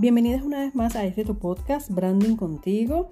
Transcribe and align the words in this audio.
Bienvenidas 0.00 0.44
una 0.44 0.60
vez 0.60 0.76
más 0.76 0.94
a 0.94 1.04
este 1.04 1.24
tu 1.24 1.38
podcast, 1.38 1.90
Branding 1.90 2.36
Contigo. 2.36 3.10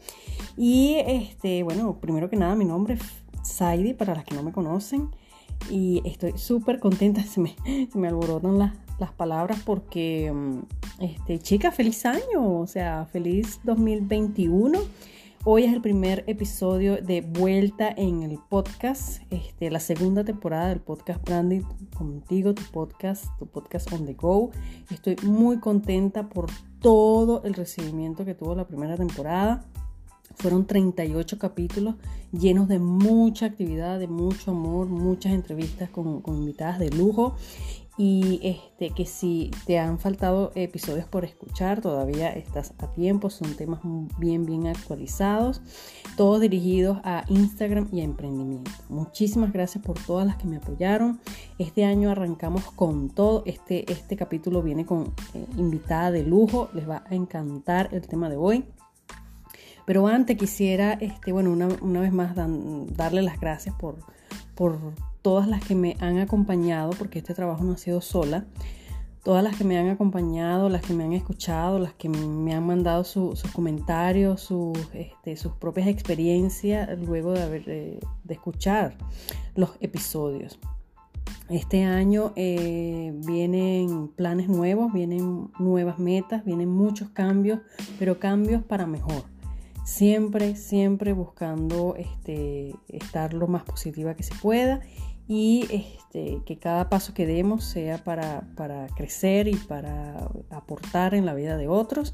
Y 0.56 0.98
este, 1.04 1.64
bueno, 1.64 1.98
primero 2.00 2.30
que 2.30 2.36
nada, 2.36 2.54
mi 2.54 2.64
nombre 2.64 2.94
es 2.94 3.00
Saidi, 3.42 3.92
para 3.92 4.14
las 4.14 4.24
que 4.24 4.36
no 4.36 4.44
me 4.44 4.52
conocen. 4.52 5.10
Y 5.68 6.00
estoy 6.04 6.38
súper 6.38 6.78
contenta, 6.78 7.22
se 7.24 7.40
me, 7.40 7.56
se 7.90 7.98
me 7.98 8.06
alborotan 8.06 8.60
las, 8.60 8.72
las 9.00 9.10
palabras 9.10 9.60
porque, 9.66 10.32
mm, 10.32 11.02
este, 11.02 11.40
chica, 11.40 11.72
feliz 11.72 12.06
año, 12.06 12.60
o 12.60 12.68
sea, 12.68 13.04
feliz 13.06 13.58
2021. 13.64 14.78
Hoy 15.48 15.62
es 15.62 15.72
el 15.72 15.80
primer 15.80 16.24
episodio 16.26 17.00
de 17.00 17.20
vuelta 17.20 17.88
en 17.96 18.24
el 18.24 18.40
podcast, 18.48 19.22
este, 19.30 19.70
la 19.70 19.78
segunda 19.78 20.24
temporada 20.24 20.70
del 20.70 20.80
podcast 20.80 21.24
Branding 21.24 21.62
contigo, 21.96 22.52
tu 22.52 22.64
podcast, 22.72 23.26
tu 23.38 23.46
podcast 23.46 23.92
on 23.92 24.06
the 24.06 24.14
go. 24.14 24.50
Estoy 24.90 25.14
muy 25.22 25.60
contenta 25.60 26.28
por 26.28 26.46
todo 26.80 27.44
el 27.44 27.54
recibimiento 27.54 28.24
que 28.24 28.34
tuvo 28.34 28.56
la 28.56 28.66
primera 28.66 28.96
temporada. 28.96 29.64
Fueron 30.34 30.66
38 30.66 31.38
capítulos 31.38 31.94
llenos 32.32 32.66
de 32.66 32.80
mucha 32.80 33.46
actividad, 33.46 34.00
de 34.00 34.08
mucho 34.08 34.50
amor, 34.50 34.88
muchas 34.88 35.32
entrevistas 35.32 35.90
con, 35.90 36.22
con 36.22 36.38
invitadas 36.38 36.80
de 36.80 36.90
lujo 36.90 37.36
y 37.98 38.40
este, 38.42 38.90
que 38.90 39.06
si 39.06 39.50
te 39.64 39.78
han 39.78 39.98
faltado 39.98 40.52
episodios 40.54 41.06
por 41.06 41.24
escuchar, 41.24 41.80
todavía 41.80 42.30
estás 42.30 42.74
a 42.78 42.92
tiempo, 42.92 43.30
son 43.30 43.54
temas 43.56 43.80
bien, 44.18 44.44
bien 44.44 44.66
actualizados, 44.66 45.62
todos 46.16 46.40
dirigidos 46.42 46.98
a 47.04 47.24
Instagram 47.28 47.88
y 47.92 48.00
a 48.00 48.04
emprendimiento. 48.04 48.70
Muchísimas 48.90 49.52
gracias 49.52 49.82
por 49.82 49.98
todas 49.98 50.26
las 50.26 50.36
que 50.36 50.46
me 50.46 50.58
apoyaron. 50.58 51.20
Este 51.58 51.86
año 51.86 52.10
arrancamos 52.10 52.64
con 52.72 53.08
todo, 53.08 53.42
este, 53.46 53.90
este 53.90 54.16
capítulo 54.16 54.62
viene 54.62 54.84
con 54.84 55.14
eh, 55.32 55.46
invitada 55.56 56.10
de 56.10 56.22
lujo, 56.22 56.68
les 56.74 56.86
va 56.86 57.02
a 57.08 57.14
encantar 57.14 57.88
el 57.92 58.06
tema 58.06 58.28
de 58.28 58.36
hoy. 58.36 58.66
Pero 59.86 60.06
antes 60.06 60.36
quisiera, 60.36 60.94
este, 60.94 61.32
bueno, 61.32 61.50
una, 61.50 61.68
una 61.80 62.00
vez 62.00 62.12
más 62.12 62.34
darle 62.34 63.22
las 63.22 63.40
gracias 63.40 63.74
por, 63.76 63.96
por 64.54 64.78
todas 65.26 65.48
las 65.48 65.60
que 65.64 65.74
me 65.74 65.96
han 65.98 66.18
acompañado, 66.18 66.90
porque 66.90 67.18
este 67.18 67.34
trabajo 67.34 67.64
no 67.64 67.72
ha 67.72 67.78
sido 67.78 68.00
sola, 68.00 68.44
todas 69.24 69.42
las 69.42 69.56
que 69.56 69.64
me 69.64 69.76
han 69.76 69.88
acompañado, 69.88 70.68
las 70.68 70.82
que 70.82 70.94
me 70.94 71.02
han 71.02 71.14
escuchado, 71.14 71.80
las 71.80 71.94
que 71.94 72.08
me 72.08 72.54
han 72.54 72.64
mandado 72.64 73.02
sus 73.02 73.42
comentarios, 73.52 74.40
sus, 74.40 74.78
este, 74.92 75.36
sus 75.36 75.50
propias 75.54 75.88
experiencias 75.88 76.96
luego 77.00 77.32
de, 77.32 77.42
haber, 77.42 77.64
eh, 77.66 77.98
de 78.22 78.34
escuchar 78.34 78.96
los 79.56 79.70
episodios. 79.80 80.60
Este 81.48 81.82
año 81.82 82.32
eh, 82.36 83.12
vienen 83.26 84.06
planes 84.06 84.48
nuevos, 84.48 84.92
vienen 84.92 85.50
nuevas 85.58 85.98
metas, 85.98 86.44
vienen 86.44 86.68
muchos 86.68 87.08
cambios, 87.08 87.58
pero 87.98 88.20
cambios 88.20 88.62
para 88.62 88.86
mejor. 88.86 89.24
Siempre, 89.84 90.54
siempre 90.54 91.12
buscando 91.12 91.96
este, 91.96 92.76
estar 92.86 93.34
lo 93.34 93.48
más 93.48 93.64
positiva 93.64 94.14
que 94.14 94.22
se 94.22 94.34
pueda 94.36 94.82
y 95.28 95.66
este, 95.70 96.42
que 96.44 96.58
cada 96.58 96.88
paso 96.88 97.12
que 97.12 97.26
demos 97.26 97.64
sea 97.64 98.02
para, 98.04 98.46
crecer 98.94 99.48
y 99.48 99.56
para 99.56 100.30
aportar 100.50 101.14
en 101.14 101.26
la 101.26 101.34
vida 101.34 101.56
de 101.56 101.68
otros 101.68 102.12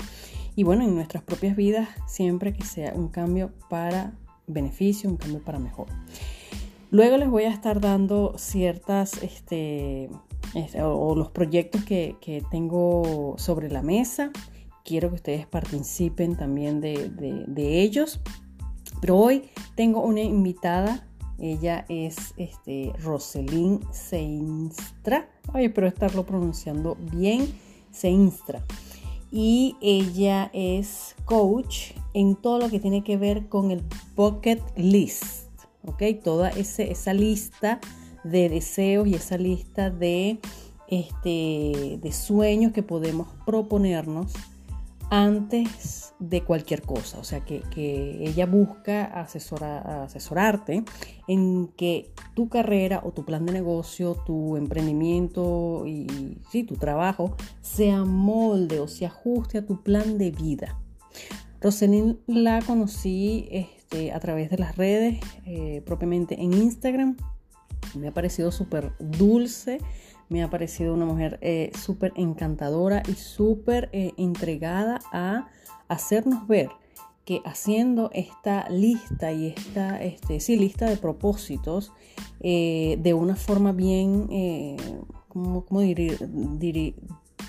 y 0.56 0.64
bueno, 0.64 0.84
en 0.84 0.94
nuestras 0.94 1.22
propias 1.22 1.56
vidas 1.56 1.88
siempre 2.06 2.52
que 2.52 2.64
sea 2.64 2.92
un 2.94 3.08
cambio 3.08 3.52
para 3.68 4.12
beneficio, 4.46 5.10
un 5.10 5.16
cambio 5.16 5.42
para 5.42 5.58
mejor. 5.58 5.86
Luego 6.90 7.16
les 7.16 7.30
voy 7.30 7.44
a 7.44 7.50
estar 7.50 7.80
dando 7.80 8.34
ciertas, 8.36 9.22
este, 9.22 10.10
este 10.54 10.82
o, 10.82 11.14
los 11.14 11.30
proyectos 11.30 11.84
que, 11.84 12.44
tengo 12.50 13.34
sobre 13.38 13.70
la 13.70 13.82
mesa. 13.82 14.30
Quiero 14.84 15.08
que 15.08 15.14
ustedes 15.14 15.46
participen 15.46 16.36
también 16.36 16.82
de, 16.82 17.08
de 17.08 17.80
ellos. 17.80 18.20
Pero 19.00 19.16
hoy 19.16 19.48
tengo 19.74 20.02
una 20.02 20.20
invitada 20.20 21.08
ella 21.38 21.84
es 21.88 22.34
este, 22.36 22.92
Roselyn 23.02 23.80
Seinstra. 23.92 25.28
Ay, 25.52 25.66
espero 25.66 25.86
estarlo 25.86 26.24
pronunciando 26.24 26.96
bien. 27.12 27.46
Seinstra. 27.90 28.64
Y 29.30 29.76
ella 29.80 30.50
es 30.52 31.14
coach 31.24 31.92
en 32.14 32.36
todo 32.36 32.58
lo 32.58 32.68
que 32.68 32.80
tiene 32.80 33.02
que 33.02 33.16
ver 33.16 33.48
con 33.48 33.70
el 33.70 33.82
bucket 34.14 34.62
list. 34.76 35.48
¿Ok? 35.84 36.02
Toda 36.22 36.50
esa 36.50 37.14
lista 37.14 37.80
de 38.24 38.48
deseos 38.48 39.08
y 39.08 39.14
esa 39.14 39.36
lista 39.36 39.90
de, 39.90 40.38
este, 40.88 41.98
de 42.00 42.12
sueños 42.12 42.72
que 42.72 42.82
podemos 42.82 43.28
proponernos 43.44 44.32
antes 45.12 46.14
de 46.18 46.42
cualquier 46.42 46.80
cosa. 46.80 47.18
O 47.18 47.24
sea, 47.24 47.44
que, 47.44 47.62
ella 48.24 48.46
busca 48.46 49.04
asesorarte 49.04 50.84
en 51.28 51.68
que 51.76 52.10
tu 52.34 52.48
carrera 52.48 53.02
o 53.04 53.12
tu 53.12 53.26
plan 53.26 53.44
de 53.44 53.52
negocio, 53.52 54.16
tu 54.24 54.56
emprendimiento 54.56 55.84
y 55.86 56.64
tu 56.66 56.76
trabajo 56.76 57.36
sea 57.60 58.06
molde 58.06 58.80
o 58.80 58.88
se 58.88 59.04
ajuste 59.04 59.58
a 59.58 59.66
tu 59.66 59.82
plan 59.82 60.16
de 60.16 60.30
vida. 60.30 60.80
Roselyn 61.60 62.18
la 62.26 62.62
conocí 62.62 63.48
este, 63.50 64.12
a 64.12 64.18
través 64.18 64.48
de 64.48 64.56
las 64.56 64.76
redes, 64.76 65.20
eh, 65.44 65.82
propiamente 65.84 66.40
en 66.40 66.54
Instagram. 66.54 67.18
Me 67.94 68.08
ha 68.08 68.12
parecido 68.12 68.50
súper 68.50 68.92
dulce 68.98 69.78
me 70.32 70.42
ha 70.42 70.48
parecido 70.48 70.94
una 70.94 71.04
mujer 71.04 71.38
eh, 71.42 71.70
súper 71.78 72.14
encantadora 72.16 73.02
y 73.06 73.12
súper 73.12 73.90
eh, 73.92 74.12
entregada 74.16 74.98
a 75.12 75.48
hacernos 75.88 76.48
ver 76.48 76.70
que 77.26 77.42
haciendo 77.44 78.10
esta 78.14 78.66
lista 78.70 79.30
y 79.30 79.48
esta 79.48 80.02
este, 80.02 80.40
sí, 80.40 80.56
lista 80.56 80.88
de 80.88 80.96
propósitos 80.96 81.92
eh, 82.40 82.98
de 83.00 83.14
una 83.14 83.36
forma 83.36 83.72
bien, 83.72 84.26
¿cómo, 85.28 85.80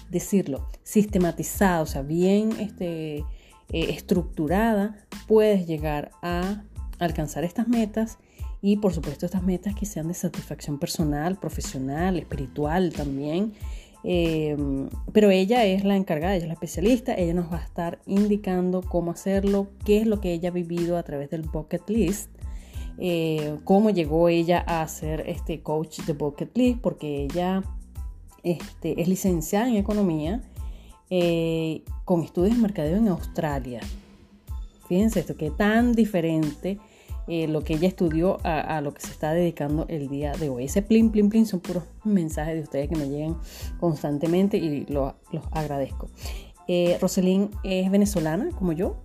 decirlo? 0.10 0.68
Sistematizada, 0.84 1.82
o 1.82 1.86
sea, 1.86 2.02
bien 2.02 2.52
este, 2.60 3.24
estructurada, 3.70 5.08
puedes 5.28 5.66
llegar 5.66 6.12
a 6.22 6.66
alcanzar 7.00 7.46
estas 7.46 7.68
metas 7.68 8.20
y 8.66 8.78
por 8.78 8.94
supuesto 8.94 9.26
estas 9.26 9.44
metas 9.44 9.76
que 9.76 9.86
sean 9.86 10.08
de 10.08 10.14
satisfacción 10.14 10.80
personal, 10.80 11.38
profesional, 11.38 12.18
espiritual 12.18 12.94
también. 12.94 13.52
Eh, 14.06 14.56
pero 15.12 15.32
ella 15.32 15.66
es 15.66 15.84
la 15.84 15.98
encargada, 15.98 16.34
ella 16.34 16.46
es 16.46 16.48
la 16.48 16.54
especialista, 16.54 17.14
ella 17.14 17.34
nos 17.34 17.52
va 17.52 17.58
a 17.58 17.64
estar 17.64 18.00
indicando 18.06 18.82
cómo 18.82 19.12
hacerlo, 19.12 19.68
qué 19.84 19.98
es 20.00 20.08
lo 20.08 20.22
que 20.22 20.32
ella 20.32 20.48
ha 20.48 20.54
vivido 20.54 20.98
a 20.98 21.04
través 21.04 21.30
del 21.30 21.42
bucket 21.42 21.90
list, 21.90 22.30
eh, 23.00 23.58
cómo 23.66 23.90
llegó 23.90 24.30
ella 24.30 24.60
a 24.66 24.88
ser 24.88 25.26
este 25.28 25.62
coach 25.62 26.00
de 26.00 26.14
bucket 26.14 26.58
list, 26.58 26.80
porque 26.80 27.26
ella 27.26 27.64
este, 28.44 29.02
es 29.02 29.10
licenciada 29.10 29.68
en 29.68 29.76
economía 29.76 30.42
eh, 31.10 31.84
con 32.06 32.24
estudios 32.24 32.56
en 32.56 32.62
mercadeo 32.62 32.96
en 32.96 33.10
Australia. 33.10 33.82
Fíjense 34.88 35.20
esto, 35.20 35.36
qué 35.36 35.52
tan 35.52 35.94
diferente 35.94 36.80
eh, 37.28 37.48
lo 37.48 37.64
que 37.64 37.74
ella 37.76 37.88
estudió 37.88 38.38
a, 38.44 38.82
lo 38.82 38.94
que 38.94 39.02
se 39.02 39.12
está 39.12 39.34
dedicando 39.34 39.86
el 39.90 40.10
día 40.10 40.34
de 40.34 40.50
hoy. 40.50 40.66
Ese 40.66 40.82
plin, 40.82 41.12
plin, 41.12 41.30
plin 41.30 41.46
son 41.46 41.60
puros 41.60 41.84
mensajes 42.04 42.56
de 42.56 42.62
ustedes 42.62 42.90
que 42.90 42.96
me 42.96 43.10
llegan 43.10 43.38
constantemente 43.80 44.58
y 44.58 44.86
los 44.86 45.14
agradezco. 45.52 46.10
Eh, 46.68 46.98
es 47.64 47.92
venezolana, 47.92 48.50
como 48.58 48.72
yo, 48.72 48.98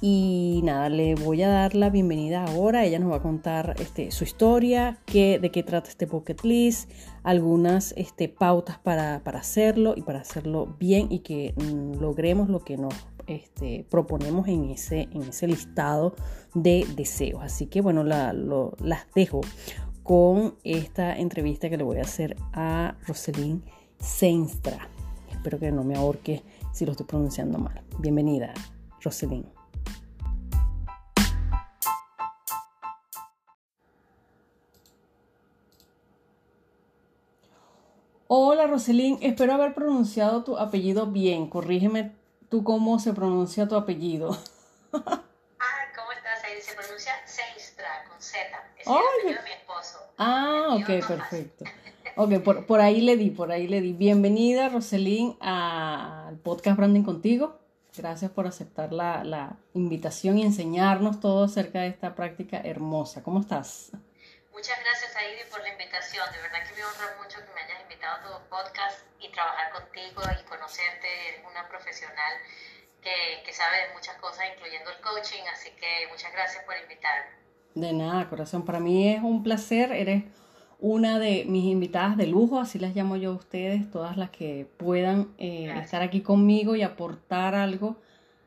y 0.00 0.60
nada, 0.64 0.88
le 0.88 1.14
voy 1.14 1.42
a 1.42 1.48
dar 1.48 1.74
la 1.74 1.90
bienvenida 1.90 2.44
ahora. 2.44 2.84
Ella 2.84 2.98
nos 2.98 3.12
va 3.12 3.16
a 3.16 3.22
contar 3.22 3.76
este, 3.78 4.10
su 4.10 4.24
historia, 4.24 4.98
qué, 5.06 5.38
de 5.38 5.50
qué 5.50 5.62
trata 5.62 5.90
este 5.90 6.06
bucket 6.06 6.42
list, 6.44 6.90
algunas 7.22 7.94
este, 7.96 8.28
pautas 8.28 8.78
para, 8.78 9.16
hacerlo 9.24 9.94
y 9.96 10.02
para 10.02 10.20
hacerlo 10.20 10.76
bien 10.78 11.06
y 11.10 11.20
que 11.20 11.54
mm, 11.56 12.00
logremos 12.00 12.48
lo 12.48 12.60
que 12.60 12.76
nos 12.76 12.94
este, 13.26 13.86
proponemos 13.90 14.48
en 14.48 14.70
ese, 14.70 15.08
en 15.12 15.22
ese 15.22 15.46
listado 15.46 16.14
de 16.54 16.86
deseos. 16.96 17.42
Así 17.42 17.66
que 17.66 17.80
bueno, 17.80 18.04
las 18.04 19.06
dejo 19.14 19.40
con 20.02 20.56
esta 20.64 21.16
entrevista 21.16 21.70
que 21.70 21.76
le 21.76 21.84
voy 21.84 21.98
a 21.98 22.02
hacer 22.02 22.36
a 22.52 22.96
Roselyn 23.06 23.62
Seinstra. 23.98 24.88
Espero 25.30 25.58
que 25.58 25.72
no 25.72 25.84
me 25.84 25.96
ahorque 25.96 26.42
si 26.72 26.84
lo 26.84 26.92
estoy 26.92 27.06
pronunciando 27.06 27.58
mal. 27.58 27.82
Bienvenida, 27.98 28.52
Roselyn. 29.00 29.46
Hola 38.34 38.66
Roselyn, 38.66 39.18
espero 39.20 39.52
haber 39.52 39.74
pronunciado 39.74 40.42
tu 40.42 40.56
apellido 40.56 41.06
bien. 41.06 41.48
Corrígeme 41.48 42.12
tú 42.52 42.62
cómo 42.62 42.98
se 42.98 43.14
pronuncia 43.14 43.66
tu 43.66 43.76
apellido. 43.76 44.36
ah, 44.92 45.22
¿cómo 45.96 46.12
estás? 46.12 46.42
Se 46.60 46.74
pronuncia 46.74 47.12
Seinstra 47.24 48.04
con 48.06 48.20
Z. 48.20 48.40
Es 48.78 48.86
el 48.86 48.92
apellido 48.92 49.42
de 49.42 49.48
mi 49.48 49.54
esposo. 49.54 49.98
Ah, 50.18 50.76
ok, 50.78 50.86
perfecto. 51.08 51.64
ok, 52.14 52.40
por, 52.40 52.66
por 52.66 52.82
ahí 52.82 53.00
le 53.00 53.16
di, 53.16 53.30
por 53.30 53.50
ahí 53.50 53.66
le 53.68 53.80
di. 53.80 53.94
Bienvenida, 53.94 54.68
Roselín, 54.68 55.34
al 55.40 56.36
podcast 56.40 56.76
Branding 56.76 57.04
Contigo. 57.04 57.58
Gracias 57.96 58.30
por 58.30 58.46
aceptar 58.46 58.92
la, 58.92 59.24
la 59.24 59.56
invitación 59.72 60.36
y 60.36 60.42
enseñarnos 60.42 61.20
todo 61.20 61.44
acerca 61.44 61.80
de 61.80 61.88
esta 61.88 62.14
práctica 62.14 62.58
hermosa. 62.58 63.22
¿Cómo 63.22 63.40
estás? 63.40 63.92
Muchas 64.52 64.78
gracias, 64.84 65.16
Aide, 65.16 65.46
por 65.50 65.60
la 65.62 65.70
invitación. 65.72 66.24
De 66.32 66.38
verdad 66.38 66.60
que 66.68 66.76
me 66.76 66.84
honra 66.84 67.16
mucho 67.16 67.40
que 67.40 67.52
me 67.56 67.60
hayas 67.64 67.80
invitado 67.82 68.16
a 68.16 68.22
tu 68.22 68.48
podcast 68.48 69.00
y 69.18 69.32
trabajar 69.32 69.72
contigo 69.72 70.20
y 70.28 70.44
conocerte. 70.44 71.08
Eres 71.28 71.40
una 71.50 71.66
profesional 71.68 72.34
que, 73.00 73.42
que 73.44 73.52
sabe 73.52 73.88
de 73.88 73.94
muchas 73.94 74.16
cosas, 74.16 74.44
incluyendo 74.54 74.90
el 74.90 75.00
coaching. 75.00 75.42
Así 75.52 75.70
que 75.80 76.06
muchas 76.12 76.32
gracias 76.32 76.62
por 76.64 76.76
invitarme. 76.76 77.32
De 77.74 77.92
nada, 77.92 78.28
corazón. 78.28 78.64
Para 78.64 78.78
mí 78.78 79.08
es 79.08 79.22
un 79.22 79.42
placer. 79.42 79.90
Eres 79.90 80.24
una 80.82 81.18
de 81.18 81.44
mis 81.46 81.64
invitadas 81.64 82.16
de 82.16 82.26
lujo, 82.26 82.60
así 82.60 82.78
las 82.78 82.94
llamo 82.94 83.16
yo 83.16 83.30
a 83.30 83.34
ustedes, 83.34 83.90
todas 83.90 84.16
las 84.16 84.30
que 84.30 84.66
puedan 84.76 85.32
eh, 85.38 85.72
estar 85.80 86.02
aquí 86.02 86.20
conmigo 86.22 86.74
y 86.74 86.82
aportar 86.82 87.54
algo 87.54 87.96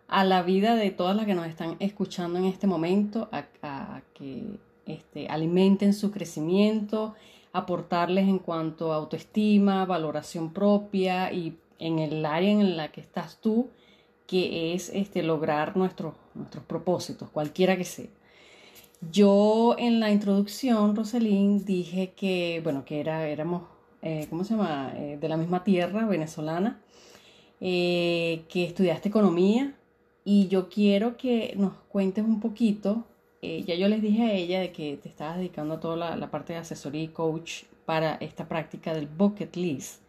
a 0.07 0.23
la 0.23 0.43
vida 0.43 0.75
de 0.75 0.91
todas 0.91 1.15
las 1.15 1.25
que 1.25 1.33
nos 1.33 1.47
están 1.47 1.77
escuchando 1.79 2.37
en 2.37 2.45
este 2.45 2.67
momento, 2.67 3.29
a, 3.31 3.45
a 3.63 4.01
que 4.13 4.59
este, 4.85 5.27
alimenten 5.27 5.93
su 5.93 6.11
crecimiento, 6.11 7.15
aportarles 7.53 8.27
en 8.27 8.39
cuanto 8.39 8.91
a 8.91 8.97
autoestima, 8.97 9.85
valoración 9.85 10.51
propia 10.51 11.31
y 11.31 11.57
en 11.79 11.99
el 11.99 12.25
área 12.25 12.51
en 12.51 12.77
la 12.77 12.91
que 12.91 13.01
estás 13.01 13.39
tú, 13.41 13.69
que 14.27 14.73
es 14.73 14.89
este, 14.89 15.23
lograr 15.23 15.77
nuestros, 15.77 16.13
nuestros 16.33 16.63
propósitos, 16.65 17.29
cualquiera 17.29 17.77
que 17.77 17.85
sea. 17.85 18.09
Yo 19.11 19.75
en 19.77 19.99
la 19.99 20.11
introducción, 20.11 20.95
Roselín, 20.95 21.63
dije 21.65 22.13
que, 22.15 22.61
bueno, 22.63 22.85
que 22.85 22.99
era, 22.99 23.27
éramos, 23.27 23.63
eh, 24.01 24.27
¿cómo 24.29 24.43
se 24.43 24.55
llama?, 24.55 24.93
eh, 24.95 25.17
de 25.19 25.29
la 25.29 25.37
misma 25.37 25.63
tierra, 25.63 26.05
venezolana, 26.07 26.81
eh, 27.61 28.43
que 28.49 28.65
estudiaste 28.65 29.09
economía 29.09 29.75
y 30.23 30.47
yo 30.47 30.69
quiero 30.69 31.17
que 31.17 31.53
nos 31.55 31.73
cuentes 31.89 32.23
un 32.25 32.39
poquito 32.39 33.05
eh, 33.45 33.63
ya 33.63 33.75
yo 33.75 33.87
les 33.87 34.01
dije 34.01 34.23
a 34.23 34.33
ella 34.33 34.59
de 34.59 34.71
que 34.71 34.97
te 34.97 35.07
estabas 35.07 35.37
dedicando 35.37 35.75
a 35.75 35.79
toda 35.79 36.15
la, 36.15 36.31
parte 36.31 36.53
de 36.53 36.59
asesoría 36.59 37.03
y 37.03 37.09
coach 37.09 37.65
para 37.85 38.15
esta 38.15 38.47
práctica 38.47 38.91
del 38.91 39.05
bucket 39.05 39.55
list. 39.55 40.01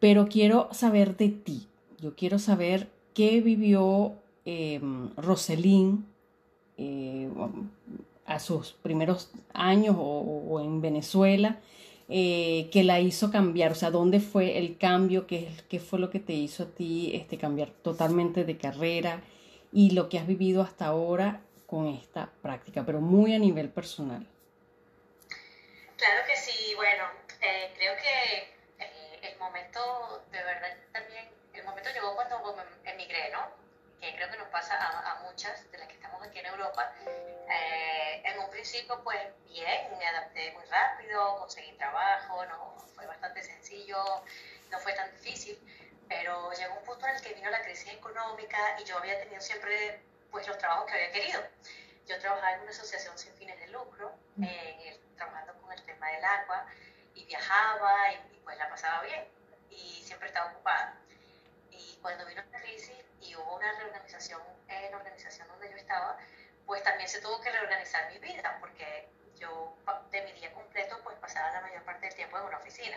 Pero 0.00 0.26
quiero 0.26 0.68
saber 0.72 1.16
de 1.16 1.28
ti. 1.28 1.68
Yo 2.00 2.16
quiero 2.16 2.40
saber 2.40 2.88
qué 3.14 3.40
vivió 3.40 4.14
Roselín 5.16 6.06
eh, 6.76 7.28
a 8.26 8.40
sus 8.40 8.72
primeros 8.72 9.30
años 9.52 9.94
o, 9.96 10.60
en 10.60 10.80
Venezuela 10.80 11.60
eh, 12.08 12.68
que 12.72 12.82
la 12.82 12.98
hizo 12.98 13.30
cambiar, 13.30 13.70
o 13.70 13.74
sea, 13.76 13.92
dónde 13.92 14.18
fue 14.18 14.58
el 14.58 14.76
cambio, 14.76 15.28
qué, 15.28 15.50
qué 15.68 15.78
fue 15.78 16.00
lo 16.00 16.10
que 16.10 16.18
te 16.18 16.32
hizo 16.32 16.64
a 16.64 16.66
ti 16.66 17.12
este, 17.14 17.36
cambiar 17.36 17.70
totalmente 17.70 18.44
de 18.44 18.56
carrera 18.56 19.22
y 19.72 19.90
lo 19.90 20.08
que 20.08 20.18
has 20.18 20.26
vivido 20.26 20.62
hasta 20.62 20.86
ahora 20.86 21.42
con 21.70 21.86
esta 21.86 22.28
práctica, 22.42 22.82
pero 22.84 23.00
muy 23.00 23.32
a 23.32 23.38
nivel 23.38 23.70
personal. 23.70 24.26
Claro 25.96 26.26
que 26.26 26.36
sí, 26.36 26.74
bueno, 26.74 27.04
eh, 27.40 27.72
creo 27.76 27.94
que 27.94 28.84
eh, 28.84 29.20
el 29.22 29.38
momento, 29.38 30.24
de 30.32 30.42
verdad 30.42 30.76
también, 30.92 31.30
el 31.54 31.64
momento 31.64 31.90
llegó 31.94 32.16
cuando 32.16 32.56
emigré, 32.84 33.30
¿no? 33.30 33.46
Que 34.00 34.12
creo 34.16 34.28
que 34.32 34.38
nos 34.38 34.48
pasa 34.48 34.74
a, 34.76 35.22
muchas 35.22 35.70
de 35.70 35.78
las 35.78 35.86
que 35.86 35.94
estamos 35.94 36.20
aquí 36.26 36.40
en 36.40 36.46
Europa. 36.46 36.92
Eh, 37.06 38.22
en 38.24 38.40
un 38.40 38.50
principio, 38.50 39.00
pues 39.04 39.20
bien, 39.46 39.96
me 39.96 40.06
adapté 40.06 40.50
muy 40.52 40.64
rápido, 40.64 41.38
conseguí 41.38 41.70
trabajo, 41.72 42.44
no 42.46 42.74
fue 42.96 43.06
bastante 43.06 43.44
sencillo, 43.44 44.02
no 44.72 44.78
fue 44.80 44.92
tan 44.94 45.08
difícil, 45.12 45.56
pero 46.08 46.50
llegó 46.52 46.74
un 46.74 46.84
punto 46.84 47.06
en 47.06 47.14
el 47.14 47.22
que 47.22 47.34
vino 47.34 47.48
la 47.48 47.62
crisis 47.62 47.92
económica 47.92 48.58
y 48.80 48.84
yo 48.84 48.98
había 48.98 49.20
tenido 49.20 49.40
siempre 49.40 50.09
pues 50.30 50.46
los 50.46 50.58
trabajos 50.58 50.86
que 50.86 50.92
había 50.92 51.12
querido. 51.12 51.40
Yo 52.06 52.18
trabajaba 52.18 52.54
en 52.54 52.60
una 52.62 52.70
asociación 52.70 53.16
sin 53.18 53.32
fines 53.34 53.58
de 53.60 53.68
lucro, 53.68 54.12
trabajando 55.16 55.54
con 55.60 55.72
el 55.72 55.82
tema 55.82 56.08
del 56.08 56.24
agua, 56.24 56.66
y 57.14 57.24
viajaba 57.26 58.12
y, 58.12 58.40
pues 58.42 58.56
la 58.58 58.68
pasaba 58.68 59.02
bien, 59.02 59.24
y 59.70 60.02
siempre 60.02 60.28
estaba 60.28 60.50
ocupada. 60.50 60.96
Y 61.70 61.98
cuando 62.02 62.26
vino 62.26 62.42
la 62.50 62.60
crisis 62.60 63.04
y 63.20 63.36
hubo 63.36 63.56
una 63.56 63.72
reorganización 63.72 64.40
en 64.68 64.90
la 64.90 64.96
organización 64.96 65.46
donde 65.48 65.70
yo 65.70 65.76
estaba, 65.76 66.16
pues 66.66 66.82
también 66.82 67.08
se 67.08 67.20
tuvo 67.20 67.40
que 67.40 67.50
reorganizar 67.50 68.10
mi 68.12 68.18
vida, 68.18 68.56
porque 68.60 69.08
yo 69.36 69.76
de 70.10 70.22
mi 70.22 70.32
día 70.32 70.52
completo 70.52 70.98
pues 71.02 71.16
pasaba 71.18 71.52
la 71.52 71.60
mayor 71.60 71.82
parte 71.84 72.06
del 72.06 72.14
tiempo 72.14 72.38
en 72.38 72.44
una 72.44 72.58
oficina. 72.58 72.96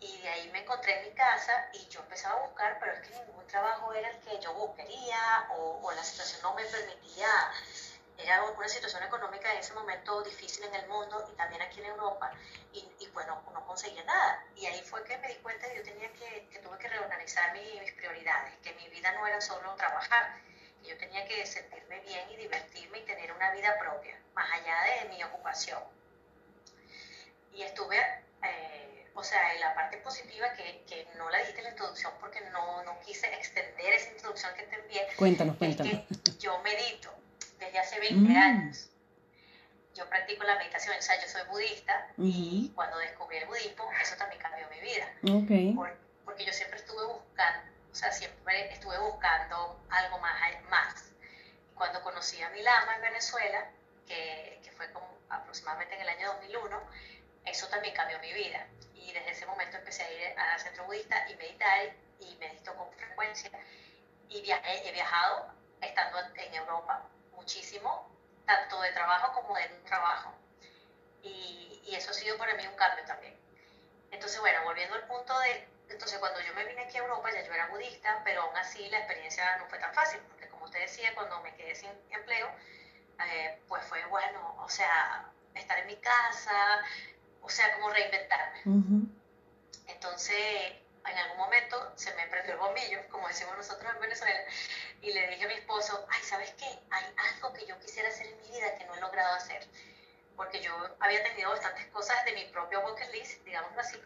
Y 0.00 0.20
de 0.22 0.28
ahí 0.28 0.48
me 0.52 0.60
encontré 0.60 0.96
en 1.00 1.08
mi 1.08 1.14
casa 1.14 1.68
y 1.72 1.88
yo 1.88 2.00
empezaba 2.00 2.38
a 2.38 2.46
buscar, 2.46 2.78
pero 2.78 2.92
es 2.92 3.00
que 3.00 3.10
ningún 3.18 3.46
trabajo 3.48 3.92
era 3.92 4.08
el 4.10 4.18
que 4.20 4.38
yo 4.38 4.74
quería 4.76 5.48
o, 5.56 5.80
o 5.82 5.92
la 5.92 6.04
situación 6.04 6.40
no 6.42 6.54
me 6.54 6.64
permitía. 6.66 7.28
Era 8.16 8.42
una 8.44 8.68
situación 8.68 9.02
económica 9.02 9.52
en 9.52 9.58
ese 9.58 9.72
momento 9.74 10.22
difícil 10.22 10.64
en 10.64 10.74
el 10.74 10.88
mundo 10.88 11.28
y 11.32 11.36
también 11.36 11.62
aquí 11.62 11.80
en 11.80 11.86
Europa 11.86 12.32
y, 12.72 12.88
y 12.98 13.08
bueno, 13.10 13.42
no 13.52 13.64
conseguía 13.66 14.02
nada. 14.04 14.44
Y 14.56 14.66
ahí 14.66 14.82
fue 14.82 15.02
que 15.04 15.16
me 15.18 15.28
di 15.28 15.36
cuenta 15.36 15.68
que 15.68 15.76
yo 15.76 15.82
tenía 15.82 16.12
que, 16.12 16.48
que 16.48 16.58
tuve 16.58 16.78
que 16.78 16.88
reorganizar 16.88 17.52
mis 17.52 17.92
prioridades, 17.92 18.56
que 18.58 18.74
mi 18.74 18.88
vida 18.88 19.12
no 19.12 19.26
era 19.26 19.40
solo 19.40 19.74
trabajar, 19.76 20.34
que 20.82 20.90
yo 20.90 20.98
tenía 20.98 21.24
que 21.26 21.46
sentirme 21.46 22.00
bien 22.00 22.28
y 22.30 22.36
divertirme 22.36 22.98
y 22.98 23.04
tener 23.04 23.32
una 23.32 23.52
vida 23.52 23.76
propia, 23.78 24.20
más 24.34 24.52
allá 24.52 25.00
de 25.00 25.08
mi 25.08 25.22
ocupación. 25.24 25.82
Y 27.52 27.62
estuve... 27.62 27.98
Eh, 28.44 28.97
o 29.18 29.24
sea, 29.24 29.56
y 29.56 29.58
la 29.58 29.74
parte 29.74 29.96
positiva 29.96 30.46
que, 30.52 30.84
que, 30.86 31.08
no 31.16 31.28
la 31.28 31.38
dijiste 31.38 31.58
en 31.58 31.64
la 31.64 31.70
introducción 31.70 32.12
porque 32.20 32.40
no, 32.52 32.84
no 32.84 33.00
quise 33.00 33.26
extender 33.34 33.92
esa 33.92 34.12
introducción 34.12 34.54
que 34.54 34.62
te 34.62 34.76
envié. 34.76 35.08
Cuéntanos, 35.16 35.56
cuéntanos. 35.56 35.92
yo 36.38 36.56
medito 36.60 37.12
desde 37.58 37.80
hace 37.80 37.98
20 38.14 38.14
mm. 38.14 38.36
años. 38.36 38.90
Yo 39.96 40.08
practico 40.08 40.44
la 40.44 40.56
meditación, 40.58 40.96
o 40.96 41.02
sea, 41.02 41.20
yo 41.20 41.26
soy 41.26 41.42
budista 41.50 42.06
y 42.16 42.70
cuando 42.76 42.96
descubrí 42.98 43.38
el 43.38 43.46
budismo, 43.46 43.90
eso 44.00 44.14
también 44.16 44.40
cambió 44.40 44.68
mi 44.70 44.78
vida. 44.78 45.12
Okay. 45.42 45.74
porque 46.24 46.44
yo 46.44 46.52
siempre 46.52 46.78
estuve 46.78 47.04
buscando, 47.06 47.72
o 47.90 47.94
sea, 47.96 48.12
siempre 48.12 48.72
estuve 48.72 48.96
buscando 49.00 49.84
algo 49.90 50.18
más. 50.20 50.62
más. 50.70 51.10
Cuando 51.74 52.00
conocí 52.04 52.40
a 52.40 52.50
mi 52.50 52.62
lama 52.62 52.94
en 52.94 53.02
Venezuela, 53.02 53.68
que, 54.06 54.60
que 54.62 54.70
fue 54.70 54.88
como 54.92 55.18
aproximadamente 55.28 55.96
en 55.96 56.02
el 56.02 56.08
año 56.08 56.28
2001, 56.34 56.80
eso 57.46 57.66
también 57.66 57.94
cambió 57.96 58.20
mi 58.20 58.32
vida 58.32 58.68
desde 59.18 59.32
ese 59.32 59.46
momento 59.46 59.76
empecé 59.76 60.02
a 60.02 60.12
ir 60.12 60.38
al 60.38 60.60
centro 60.60 60.84
budista 60.84 61.28
y 61.30 61.36
meditar 61.36 61.94
y 62.20 62.36
medito 62.36 62.74
con 62.74 62.90
frecuencia 62.92 63.50
y 64.28 64.38
he 64.38 64.92
viajado 64.92 65.52
estando 65.80 66.18
en 66.34 66.54
Europa 66.54 67.02
muchísimo, 67.32 68.10
tanto 68.46 68.80
de 68.80 68.92
trabajo 68.92 69.32
como 69.40 69.56
de 69.56 69.66
un 69.74 69.84
trabajo. 69.84 70.32
Y, 71.22 71.82
y, 71.86 71.94
eso 71.94 72.10
ha 72.10 72.14
sido 72.14 72.36
para 72.36 72.54
mí 72.54 72.66
un 72.66 72.76
cambio 72.76 73.04
también. 73.04 73.34
Entonces, 74.10 74.40
bueno, 74.40 74.62
volviendo 74.64 74.94
al 74.94 75.06
punto 75.06 75.38
de, 75.40 75.68
entonces 75.88 76.18
cuando 76.18 76.40
yo 76.40 76.54
me 76.54 76.64
vine 76.64 76.82
aquí 76.82 76.98
a 76.98 77.00
Europa 77.00 77.30
ya 77.32 77.42
yo 77.42 77.52
era 77.52 77.68
budista, 77.68 78.20
pero 78.24 78.42
aún 78.42 78.56
así 78.56 78.88
la 78.90 78.98
experiencia 78.98 79.56
no 79.58 79.66
fue 79.66 79.78
tan 79.78 79.92
fácil, 79.94 80.20
porque 80.28 80.48
como 80.48 80.64
usted 80.64 80.80
decía, 80.80 81.14
cuando 81.14 81.40
me 81.42 81.54
quedé 81.56 81.74
sin 81.74 81.90
empleo, 82.10 82.48
eh, 83.26 83.60
pues 83.68 83.84
fue 83.86 84.04
bueno, 84.06 84.56
o 84.60 84.68
sea, 84.68 85.30
estar 85.54 85.78
en 85.78 85.86
mi 85.86 85.96
casa, 85.96 86.84
o 87.40 87.48
sea, 87.48 87.74
como 87.74 87.90
reinventarme. 87.90 89.07
Entonces, 89.98 90.74
en 91.04 91.18
algún 91.18 91.38
momento 91.38 91.92
se 91.96 92.14
me 92.14 92.28
prendió 92.28 92.52
el 92.52 92.60
bombillo, 92.60 93.08
como 93.08 93.26
decimos 93.26 93.56
nosotros 93.56 93.92
en 93.92 94.00
Venezuela, 94.00 94.40
y 95.02 95.12
le 95.12 95.26
dije 95.26 95.44
a 95.44 95.48
mi 95.48 95.54
esposo, 95.54 96.06
ay, 96.08 96.22
¿sabes 96.22 96.52
qué? 96.52 96.66
Hay 96.90 97.04
algo 97.16 97.52
que 97.52 97.66
yo 97.66 97.76
quisiera 97.80 98.08
hacer 98.08 98.28
en 98.28 98.40
mi 98.40 98.48
vida 98.48 98.76
que 98.76 98.84
no 98.84 98.94
he 98.94 99.00
logrado 99.00 99.34
hacer. 99.34 99.66
Porque 100.36 100.60
yo 100.60 100.72
había 101.00 101.20
tenido 101.24 101.50
bastantes 101.50 101.84
cosas 101.86 102.24
de 102.26 102.32
mi 102.32 102.44
propio 102.44 102.80
bucket 102.82 103.12
list, 103.12 103.42
digámoslo 103.42 103.80
así, 103.80 104.00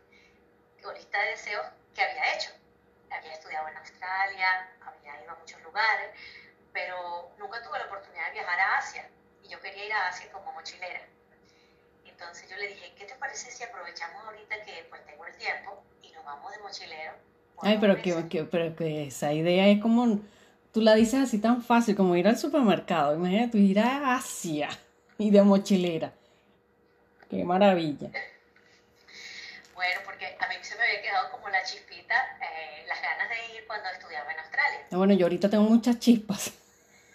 o 0.82 0.92
lista 0.92 1.20
de 1.20 1.28
deseos 1.28 1.66
que 1.94 2.02
había 2.02 2.37
hecho. 2.37 2.52
Había 3.11 3.34
estudiado 3.34 3.68
en 3.68 3.76
Australia, 3.76 4.70
había 4.80 5.22
ido 5.22 5.30
a 5.30 5.34
muchos 5.34 5.61
lugares, 5.61 6.08
pero 6.72 7.34
nunca 7.37 7.62
tuve 7.62 7.78
la 7.78 7.84
oportunidad 7.84 8.28
de 8.28 8.32
viajar 8.32 8.61
a 8.61 8.78
Asia. 8.78 9.11
Y 9.42 9.49
yo 9.49 9.61
quería 9.61 9.84
ir 9.84 9.92
a 9.92 10.08
Asia 10.08 10.32
como 10.32 10.52
mochilera. 10.52 11.06
Entonces 12.23 12.49
yo 12.49 12.57
le 12.57 12.69
dije, 12.69 12.93
¿qué 12.97 13.05
te 13.05 13.14
parece 13.17 13.50
si 13.50 13.64
aprovechamos 13.64 14.25
ahorita 14.25 14.55
que 14.64 14.87
pues 14.88 15.05
tengo 15.05 15.26
el 15.26 15.35
tiempo 15.37 15.83
y 16.02 16.12
nos 16.12 16.25
vamos 16.25 16.52
de 16.52 16.59
mochilero? 16.61 17.12
Ay, 17.61 17.79
pero 17.81 18.00
que, 18.29 18.45
pero 18.45 18.76
que 18.76 19.09
esa 19.09 19.33
idea 19.33 19.67
es 19.67 19.83
como, 19.83 20.21
tú 20.73 20.81
la 20.81 20.95
dices 20.95 21.21
así 21.21 21.38
tan 21.38 21.62
fácil 21.62 21.97
como 21.97 22.14
ir 22.14 22.29
al 22.29 22.38
supermercado. 22.38 23.17
Imagínate 23.17 23.52
tú 23.52 23.59
ir 23.59 23.81
a 23.81 24.14
Asia 24.14 24.69
y 25.19 25.31
de 25.31 25.43
mochilera. 25.43 26.12
Qué 27.29 27.43
maravilla. 27.45 28.09
Bueno, 29.75 30.00
porque 30.05 30.37
a 30.38 30.49
mí 30.49 30.55
se 30.62 30.76
me 30.76 30.85
había 30.85 31.02
quedado 31.02 31.33
como 31.33 31.49
la 31.49 31.64
chispita, 31.64 32.14
eh, 32.41 32.85
las 32.87 33.02
ganas 33.02 33.29
de 33.29 33.57
ir 33.57 33.67
cuando 33.67 33.88
estudiaba 33.91 34.33
en 34.33 34.38
Australia. 34.38 34.87
Bueno, 34.93 35.14
yo 35.14 35.26
ahorita 35.26 35.50
tengo 35.50 35.64
muchas 35.64 35.99
chispas. 35.99 36.52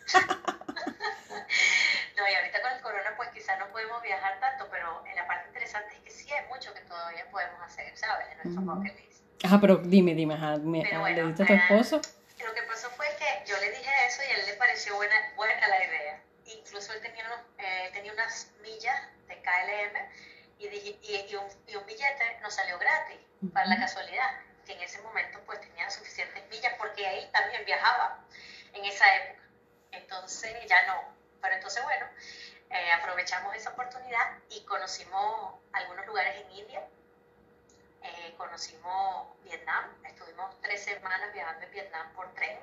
no, 2.17 2.27
y 2.27 2.33
ahorita 2.33 2.61
con 2.61 2.71
el 2.71 2.81
corona 2.81 3.13
pues 3.15 3.29
quizás 3.29 3.57
no 3.59 3.67
podemos 3.67 4.01
viajar 4.01 4.39
tanto, 4.39 4.67
pero 4.71 5.03
la 5.15 5.27
parte 5.27 5.47
interesante 5.47 5.95
es 5.95 6.01
que 6.01 6.09
sí 6.11 6.27
muy 6.49 6.57
mucho 6.57 6.73
que 6.73 6.81
todavía 6.81 7.29
podemos 7.29 7.61
hacer, 7.61 7.95
¿sabes? 7.97 8.27
En 8.31 8.37
nuestro 8.51 8.61
bucket 8.75 8.95
list. 8.95 9.23
Ajá, 9.43 9.59
pero 9.61 9.77
dime, 9.77 10.15
dime, 10.15 10.33
ajá, 10.33 10.57
me, 10.57 10.81
Pero 10.81 10.97
ah, 10.97 10.99
bueno, 11.01 11.15
¿le 11.21 11.27
diste 11.27 11.43
a 11.43 11.45
tu 11.45 11.53
eh, 11.53 11.55
esposo? 11.57 12.01
Lo 12.43 12.53
que 12.53 12.63
pasó 12.63 12.89
fue 12.91 13.07
que 13.17 13.49
yo 13.49 13.55
le 13.59 13.69
dije 13.69 13.89
eso 14.07 14.21
y 14.23 14.31
a 14.31 14.35
él 14.37 14.45
le 14.47 14.53
pareció 14.53 14.95
buena, 14.95 15.15
buena 15.35 15.67
la 15.67 15.83
idea. 15.85 16.21
Incluso 16.45 16.93
él 16.93 17.01
tenía, 17.01 17.25
unos, 17.25 17.39
eh, 17.59 17.89
tenía 17.93 18.11
unas 18.13 18.51
millas 18.61 18.99
de 19.27 19.41
KLM 19.41 20.09
y, 20.59 20.67
dije- 20.69 20.99
y, 21.03 21.31
y 21.31 21.35
un, 21.35 21.45
y 21.67 21.75
un 21.75 21.85
billete 21.85 22.39
nos 22.41 22.53
salió 22.55 22.79
gratis, 22.79 23.17
para 23.53 23.67
la 23.67 23.77
casualidad, 23.77 24.39
que 24.65 24.73
en 24.73 24.81
ese 24.81 24.99
momento 25.01 25.39
pues 25.45 25.61
tenía 25.61 25.89
suficientes 25.91 26.43
millas 26.49 26.73
porque 26.79 27.19
él 27.19 27.29
también 27.31 27.63
viajaba 27.65 28.19
en 28.73 28.85
esa 28.85 29.05
época. 29.17 29.43
Entonces 29.91 30.53
ya 30.67 30.85
no. 30.87 31.16
Pero 31.47 31.55
entonces 31.55 31.81
bueno, 31.85 32.05
eh, 32.71 32.91
aprovechamos 32.91 33.55
esa 33.55 33.69
oportunidad 33.69 34.37
y 34.49 34.65
conocimos 34.65 35.55
algunos 35.71 36.05
lugares 36.05 36.35
en 36.41 36.51
India. 36.51 36.83
Eh, 38.03 38.35
conocimos 38.37 39.29
Vietnam, 39.45 39.85
estuvimos 40.03 40.59
tres 40.61 40.83
semanas 40.83 41.31
viajando 41.33 41.65
en 41.65 41.71
Vietnam 41.71 42.11
por 42.11 42.33
tren. 42.33 42.59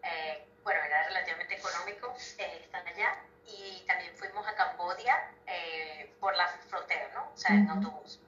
Eh, 0.00 0.46
bueno, 0.62 0.80
era 0.84 1.08
relativamente 1.08 1.56
económico 1.56 2.14
eh, 2.38 2.60
estar 2.62 2.86
allá. 2.86 3.16
Y 3.46 3.82
también 3.88 4.14
fuimos 4.14 4.46
a 4.46 4.54
Cambodia 4.54 5.28
eh, 5.48 6.14
por 6.20 6.36
la 6.36 6.46
frontera, 6.46 7.10
¿no? 7.14 7.32
O 7.34 7.36
sea, 7.36 7.50
en 7.50 7.68
autobús. 7.68 8.20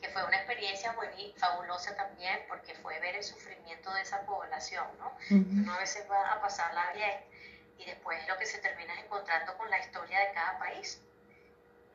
Que 0.00 0.08
fue 0.10 0.24
una 0.24 0.36
experiencia 0.36 0.92
buena 0.92 1.16
fabulosa 1.36 1.96
también 1.96 2.44
porque 2.46 2.76
fue 2.76 2.96
ver 3.00 3.16
el 3.16 3.24
sufrimiento 3.24 3.92
de 3.92 4.02
esa 4.02 4.20
población, 4.20 4.86
¿no? 5.00 5.08
Ujú. 5.30 5.62
Uno 5.62 5.74
a 5.74 5.78
veces 5.78 6.08
va 6.08 6.30
a 6.30 6.40
pasarla 6.40 6.92
bien 6.92 7.35
y 7.78 7.84
después 7.84 8.26
lo 8.28 8.36
que 8.38 8.46
se 8.46 8.58
termina 8.58 8.94
es 8.94 9.04
encontrando 9.04 9.56
con 9.56 9.70
la 9.70 9.78
historia 9.78 10.18
de 10.20 10.32
cada 10.32 10.58
país. 10.58 11.00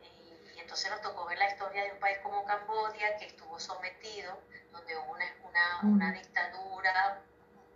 Y, 0.02 0.56
y 0.56 0.60
entonces 0.60 0.90
nos 0.92 1.02
tocó 1.02 1.26
ver 1.26 1.38
la 1.38 1.50
historia 1.50 1.84
de 1.84 1.92
un 1.94 2.00
país 2.00 2.18
como 2.20 2.46
Cambodia 2.46 3.18
que 3.18 3.26
estuvo 3.26 3.60
sometido, 3.60 4.40
donde 4.72 4.98
hubo 4.98 5.12
una, 5.12 5.26
una, 5.44 5.80
una 5.84 6.12
dictadura, 6.12 7.22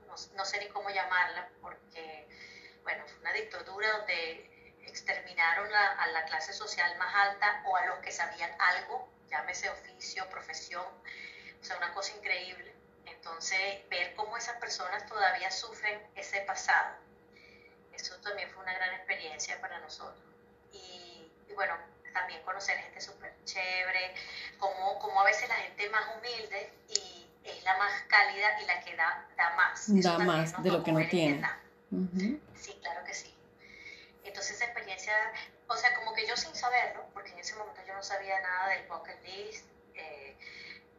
no, 0.07 0.15
no 0.35 0.45
sé 0.45 0.59
ni 0.59 0.67
cómo 0.69 0.89
llamarla, 0.89 1.49
porque, 1.61 2.27
bueno, 2.83 3.03
fue 3.07 3.19
una 3.19 3.33
dictadura 3.33 3.97
donde 3.97 4.51
exterminaron 4.85 5.73
a, 5.73 6.03
a 6.03 6.07
la 6.07 6.25
clase 6.25 6.53
social 6.53 6.97
más 6.97 7.13
alta 7.13 7.63
o 7.65 7.75
a 7.75 7.85
los 7.87 7.99
que 7.99 8.11
sabían 8.11 8.51
algo, 8.59 9.09
llámese 9.29 9.69
oficio, 9.69 10.29
profesión, 10.29 10.85
o 11.59 11.63
sea, 11.63 11.77
una 11.77 11.93
cosa 11.93 12.15
increíble. 12.15 12.73
Entonces, 13.05 13.89
ver 13.89 14.13
cómo 14.15 14.37
esas 14.37 14.57
personas 14.59 15.05
todavía 15.07 15.49
sufren 15.51 15.99
ese 16.15 16.41
pasado, 16.41 16.95
eso 17.95 18.15
también 18.17 18.49
fue 18.51 18.63
una 18.63 18.73
gran 18.73 18.93
experiencia 18.93 19.59
para 19.61 19.79
nosotros. 19.79 20.23
Y, 20.71 21.31
y 21.47 21.53
bueno, 21.53 21.75
también 22.13 22.41
conocer 22.43 22.77
gente 22.77 23.01
súper 23.01 23.33
chévere, 23.45 24.13
como, 24.57 24.99
como 24.99 25.21
a 25.21 25.25
veces 25.25 25.47
la 25.49 25.55
gente 25.55 25.89
más 25.89 26.15
humilde 26.15 26.71
y 26.89 27.27
es 27.43 27.63
la 27.63 27.77
más 27.77 28.01
cálida 28.07 28.61
y 28.61 28.65
la 28.65 28.79
que 28.81 28.95
da, 28.95 29.27
da 29.37 29.49
más. 29.55 29.89
Eso 29.89 30.17
Da 30.17 30.19
más 30.19 30.63
de 30.63 30.71
lo 30.71 30.83
que 30.83 30.91
no 30.91 30.99
tiene. 31.07 31.33
Vietnam. 31.33 31.59
Ujú. 31.91 32.39
Sí, 32.55 32.77
claro 32.81 33.03
que 33.05 33.13
sí. 33.13 33.35
Entonces 34.23 34.55
esa 34.55 34.65
experiencia, 34.65 35.13
o 35.67 35.75
sea, 35.75 35.93
como 35.95 36.13
que 36.13 36.25
yo 36.25 36.35
sin 36.35 36.55
saberlo, 36.55 37.05
porque 37.13 37.31
en 37.31 37.39
ese 37.39 37.55
momento 37.55 37.81
yo 37.85 37.93
no 37.93 38.03
sabía 38.03 38.39
nada 38.41 38.69
del 38.69 38.87
bucket 38.87 39.21
list, 39.23 39.65
eh, 39.93 40.35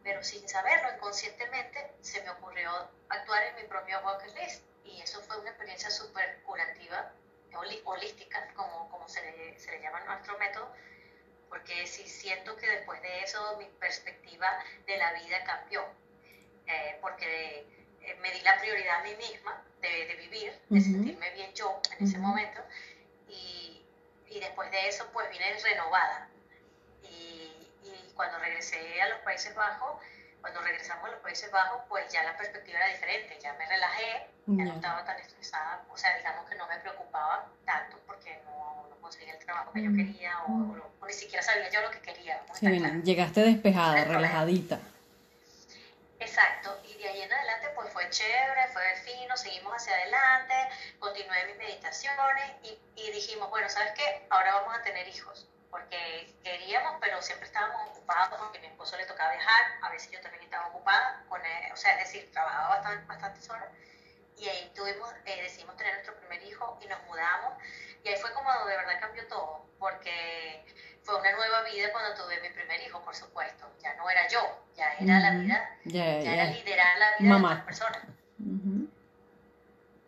pero 0.05 0.23
sin 0.23 0.49
saberlo, 0.49 0.95
inconscientemente, 0.95 1.91
se 2.01 2.23
me 2.23 2.31
ocurrió 2.31 2.71
actuar 3.09 3.43
en 3.43 3.57
mi 3.57 3.65
propio 3.65 4.01
bucket 4.03 4.33
list. 4.37 4.63
Y 4.87 5.01
eso 5.01 5.21
fue 5.23 5.39
una 5.39 5.51
experiencia 5.51 5.91
súper 5.91 6.41
curativa, 6.43 7.13
holística, 7.85 8.47
como, 8.55 8.89
como 8.91 9.09
se, 9.09 9.23
le, 9.23 9.59
se 9.59 9.73
le 9.73 9.81
llama 9.81 10.01
nuestro 10.01 10.39
método, 10.39 10.73
porque 11.49 11.87
sí 11.87 12.07
siento 12.09 12.57
que 12.57 12.69
después 12.69 13.01
de 13.03 13.23
eso 13.23 13.57
mi 13.59 13.67
perspectiva 13.81 14.49
de 14.87 14.97
la 14.97 15.13
vida 15.15 15.43
cambió, 15.45 15.87
eh, 16.67 16.99
porque 17.01 17.67
eh, 18.03 18.15
me 18.21 18.31
di 18.33 18.41
la 18.43 18.59
prioridad 18.59 19.01
a 19.01 19.03
mí 19.03 19.15
misma 19.17 19.63
de, 19.81 20.07
de 20.07 20.15
vivir, 20.17 20.53
de 20.69 20.79
Ujú. 20.81 20.91
sentirme 20.91 21.31
bien 21.31 21.53
yo 21.55 21.81
en 21.97 22.05
ese 22.05 22.19
Ujú. 22.19 22.27
momento, 22.27 22.61
y, 23.29 23.85
y 24.27 24.41
después 24.41 24.71
de 24.71 24.89
eso 24.89 25.09
pues 25.13 25.29
vine 25.31 25.59
renovada. 25.59 26.29
Y, 27.03 27.73
y 27.83 28.13
cuando 28.15 28.39
regresé 28.39 29.01
a 29.01 29.09
los 29.09 29.21
Países 29.21 29.55
Bajos, 29.55 30.01
cuando 30.41 30.61
regresamos 30.61 31.07
a 31.07 31.13
los 31.13 31.21
Países 31.21 31.51
Bajos, 31.51 31.83
pues 31.89 32.13
ya 32.13 32.23
la 32.23 32.37
perspectiva 32.37 32.79
era 32.79 32.89
diferente, 32.89 33.39
ya 33.41 33.53
me 33.55 33.67
relajé, 33.67 34.27
ya 34.47 34.65
no 34.65 34.75
estaba 34.75 35.05
tan 35.05 35.19
estresada, 35.19 35.83
o 35.91 35.97
sea, 35.97 36.17
digamos 36.17 36.49
que 36.49 36.55
no 36.55 36.67
me 36.69 36.77
preocupaba 36.79 37.47
tanto 37.65 37.99
porque 38.07 38.41
no, 38.45 38.87
no 38.89 38.97
conseguía 39.01 39.33
el 39.35 39.45
trabajo 39.45 39.73
que 39.73 39.83
yo 39.83 39.91
quería 39.91 40.39
o, 40.45 40.53
o- 40.53 40.91
o 41.01 41.07
ni 41.07 41.13
siquiera 41.13 41.43
sabía 41.43 41.69
yo 41.71 41.81
lo 41.83 41.91
que 41.91 42.01
quería. 42.01 42.41
Sí, 42.55 42.67
bien, 42.69 43.03
llegaste 43.05 43.41
despejada, 43.41 44.05
relajadita. 44.05 44.79
Exacto, 46.19 46.81
y 46.85 46.95
de 46.97 47.09
ahí 47.09 47.21
en 47.23 47.33
adelante 47.33 47.69
pues 47.75 47.93
fue 47.93 48.09
chévere, 48.09 48.69
fue 48.73 48.83
fino, 49.05 49.37
seguimos 49.37 49.75
hacia 49.75 49.93
adelante, 49.95 50.55
continué 50.99 51.45
mis 51.47 51.57
meditaciones 51.59 52.53
y, 52.63 52.79
y 52.97 53.11
dijimos, 53.11 53.51
bueno, 53.51 53.69
¿sabes 53.69 53.93
qué? 53.93 54.27
Ahora 54.31 54.55
vamos 54.55 54.75
a 54.79 54.83
tener 54.83 55.07
hijos, 55.09 55.47
porque 55.71 56.33
queríamos, 56.43 56.95
pero 57.03 57.21
siempre 57.21 57.47
estábamos 57.47 57.91
ocupados 57.91 58.29
porque 58.39 58.59
a 58.59 58.61
mi 58.63 58.67
esposo 58.69 58.97
le 58.97 59.05
tocaba 59.05 59.33
viajar, 59.33 59.63
a 59.83 59.91
veces 59.91 60.11
yo 60.11 60.21
también 60.23 60.43
estaba 60.45 60.69
ocupada, 60.69 61.23
con 61.29 61.45
él, 61.45 61.73
o 61.73 61.77
sea, 61.77 61.93
es 61.99 61.99
decir, 62.11 62.31
trabajaba 62.33 62.69
bastante, 62.77 63.05
bastantes 63.07 63.51
horas 63.51 63.69
y 64.39 64.49
ahí 64.49 64.73
tuvimos, 64.75 65.11
eh, 65.25 65.43
decidimos 65.43 65.77
tener 65.77 65.95
nuestro 65.95 66.15
primer 66.17 66.43
hijo 66.43 66.79
y 66.83 66.87
nos 66.87 67.03
mudamos 67.05 67.55
y 68.05 68.09
ahí 68.09 68.17
fue 68.21 68.33
como 68.35 68.51
de 68.67 68.77
verdad 68.77 69.01
cambió 69.01 69.27
todo, 69.29 69.67
porque 69.79 70.65
fue 71.03 71.19
una 71.21 71.33
nueva 71.33 71.63
vida 71.63 71.91
cuando 71.93 72.15
tuve 72.23 72.41
mi 72.41 72.51
primer 72.51 72.81
hijo, 72.83 73.03
por 73.03 73.15
supuesto, 73.15 73.67
ya 73.83 73.95
no 73.95 74.09
era 74.11 74.29
yo, 74.29 74.41
ya 74.77 74.93
era 74.95 75.19
la 75.21 75.31
vida 75.33 75.71
Ya, 75.85 76.05
era 76.05 76.45
liderar 76.45 76.99
la 76.99 77.17
vida 77.19 77.31
Mamá. 77.31 77.49
de 77.49 77.55
otras 77.55 77.67
personas. 77.67 78.03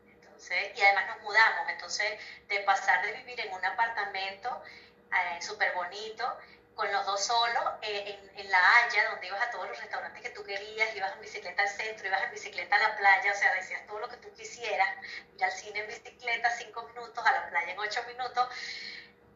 Entonces, 0.07 0.79
y 0.79 0.83
además 0.83 1.17
nos 1.17 1.23
mudamos, 1.23 1.69
entonces 1.71 2.19
de 2.49 2.61
pasar 2.61 3.05
de 3.05 3.13
vivir 3.13 3.41
en 3.41 3.53
un 3.53 3.65
apartamento 3.65 4.63
eh, 5.11 5.41
súper 5.43 5.73
bonito, 5.75 6.37
con 6.79 6.93
los 6.93 7.05
dos 7.07 7.25
solos, 7.27 7.65
eh, 7.83 8.05
en, 8.37 8.39
en 8.39 8.51
La 8.53 8.59
Haya, 8.59 9.11
donde 9.11 9.27
ibas 9.27 9.43
a 9.43 9.51
todos 9.51 9.67
los 9.69 9.77
restaurantes 9.81 10.23
que 10.23 10.31
tú 10.31 10.45
querías, 10.45 10.95
ibas 10.95 11.13
en 11.13 11.21
bicicleta 11.21 11.63
al 11.63 11.69
centro, 11.69 12.07
ibas 12.07 12.23
en 12.23 12.31
bicicleta 12.31 12.77
a 12.77 12.79
la 12.79 12.97
playa, 12.97 13.33
o 13.33 13.37
sea, 13.37 13.53
decías 13.55 13.85
todo 13.89 13.99
lo 13.99 14.09
que 14.09 14.17
tú 14.19 14.29
quisieras, 14.33 14.87
ir 15.37 15.43
al 15.45 15.51
cine 15.51 15.81
en 15.81 15.89
bicicleta 15.89 16.49
cinco 16.57 16.87
minutos, 16.95 17.19
a 17.27 17.33
la 17.33 17.49
playa 17.51 17.73
en 17.73 17.79
ocho 17.81 18.01
minutos, 18.07 18.47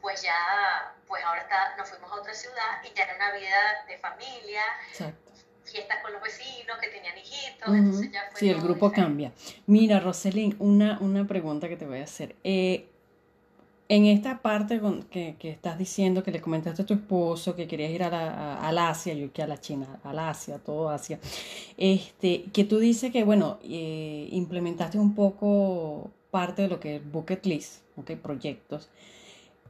pues 0.01 0.23
ya, 0.23 0.95
pues 1.09 1.25
ahora 1.25 1.41
está, 1.43 1.77
nos 1.77 1.89
fuimos 1.91 2.13
a 2.13 2.15
otra 2.15 2.33
ciudad 2.33 2.81
y 2.85 2.95
ya 2.97 3.05
era 3.07 3.17
una 3.17 3.33
vida 3.33 3.85
de 3.89 3.99
familia, 3.99 4.63
Exacto. 4.93 5.33
fiestas 5.65 5.99
con 6.01 6.13
los 6.13 6.23
vecinos 6.23 6.79
que 6.79 6.89
tenían 6.91 7.19
hijitos, 7.19 7.69
entonces 7.75 8.13
ya 8.13 8.29
fue 8.31 8.39
Sí, 8.39 8.51
el 8.51 8.61
grupo 8.61 8.89
diferente. 8.89 9.01
cambia. 9.01 9.33
Mira, 9.67 9.99
Roselyn, 9.99 10.55
una, 10.61 10.99
una 11.01 11.27
pregunta 11.27 11.69
que 11.69 11.77
te 11.77 11.87
voy 11.87 11.99
a 11.99 12.05
hacer. 12.05 12.37
Eh, 12.45 12.89
en 13.95 14.07
esta 14.07 14.41
parte 14.41 14.81
que, 15.11 15.37
estás 15.43 15.77
diciendo 15.77 16.23
que 16.23 16.31
le 16.31 16.41
comentaste 16.41 16.81
a 16.81 16.87
tu 16.87 16.95
esposo 16.95 17.55
que 17.55 17.69
querías 17.69 17.91
ir 17.91 18.03
a 18.03 18.09
la, 18.09 18.67
al 18.67 18.79
Asia, 18.79 19.13
yo 19.13 19.31
que 19.31 19.43
a 19.43 19.47
la 19.47 19.61
China, 19.61 20.01
al 20.03 20.19
Asia, 20.19 20.59
todo 20.59 20.89
Asia, 20.89 21.21
este, 21.77 22.45
que 22.55 22.65
tú 22.65 22.79
dices 22.79 23.13
que, 23.13 23.23
bueno, 23.23 23.59
eh, 23.63 24.31
implementaste 24.33 24.99
un 24.99 25.15
poco 25.15 26.11
parte 26.31 26.63
de 26.63 26.69
lo 26.69 26.81
que 26.81 26.97
es 26.97 27.13
bucket 27.13 27.45
list, 27.45 27.83
ok, 27.99 28.13
proyectos, 28.13 28.89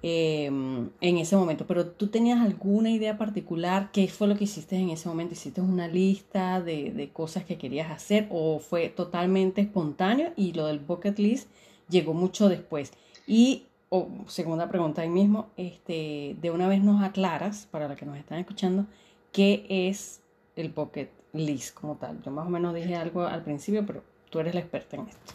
eh, 0.05 0.47
en 0.47 1.19
ese 1.19 1.37
momento, 1.37 1.67
pero 1.67 1.87
tú 1.89 2.07
tenías 2.07 2.41
alguna 2.41 2.91
idea 2.91 3.19
particular, 3.19 3.91
¿qué 3.93 4.07
fue 4.07 4.29
lo 4.29 4.37
que 4.37 4.45
hiciste 4.45 4.77
en 4.77 4.91
ese 4.91 5.09
momento? 5.09 5.35
¿Hiciste 5.35 5.61
una 5.61 5.89
lista 5.89 6.61
de, 6.61 6.93
de 6.93 7.09
cosas 7.09 7.45
que 7.45 7.59
querías 7.59 7.91
hacer 7.91 8.29
o 8.31 8.61
fue 8.61 8.89
totalmente 8.89 9.63
espontáneo 9.63 10.33
y 10.37 10.53
lo 10.53 10.67
del 10.67 10.79
bucket 10.79 11.19
list 11.19 11.49
llegó 11.89 12.15
mucho 12.15 12.49
después? 12.49 12.93
Y 13.27 13.65
o, 13.95 14.09
segunda 14.27 14.69
pregunta 14.71 15.03
ahí 15.03 15.11
mismo, 15.11 15.51
este, 15.59 16.35
de 16.39 16.51
una 16.51 16.67
vez 16.67 16.81
nos 16.81 17.03
aclaras, 17.05 17.67
para 17.71 17.89
los 17.89 17.99
que 17.99 18.07
nos 18.07 18.17
están 18.17 18.39
escuchando, 18.39 18.87
¿qué 19.33 19.67
es 19.69 20.23
el 20.57 20.71
bucket 20.71 21.11
list 21.35 21.75
como 21.75 21.97
tal? 21.97 22.23
Yo 22.23 22.31
más 22.31 22.47
o 22.47 22.49
menos 22.49 22.75
dije 22.75 22.97
algo 22.97 23.27
al 23.27 23.43
principio, 23.45 23.85
pero 23.87 24.03
tú 24.31 24.41
eres 24.41 24.55
la 24.55 24.61
experta 24.61 24.97
en 24.97 25.09
esto. 25.09 25.35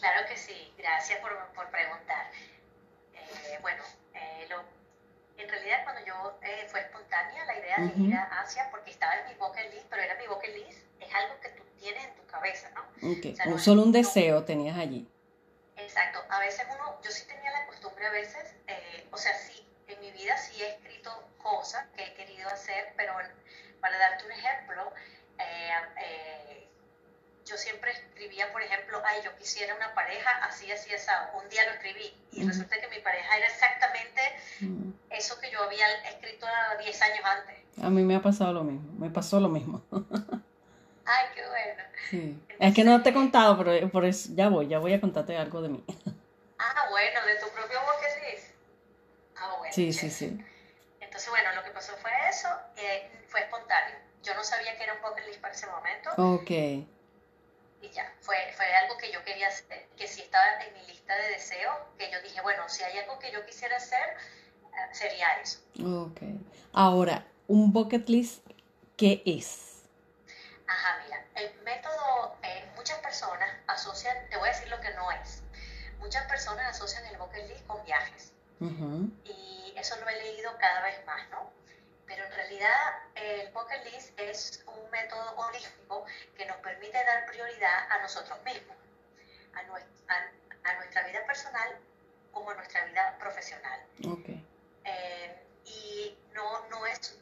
Claro 0.00 0.26
que 0.28 0.36
sí, 0.36 0.72
gracias 0.76 1.20
por, 1.20 1.30
por 1.54 1.70
preguntar. 1.70 2.26
Eh, 3.14 3.58
bueno, 3.62 3.82
eh, 4.14 4.46
lo, 4.50 4.56
en 5.40 5.48
realidad 5.48 5.78
cuando 5.84 6.04
yo 6.04 6.38
eh, 6.42 6.66
fue 6.68 6.80
espontánea 6.80 7.44
la 7.44 7.56
idea 7.58 7.76
de 7.94 8.02
ir 8.02 8.14
a 8.14 8.40
Asia, 8.40 8.66
porque 8.72 8.90
estaba 8.90 9.12
en 9.14 9.28
mi 9.32 9.34
bucket 9.38 9.72
list, 9.72 9.86
pero 9.88 10.02
era 10.02 10.14
mi 10.18 10.26
bucket 10.26 10.54
list, 10.56 10.80
es 11.00 11.14
algo 11.14 11.40
que 11.40 11.50
tú 11.50 11.62
tienes 11.78 12.04
en 12.04 12.14
tu 12.16 12.26
cabeza, 12.26 12.68
¿no? 12.74 12.80
Ok, 13.12 13.26
O 13.32 13.36
sea, 13.36 13.44
un- 13.46 13.52
no- 13.52 13.58
solo 13.60 13.82
un 13.82 13.92
no- 13.92 13.98
deseo 13.98 14.42
tenías 14.42 14.76
allí. 14.76 15.06
Exacto, 15.96 16.22
a 16.28 16.40
veces 16.40 16.66
uno, 16.74 17.00
yo 17.02 17.10
sí 17.10 17.26
tenía 17.26 17.50
la 17.52 17.64
costumbre 17.64 18.06
a 18.06 18.10
veces, 18.10 18.54
eh, 18.66 19.08
o 19.10 19.16
sea, 19.16 19.32
sí, 19.38 19.66
en 19.88 19.98
mi 20.00 20.10
vida 20.12 20.36
sí 20.36 20.62
he 20.62 20.68
escrito 20.68 21.10
cosas 21.42 21.86
que 21.96 22.04
he 22.04 22.12
querido 22.12 22.46
hacer, 22.50 22.92
pero 22.98 23.14
para 23.80 23.96
darte 23.96 24.26
un 24.26 24.32
ejemplo, 24.32 24.92
eh, 25.38 25.70
eh, 26.02 26.68
yo 27.46 27.56
siempre 27.56 27.92
escribía, 27.92 28.52
por 28.52 28.60
ejemplo, 28.60 29.00
ay, 29.06 29.22
yo 29.24 29.34
quisiera 29.36 29.74
una 29.74 29.94
pareja 29.94 30.28
así, 30.44 30.70
así, 30.70 30.92
así, 30.94 31.10
un 31.32 31.48
día 31.48 31.64
lo 31.64 31.70
escribí 31.72 32.14
y 32.32 32.40
Ujú. 32.40 32.48
resulta 32.48 32.78
que 32.78 32.88
mi 32.88 32.98
pareja 32.98 33.38
era 33.38 33.46
exactamente 33.46 34.20
Mm. 34.60 34.90
eso 35.10 35.34
eso 35.34 35.40
que 35.40 35.50
yo 35.50 35.62
había 35.62 35.86
escrito 36.10 36.46
10 36.78 37.00
años 37.00 37.24
antes. 37.24 37.56
A 37.82 37.88
mí 37.88 38.02
me 38.02 38.16
ha 38.16 38.20
pasado 38.20 38.52
lo 38.52 38.64
mismo, 38.64 38.92
me 38.98 39.08
pasó 39.08 39.40
lo 39.40 39.48
mismo. 39.48 39.82
Ay, 41.06 41.26
qué 41.34 41.46
bueno. 41.46 41.82
Sí. 42.10 42.42
es 42.58 42.74
que 42.74 42.84
no 42.84 43.02
te 43.02 43.10
he 43.10 43.12
contado, 43.12 43.56
pero 43.56 43.88
por 43.90 44.04
eso 44.04 44.30
ya 44.34 44.48
voy, 44.48 44.68
ya 44.68 44.78
voy 44.78 44.92
a 44.92 45.00
contarte 45.00 45.36
algo 45.36 45.62
de 45.62 45.68
mí. 45.68 45.84
Ah, 46.58 46.86
bueno, 46.90 47.24
de 47.26 47.34
tu 47.36 47.48
propio 47.50 47.78
bucket 47.80 48.32
list. 48.32 48.48
Ah, 49.36 49.54
bueno. 49.58 49.72
Sí, 49.74 49.92
sí, 49.92 50.10
sí. 50.10 50.38
Entonces, 51.00 51.30
bueno, 51.30 51.52
lo 51.54 51.62
que 51.62 51.70
pasó 51.70 51.92
fue 51.98 52.10
eso, 52.28 52.48
eh, 52.76 53.10
fue 53.28 53.40
espontáneo. 53.40 53.96
Yo 54.22 54.34
no 54.34 54.42
sabía 54.42 54.76
que 54.76 54.84
era 54.84 54.94
un 54.94 55.00
bucket 55.02 55.26
list 55.26 55.40
para 55.40 55.54
ese 55.54 55.66
momento. 55.66 56.10
Ok. 56.16 56.50
Y 56.50 57.90
ya, 57.92 58.12
fue, 58.20 58.36
fue 58.56 58.66
algo 58.74 58.96
que 58.96 59.12
yo 59.12 59.22
quería 59.22 59.48
hacer, 59.48 59.86
que 59.96 60.08
si 60.08 60.22
estaba 60.22 60.64
en 60.64 60.74
mi 60.74 60.86
lista 60.86 61.14
de 61.14 61.28
deseos, 61.28 61.76
que 61.98 62.10
yo 62.10 62.20
dije, 62.22 62.40
bueno, 62.40 62.68
si 62.68 62.82
hay 62.82 62.98
algo 62.98 63.18
que 63.18 63.30
yo 63.30 63.44
quisiera 63.44 63.76
hacer, 63.76 64.16
eh, 64.64 64.94
sería 64.94 65.26
eso. 65.42 65.60
Ok. 65.84 66.22
Ahora, 66.72 67.26
un 67.46 67.72
bucket 67.72 68.08
list, 68.08 68.44
¿qué 68.96 69.22
es? 69.26 69.65
Ajá, 70.68 71.02
mira, 71.04 71.24
el 71.34 71.54
método, 71.62 72.36
eh, 72.42 72.68
muchas 72.74 72.98
personas 72.98 73.48
asocian, 73.66 74.16
te 74.28 74.36
voy 74.36 74.48
a 74.48 74.52
decir 74.52 74.68
lo 74.68 74.80
que 74.80 74.90
no 74.94 75.10
es. 75.12 75.42
Muchas 75.98 76.26
personas 76.26 76.66
asocian 76.76 77.04
el 77.06 77.16
bucket 77.18 77.48
list 77.48 77.66
con 77.66 77.84
viajes. 77.84 78.32
Y 79.24 79.74
eso 79.76 79.96
lo 80.00 80.08
he 80.08 80.16
leído 80.16 80.56
cada 80.58 80.82
vez 80.82 81.04
más, 81.06 81.28
¿no? 81.30 81.52
Pero 82.06 82.24
en 82.24 82.32
realidad 82.32 82.94
el 83.14 83.52
bucket 83.52 83.84
list 83.84 84.18
es 84.18 84.64
un 84.66 84.90
método 84.90 85.36
holístico 85.36 86.04
que 86.36 86.46
nos 86.46 86.56
permite 86.58 87.04
dar 87.04 87.26
prioridad 87.26 87.90
a 87.90 87.98
nosotros 87.98 88.38
mismos, 88.44 88.76
a, 89.54 89.62
nuestra, 90.74 91.02
vida 91.06 91.24
personal 91.26 91.78
como 92.32 92.50
a 92.50 92.54
nuestra 92.54 92.84
vida 92.86 93.16
profesional. 93.18 93.80
Okay. 94.06 94.44
Eh, 94.84 95.46
y 95.64 96.18
no, 96.32 96.66
no 96.68 96.86
es 96.86 97.18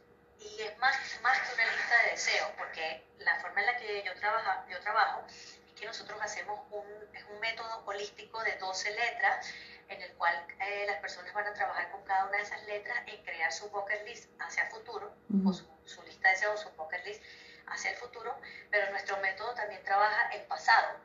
y 0.56 0.62
es 0.62 0.78
más, 0.78 0.96
más 1.22 1.38
que 1.40 1.54
una 1.54 1.64
lista 1.64 2.02
de 2.04 2.10
deseos, 2.10 2.50
porque 2.56 3.04
la 3.18 3.36
forma 3.40 3.60
en 3.60 3.66
la 3.66 3.76
que 3.76 4.02
yo, 4.04 4.14
trabaja, 4.14 4.64
yo 4.68 4.78
trabajo 4.80 5.24
es 5.26 5.58
que 5.76 5.86
nosotros 5.86 6.18
hacemos 6.22 6.60
un, 6.70 6.86
es 7.12 7.24
un 7.24 7.40
método 7.40 7.82
holístico 7.86 8.42
de 8.42 8.56
12 8.56 8.90
letras 8.92 9.46
en 9.88 10.00
el 10.00 10.12
cual 10.14 10.34
eh, 10.60 10.84
las 10.86 10.98
personas 11.00 11.32
van 11.34 11.46
a 11.46 11.54
trabajar 11.54 11.90
con 11.90 12.02
cada 12.04 12.26
una 12.26 12.36
de 12.38 12.42
esas 12.42 12.62
letras 12.64 12.98
en 13.06 13.22
crear 13.24 13.52
su 13.52 13.68
bucket 13.70 14.06
list 14.06 14.30
hacia 14.40 14.64
el 14.64 14.70
futuro, 14.70 15.14
o 15.44 15.52
su, 15.52 16.02
lista 16.02 16.28
de 16.28 16.34
deseos, 16.34 16.60
su 16.60 16.70
bucket 16.70 17.04
list 17.04 17.22
hacia 17.66 17.90
el 17.90 17.96
futuro, 17.96 18.34
pero 18.70 18.90
nuestro 18.90 19.16
método 19.18 19.54
también 19.54 19.82
trabaja 19.84 20.30
el 20.30 20.42
pasado, 20.42 20.98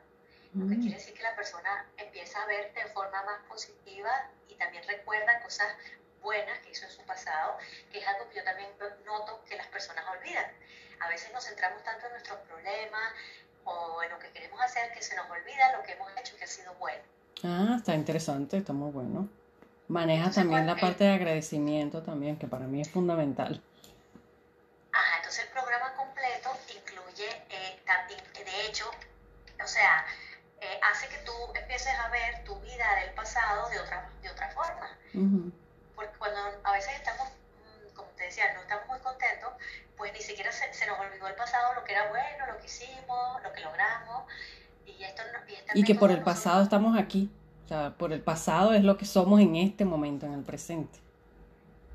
lo 0.54 0.68
que 0.68 0.80
quiere 0.80 0.96
decir 0.96 1.14
que 1.14 1.22
la 1.22 1.36
persona 1.36 1.86
empieza 1.96 2.42
a 2.42 2.46
ver 2.46 2.72
de 2.74 2.84
forma 2.86 3.22
más 3.22 3.40
positiva 3.46 4.10
y 4.48 4.56
también 4.56 4.82
recuerda 4.88 5.40
cosas 5.42 5.72
buenas 6.22 6.58
que 6.60 6.70
hizo 6.70 6.84
en 6.84 6.90
su 6.90 7.02
pasado, 7.02 7.56
que 7.92 7.98
es 7.98 8.06
algo 8.06 8.28
que 8.30 8.36
yo 8.36 8.44
también 8.44 8.68
noto 9.04 9.42
que 9.48 9.56
las 9.56 9.66
personas 9.68 10.04
olvidan. 10.08 10.46
A 11.00 11.08
veces 11.08 11.32
nos 11.32 11.44
centramos 11.44 11.82
tanto 11.82 12.06
en 12.06 12.12
nuestros 12.12 12.38
problemas 12.40 13.12
o 13.64 14.02
en 14.02 14.10
lo 14.10 14.18
que 14.18 14.30
queremos 14.30 14.60
hacer 14.60 14.92
que 14.92 15.02
se 15.02 15.16
nos 15.16 15.28
olvida 15.30 15.76
lo 15.76 15.82
que 15.82 15.92
hemos 15.92 16.10
hecho 16.18 16.36
que 16.36 16.44
ha 16.44 16.48
sido 16.48 16.74
bueno. 16.74 17.02
Ah, 17.42 17.76
está 17.78 17.94
interesante, 17.94 18.58
está 18.58 18.72
muy 18.72 18.90
bueno. 18.90 19.28
Maneja 19.88 20.30
también 20.30 20.66
la 20.66 20.76
parte 20.76 21.04
de 21.04 21.14
agradecimiento 21.14 22.02
también, 22.02 22.38
que 22.38 22.46
para 22.46 22.66
mí 22.66 22.80
es 22.80 22.88
fundamental. 22.88 23.60
Ajá, 24.92 25.16
entonces 25.16 25.44
el 25.44 25.50
programa 25.50 25.94
completo 25.94 26.50
incluye, 26.68 27.28
eh, 27.48 27.82
también, 27.86 28.20
de 28.32 28.66
hecho, 28.66 28.88
o 29.62 29.66
sea, 29.66 30.06
eh, 30.60 30.80
hace 30.92 31.08
que 31.08 31.18
tú 31.24 31.32
empieces 31.54 31.92
a 31.98 32.08
ver 32.10 32.44
tu 32.44 32.54
vida 32.60 32.84
del 33.00 33.14
pasado 33.14 33.68
de 33.70 33.80
otra, 33.80 34.08
de 34.22 34.30
otra 34.30 34.48
forma. 34.50 34.96
Porque 35.12 35.18
cuando 35.18 35.69
que 41.90 41.96
era 41.96 42.08
bueno, 42.08 42.52
lo 42.52 42.60
que 42.60 42.66
hicimos, 42.66 43.42
lo 43.42 43.52
que 43.52 43.60
logramos. 43.60 44.24
Y, 45.74 45.84
que 45.84 45.94
por 45.94 46.10
el 46.10 46.22
pasado 46.22 46.62
estamos 46.62 46.98
aquí. 46.98 47.30
O 47.64 47.68
sea, 47.68 47.94
por 47.96 48.12
el 48.12 48.20
pasado 48.20 48.74
es 48.74 48.82
lo 48.82 48.96
que 48.96 49.06
somos 49.06 49.40
en 49.40 49.56
este 49.56 49.84
momento, 49.84 50.26
en 50.26 50.34
el 50.34 50.42
presente. 50.42 50.98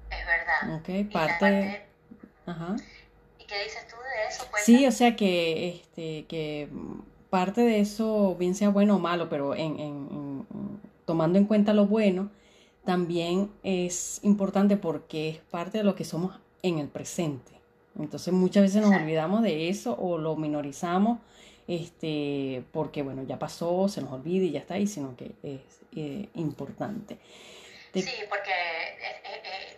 Es 0.10 0.26
verdad. 0.26 0.80
Ok, 0.80 1.12
parte... 1.12 1.86
Ajá. 2.46 2.76
¿Y 3.39 3.46
qué 3.46 3.63
dices 3.63 3.88
tú 3.88 3.96
de 3.96 4.28
eso? 4.28 4.46
Sí, 4.63 4.86
o 4.86 4.91
sea 4.91 5.15
que, 5.15 5.69
este, 5.69 6.26
que 6.26 6.69
parte 7.30 7.62
de 7.62 7.80
eso, 7.80 8.36
bien 8.36 8.56
sea 8.56 8.69
bueno 8.69 8.96
o 8.96 9.00
malo, 9.00 9.30
pero 9.30 9.56
en, 9.56 9.80
en, 9.80 10.48
tomando 11.06 11.38
en 11.38 11.46
cuenta 11.46 11.74
lo 11.74 11.86
bueno, 11.86 12.30
también 12.86 13.52
es 13.63 14.19
importante 14.24 14.78
porque 14.78 15.30
es 15.30 15.38
parte 15.39 15.80
de 15.80 15.84
lo 15.84 15.96
que 15.96 16.06
somos 16.06 16.38
en 16.63 16.80
el 16.80 16.88
presente. 16.88 17.55
Entonces 17.99 18.34
muchas 18.34 18.63
veces 18.63 18.81
nos 18.81 18.93
olvidamos 18.93 19.41
de 19.41 19.69
eso 19.69 19.95
o 19.97 20.17
lo 20.17 20.36
minorizamos 20.36 21.19
este, 21.67 22.63
porque 22.71 23.01
bueno, 23.01 23.23
ya 23.23 23.39
pasó, 23.39 23.88
se 23.89 24.01
nos 24.01 24.12
olvida 24.12 24.45
y 24.45 24.51
ya 24.51 24.60
está 24.60 24.75
ahí, 24.75 24.88
sino 24.88 25.15
que 25.15 25.31
es 25.41 25.62
eh, 25.95 26.29
importante. 26.36 27.17
Sí, 27.93 28.05
porque 28.29 28.51
eh, 28.51 29.77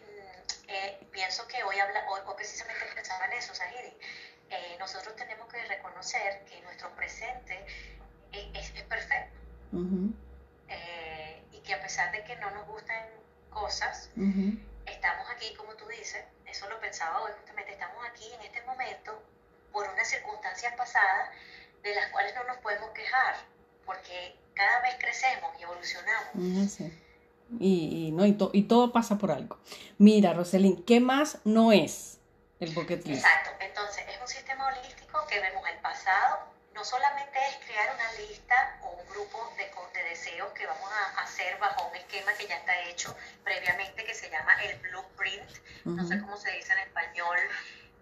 eh, 0.68 1.00
pienso 1.12 1.48
que 1.48 1.64
hoy 1.64 1.78
habla, 1.80 2.06
hoy, 2.10 2.20
precisamente 2.36 2.84
pensaba 2.94 3.26
en 3.26 3.34
eso, 3.34 3.54
Sahiri. 3.54 3.94
nosotros 4.80 5.16
tenemos 5.16 5.48
que 5.48 5.64
reconocer 5.66 6.44
que 6.50 6.62
nuestro 6.62 6.90
presente 6.96 7.66
es, 8.32 8.72
es 8.76 8.84
perfecto. 8.84 9.38
y 11.54 11.60
que 11.60 11.74
a 11.74 11.82
pesar 11.82 12.12
de 12.12 12.24
que 12.24 12.36
no 12.38 12.50
nos 12.52 12.68
gustan 12.68 13.06
cosas, 13.50 14.10
estamos 14.86 15.30
aquí, 15.30 15.54
como 15.56 15.74
tú 15.76 15.88
dices, 15.88 16.24
eso 16.48 16.70
lo 16.70 16.80
pensaba 16.80 17.22
hoy 17.22 17.32
justamente, 17.40 17.74
estamos 17.74 17.98
aquí 18.10 18.32
en 18.34 18.42
este 18.42 18.62
momento 18.64 19.22
por 19.72 19.88
unas 19.90 20.08
circunstancias 20.08 20.74
pasadas 20.76 21.30
de 21.84 21.94
las 21.94 22.12
cuales 22.12 22.34
no 22.36 22.44
nos 22.46 22.58
podemos 22.58 22.90
quejar, 22.92 23.36
porque 23.86 24.36
cada 24.54 24.82
vez 24.82 24.96
crecemos 25.00 25.52
y 25.60 25.64
evolucionamos. 25.64 26.80
Y, 27.60 28.12
no, 28.12 28.26
y, 28.26 28.64
todo 28.64 28.92
pasa 28.92 29.18
por 29.18 29.32
algo. 29.32 29.58
Mira, 29.98 30.34
Roselín, 30.34 30.84
¿qué 30.84 31.00
más 31.00 31.40
no 31.46 31.72
es 31.72 32.20
el 32.60 32.74
bucket 32.74 33.06
list? 33.06 33.24
Exacto, 33.24 33.52
entonces 33.60 34.04
es 34.10 34.20
un 34.20 34.28
sistema 34.28 34.68
holístico 34.68 35.26
que 35.30 35.40
vemos 35.40 35.64
el 35.70 35.80
pasado, 35.80 36.40
no 36.78 36.86
solamente 36.86 37.40
es 37.50 37.66
crear 37.66 37.92
una 37.96 38.12
lista 38.14 38.78
o 38.84 38.92
un 38.92 39.10
grupo 39.10 39.52
de, 39.58 39.66
de 40.00 40.10
deseos 40.10 40.52
que 40.54 40.68
vamos 40.68 40.90
a 40.92 41.24
hacer 41.24 41.58
bajo 41.58 41.88
un 41.88 41.96
esquema 41.96 42.32
que 42.34 42.48
ya 42.48 42.56
está 42.58 42.80
hecho 42.84 43.18
previamente, 43.44 44.06
que 44.06 44.14
se 44.14 44.30
llama 44.30 44.54
el 44.64 44.78
blueprint, 44.78 45.50
no 45.86 46.08
sé 46.08 46.20
cómo 46.22 46.38
se 46.38 46.52
dice 46.52 46.74
en 46.74 46.80
español, 46.80 47.40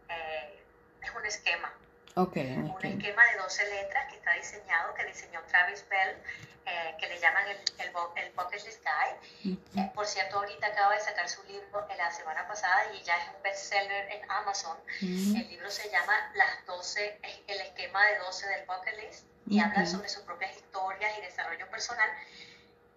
eh, 0.10 0.62
es 1.02 1.10
un 1.10 1.26
esquema, 1.26 1.72
Okay, 2.18 2.56
un 2.56 2.86
esquema 2.86 3.26
de 3.26 3.38
12 3.40 3.70
letras 3.72 4.08
que 4.10 4.16
está 4.16 4.32
diseñado, 4.34 4.94
que 4.94 5.04
diseñó 5.04 5.42
Travis 5.50 5.86
Bell, 5.90 6.16
llaman 7.26 7.48
el, 7.48 7.58
el, 7.80 7.92
el 8.24 8.32
Bucket 8.34 8.64
List 8.66 8.84
Guide. 8.84 9.58
Eh, 9.76 9.92
por 9.96 10.06
cierto, 10.06 10.38
ahorita 10.38 10.68
acaba 10.68 10.94
de 10.94 11.02
sacar 11.02 11.28
su 11.28 11.42
libro 11.44 11.88
la 11.98 12.12
semana 12.12 12.48
pasada 12.48 12.94
y 12.94 13.02
ya 13.04 13.18
es 13.18 13.30
un 13.36 13.42
bestseller 13.42 14.12
en 14.12 14.32
Amazon. 14.32 14.78
El 15.02 15.48
libro 15.50 15.70
se 15.72 15.90
llama 15.90 16.32
Las 16.36 16.66
12, 16.66 17.20
el 17.48 17.62
esquema 17.62 18.06
de 18.08 18.20
12 18.20 18.48
del 18.48 18.66
Bucket 18.66 18.98
List 19.00 19.26
y 19.48 19.60
habla 19.60 19.86
sobre 19.86 20.10
sus 20.10 20.24
propias 20.24 20.56
historias 20.56 21.18
y 21.18 21.22
desarrollo 21.22 21.68
personal. 21.70 22.10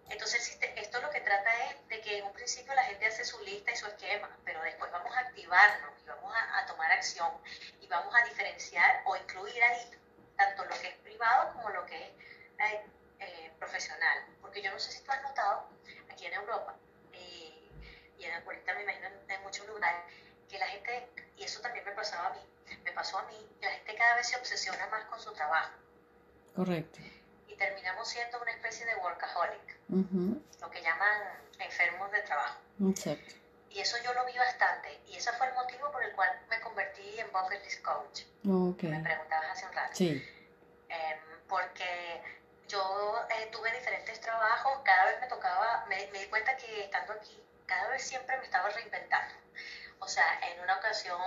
Entonces, 0.09 0.57
esto 0.75 1.01
lo 1.01 1.09
que 1.11 1.21
trata 1.21 1.49
es 1.65 1.87
de 1.87 2.01
que 2.01 2.17
en 2.17 2.25
un 2.25 2.33
principio 2.33 2.73
la 2.73 2.83
gente 2.83 3.05
hace 3.05 3.23
su 3.23 3.39
lista 3.41 3.71
y 3.71 3.75
su 3.75 3.87
esquema, 3.87 4.29
pero 4.43 4.61
después 4.63 4.91
vamos 4.91 5.15
a 5.15 5.19
activarnos 5.19 5.91
y 6.03 6.07
vamos 6.07 6.33
a, 6.35 6.65
tomar 6.65 6.91
acción 6.91 7.31
y 7.81 7.87
vamos 7.87 8.13
a 8.15 8.25
diferenciar 8.25 9.03
o 9.05 9.15
incluir 9.15 9.63
ahí 9.63 9.91
tanto 10.35 10.65
lo 10.65 10.79
que 10.79 10.87
es 10.87 10.95
privado 10.97 11.53
como 11.53 11.69
lo 11.69 11.85
que 11.85 12.03
es 12.03 12.11
eh, 13.19 13.45
eh, 13.45 13.51
profesional. 13.59 14.25
Porque 14.41 14.61
yo 14.61 14.71
no 14.71 14.79
sé 14.79 14.91
si 14.91 15.03
tú 15.03 15.11
has 15.11 15.21
notado 15.23 15.69
aquí 16.11 16.25
en 16.25 16.33
Europa 16.33 16.75
y, 17.13 17.71
y 18.17 18.25
en 18.25 18.33
ahorita 18.33 18.73
me 18.73 18.83
imagino 18.83 19.07
en, 19.27 19.43
muchos 19.43 19.67
lugares 19.67 20.01
que 20.49 20.57
la 20.57 20.67
gente, 20.67 21.09
y 21.37 21.43
eso 21.43 21.61
también 21.61 21.85
me 21.85 21.91
pasaba 21.91 22.27
a 22.27 22.33
mí, 22.33 22.39
me 22.83 22.91
pasó 22.91 23.19
a 23.19 23.23
mí, 23.27 23.49
la 23.61 23.69
gente 23.69 23.95
cada 23.95 24.15
vez 24.15 24.27
se 24.27 24.35
obsesiona 24.35 24.87
más 24.87 25.05
con 25.05 25.19
su 25.19 25.31
trabajo. 25.33 25.73
Correcto. 26.55 26.99
Y 27.47 27.55
terminamos 27.55 28.07
siendo 28.07 28.41
una 28.41 28.51
especie 28.51 28.85
de 28.85 28.95
workaholic 28.95 29.79
lo 29.89 30.69
que 30.69 30.81
llaman 30.81 31.21
enfermos 31.59 32.11
de 32.11 32.21
trabajo. 32.21 32.59
Exacto. 32.89 33.35
Y 33.71 33.79
eso 33.79 33.97
yo 34.03 34.13
lo 34.13 34.25
vi 34.25 34.37
bastante. 34.37 34.99
Y 35.07 35.15
ese 35.15 35.31
fue 35.33 35.47
el 35.47 35.53
motivo 35.53 35.91
por 35.91 36.03
el 36.03 36.11
cual 36.13 36.29
me 36.49 36.59
convertí 36.59 37.19
en 37.19 37.31
Bucket 37.31 37.63
List 37.63 37.83
Coach. 37.83 38.21
Okay. 38.47 38.89
Me 38.89 38.99
preguntabas 39.01 39.51
hace 39.51 39.65
un 39.65 39.73
rato. 39.73 39.95
Sí. 39.95 40.27
Em, 40.89 41.19
porque 41.47 42.38
yo 42.69 43.25
eh, 43.29 43.49
tuve 43.51 43.71
diferentes 43.71 44.21
trabajos, 44.21 44.79
cada 44.85 45.05
vez 45.05 45.19
me 45.19 45.27
tocaba, 45.27 45.85
me, 45.89 46.05
di 46.05 46.25
cuenta 46.27 46.55
que 46.55 46.83
estando 46.85 47.13
aquí, 47.13 47.43
cada 47.65 47.89
vez 47.89 48.03
siempre 48.03 48.37
me 48.37 48.45
estaba 48.45 48.69
reinventando. 48.69 49.35
O 49.99 50.07
sea, 50.07 50.39
en 50.49 50.61
una 50.61 50.77
ocasión, 50.77 51.19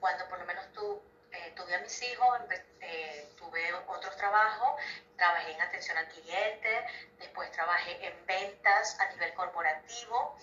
cuando 0.00 0.26
por 0.28 0.38
lo 0.38 0.46
menos 0.46 0.64
tú 0.72 1.00
eh, 1.30 1.52
tuve 1.54 1.74
a 1.74 1.80
mis 1.80 2.02
hijos, 2.02 2.38
eh, 2.80 3.28
tuve 3.36 3.72
otros 3.86 4.16
trabajos, 4.16 4.80
trabajé 5.16 5.52
en 5.52 5.60
atención 5.60 5.96
al 5.98 6.08
cliente, 6.08 6.86
después 7.18 7.50
trabajé 7.52 8.06
en 8.06 8.26
ventas 8.26 8.98
a 8.98 9.08
nivel 9.10 9.32
corporativo 9.34 10.36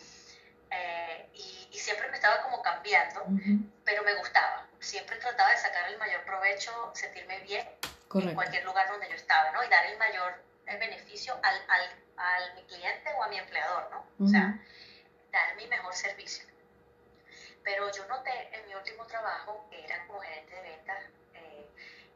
eh, 0.71 1.27
y, 1.33 1.79
siempre 1.79 2.09
me 2.09 2.15
estaba 2.17 2.43
como 2.43 2.61
cambiando, 2.61 3.25
pero 3.83 4.03
me 4.03 4.13
gustaba. 4.15 4.67
Siempre 4.79 5.15
trataba 5.17 5.49
de 5.49 5.57
sacar 5.57 5.89
el 5.89 5.97
mayor 5.97 6.23
provecho, 6.23 6.91
sentirme 6.93 7.39
bien 7.39 7.67
en 8.13 8.33
cualquier 8.35 8.63
lugar 8.65 8.87
donde 8.89 9.07
yo 9.09 9.15
estaba, 9.15 9.51
¿no? 9.51 9.63
Y 9.63 9.69
dar 9.69 9.85
el 9.85 9.97
mayor 9.97 10.33
beneficio 10.65 11.33
al, 11.41 11.65
al, 11.67 12.03
al 12.17 12.55
mi 12.55 12.63
cliente 12.63 13.11
o 13.17 13.23
a 13.23 13.27
mi 13.27 13.37
empleador, 13.37 13.89
¿no? 13.91 14.05
O 14.25 14.27
sea, 14.27 14.59
dar 15.31 15.55
mi 15.55 15.67
mejor 15.67 15.93
servicio. 15.93 16.45
Pero 17.63 17.91
yo 17.91 18.05
noté 18.07 18.49
en 18.55 18.65
mi 18.67 18.75
último 18.75 19.05
trabajo, 19.05 19.67
que 19.69 19.83
era 19.83 20.05
como 20.07 20.19
gerente 20.21 20.55
de 20.55 20.61
ventas, 20.61 21.03
eh, 21.35 21.69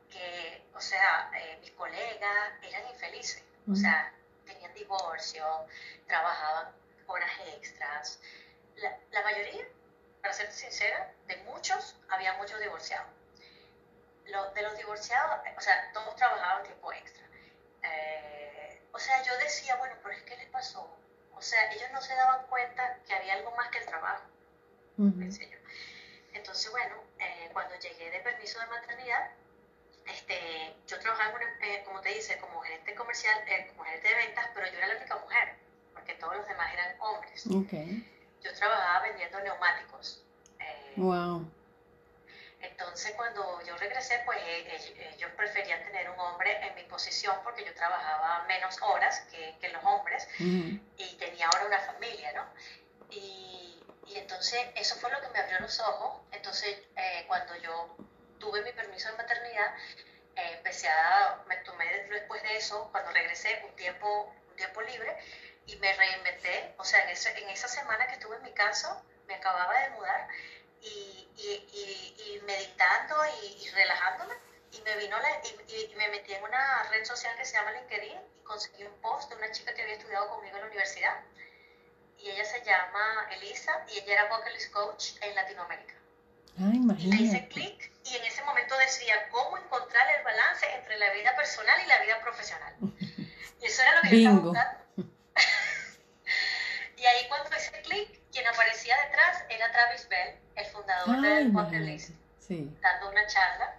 que, 0.09 0.65
o 0.73 0.81
sea, 0.81 1.29
eh, 1.37 1.57
mis 1.61 1.71
colegas 1.71 2.53
eran 2.61 2.87
infelices. 2.89 3.43
O 3.71 3.75
sea, 3.75 4.11
tenían 4.45 4.73
divorcio, 4.73 5.45
trabajaban 6.07 6.73
horas 7.07 7.31
extras. 7.55 8.19
La, 8.75 8.97
la 9.11 9.21
mayoría, 9.21 9.65
para 10.21 10.33
ser 10.33 10.51
sincera, 10.51 11.11
de 11.27 11.37
muchos, 11.43 11.95
había 12.09 12.33
muchos 12.33 12.59
divorciados. 12.59 13.07
De 14.25 14.61
los 14.61 14.77
divorciados, 14.77 15.39
o 15.57 15.61
sea, 15.61 15.91
todos 15.93 16.15
trabajaban 16.15 16.63
tiempo 16.63 16.91
extra. 16.93 17.23
Eh, 17.83 18.81
o 18.91 18.99
sea, 18.99 19.21
yo 19.23 19.37
decía, 19.37 19.75
bueno, 19.75 19.95
pero 20.01 20.15
es 20.15 20.23
que 20.23 20.37
les 20.37 20.49
pasó. 20.49 20.97
O 21.35 21.41
sea, 21.41 21.71
ellos 21.71 21.89
no 21.91 22.01
se 22.01 22.15
daban 22.15 22.45
cuenta 22.47 22.99
que 23.05 23.13
había 23.13 23.33
algo 23.33 23.51
más 23.51 23.69
que 23.69 23.79
el 23.79 23.85
trabajo. 23.85 24.23
Entonces, 26.33 26.71
bueno, 26.71 26.95
eh, 27.19 27.49
cuando 27.51 27.75
llegué 27.79 28.11
de 28.11 28.19
permiso 28.19 28.59
de 28.59 28.67
maternidad, 28.67 29.31
este, 30.05 30.75
yo 30.87 30.99
trabajaba, 30.99 31.39
eh, 31.61 31.83
como 31.85 32.01
te 32.01 32.09
dice, 32.09 32.37
como 32.39 32.59
gerente 32.61 32.95
comercial, 32.95 33.37
eh, 33.47 33.67
como 33.69 33.83
gerente 33.83 34.07
de 34.07 34.15
ventas, 34.15 34.49
pero 34.53 34.67
yo 34.67 34.77
era 34.77 34.87
la 34.87 34.97
única 34.97 35.17
mujer, 35.17 35.55
porque 35.93 36.13
todos 36.15 36.37
los 36.37 36.47
demás 36.47 36.73
eran 36.73 36.95
hombres. 36.99 37.45
Yo 38.43 38.53
trabajaba 38.53 39.07
vendiendo 39.07 39.39
neumáticos. 39.39 40.23
wow. 40.97 41.49
Entonces, 42.63 43.13
cuando 43.15 43.61
yo 43.63 43.75
regresé, 43.77 44.21
pues 44.25 44.39
ellos 44.41 45.31
preferían 45.35 45.83
tener 45.83 46.09
un 46.09 46.19
hombre 46.19 46.65
en 46.65 46.75
mi 46.75 46.83
posición 46.83 47.35
porque 47.43 47.63
yo 47.65 47.73
trabajaba 47.73 48.45
menos 48.47 48.81
horas 48.81 49.21
que, 49.31 49.55
que 49.59 49.69
los 49.69 49.83
hombres 49.83 50.27
y 50.39 51.15
tenía 51.17 51.47
ahora 51.47 51.65
una 51.67 51.79
familia, 51.79 52.33
¿no? 52.33 52.45
Y 53.09 53.73
y 54.07 54.17
entonces 54.17 54.59
eso 54.75 54.95
fue 54.97 55.09
lo 55.11 55.21
que 55.21 55.29
me 55.29 55.39
abrió 55.39 55.59
los 55.59 55.79
ojos. 55.79 56.21
Entonces 56.31 56.77
eh, 56.95 57.25
cuando 57.27 57.55
yo 57.57 57.95
tuve 58.39 58.61
mi 58.63 58.71
permiso 58.71 59.09
de 59.09 59.17
maternidad, 59.17 59.75
eh, 60.35 60.51
empecé 60.57 60.87
a, 60.89 61.43
me 61.47 61.57
tomé 61.57 61.85
después 62.09 62.41
de 62.43 62.57
eso, 62.57 62.89
cuando 62.91 63.11
regresé, 63.11 63.63
un 63.67 63.75
tiempo, 63.75 64.33
un 64.49 64.55
tiempo 64.55 64.81
libre 64.81 65.17
y 65.65 65.75
me 65.77 65.93
reinventé. 65.93 66.75
O 66.77 66.83
sea, 66.83 67.03
en, 67.03 67.09
ese, 67.09 67.29
en 67.41 67.49
esa 67.49 67.67
semana 67.67 68.07
que 68.07 68.13
estuve 68.13 68.35
en 68.35 68.43
mi 68.43 68.53
casa, 68.53 69.01
me 69.27 69.35
acababa 69.35 69.79
de 69.79 69.89
mudar 69.91 70.27
y, 70.81 71.22
y, 71.43 72.35
y, 72.35 72.41
meditando 72.45 73.15
y, 73.43 73.69
relajándome. 73.69 74.35
Y 74.71 74.81
me, 74.81 74.97
vino 74.97 75.17
la, 75.19 75.29
y, 75.45 75.95
me 75.95 76.07
metí 76.09 76.33
en 76.33 76.43
una 76.43 76.83
red 76.89 77.05
social 77.05 77.35
que 77.37 77.45
se 77.45 77.53
llama 77.53 77.71
LinkedIn 77.73 78.17
y 78.39 78.43
conseguí 78.43 78.83
un 78.83 79.01
post 79.01 79.29
de 79.29 79.35
una 79.35 79.51
chica 79.51 79.73
que 79.73 79.83
había 79.83 79.95
estudiado 79.95 80.29
conmigo 80.29 80.55
en 80.55 80.61
la 80.61 80.67
universidad 80.67 81.19
y 82.23 82.29
ella 82.29 82.45
se 82.45 82.63
llama 82.63 83.27
Elisa 83.31 83.85
y 83.89 83.99
ella 83.99 84.13
era 84.13 84.29
vocalist 84.29 84.71
coach 84.71 85.11
en 85.21 85.35
Latinoamérica. 85.35 85.93
Ay, 86.57 86.77
imagínate. 86.77 87.21
Le 87.21 87.27
hice 87.27 87.47
clic 87.49 87.91
y 88.05 88.15
en 88.15 88.23
ese 88.23 88.43
momento 88.43 88.77
decía 88.77 89.27
cómo 89.29 89.57
encontrar 89.57 90.07
el 90.17 90.23
balance 90.23 90.65
entre 90.73 90.97
la 90.97 91.11
vida 91.13 91.35
personal 91.35 91.81
y 91.83 91.87
la 91.87 92.01
vida 92.01 92.21
profesional. 92.21 92.75
Y 93.61 93.67
eso 93.67 93.81
era 93.81 93.95
lo 93.95 94.01
que 94.01 94.09
yo 94.09 94.29
estaba 94.29 94.39
buscando. 94.39 94.83
y 96.97 97.05
ahí 97.05 97.27
cuando 97.29 97.55
hice 97.55 97.81
clic, 97.83 98.19
quien 98.33 98.47
aparecía 98.47 98.95
detrás 99.05 99.45
era 99.47 99.71
Travis 99.71 100.09
Bell, 100.09 100.35
el 100.55 100.65
fundador 100.65 101.21
de 101.21 101.47
Vocalist, 101.49 102.09
sí. 102.39 102.75
dando 102.81 103.11
una 103.11 103.25
charla. 103.27 103.77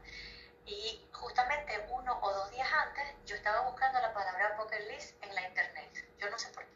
Y 0.65 1.05
justamente 1.13 1.73
uno 1.91 2.19
o 2.23 2.33
dos 2.33 2.51
días 2.53 2.69
antes 2.73 3.05
yo 3.27 3.35
estaba 3.35 3.69
buscando 3.69 4.01
la 4.01 4.15
palabra 4.15 4.57
Poker 4.57 4.81
List 4.93 5.23
en 5.23 5.35
la 5.35 5.47
internet. 5.49 6.07
Yo 6.19 6.31
no 6.31 6.39
sé 6.39 6.49
por 6.51 6.65
qué 6.65 6.75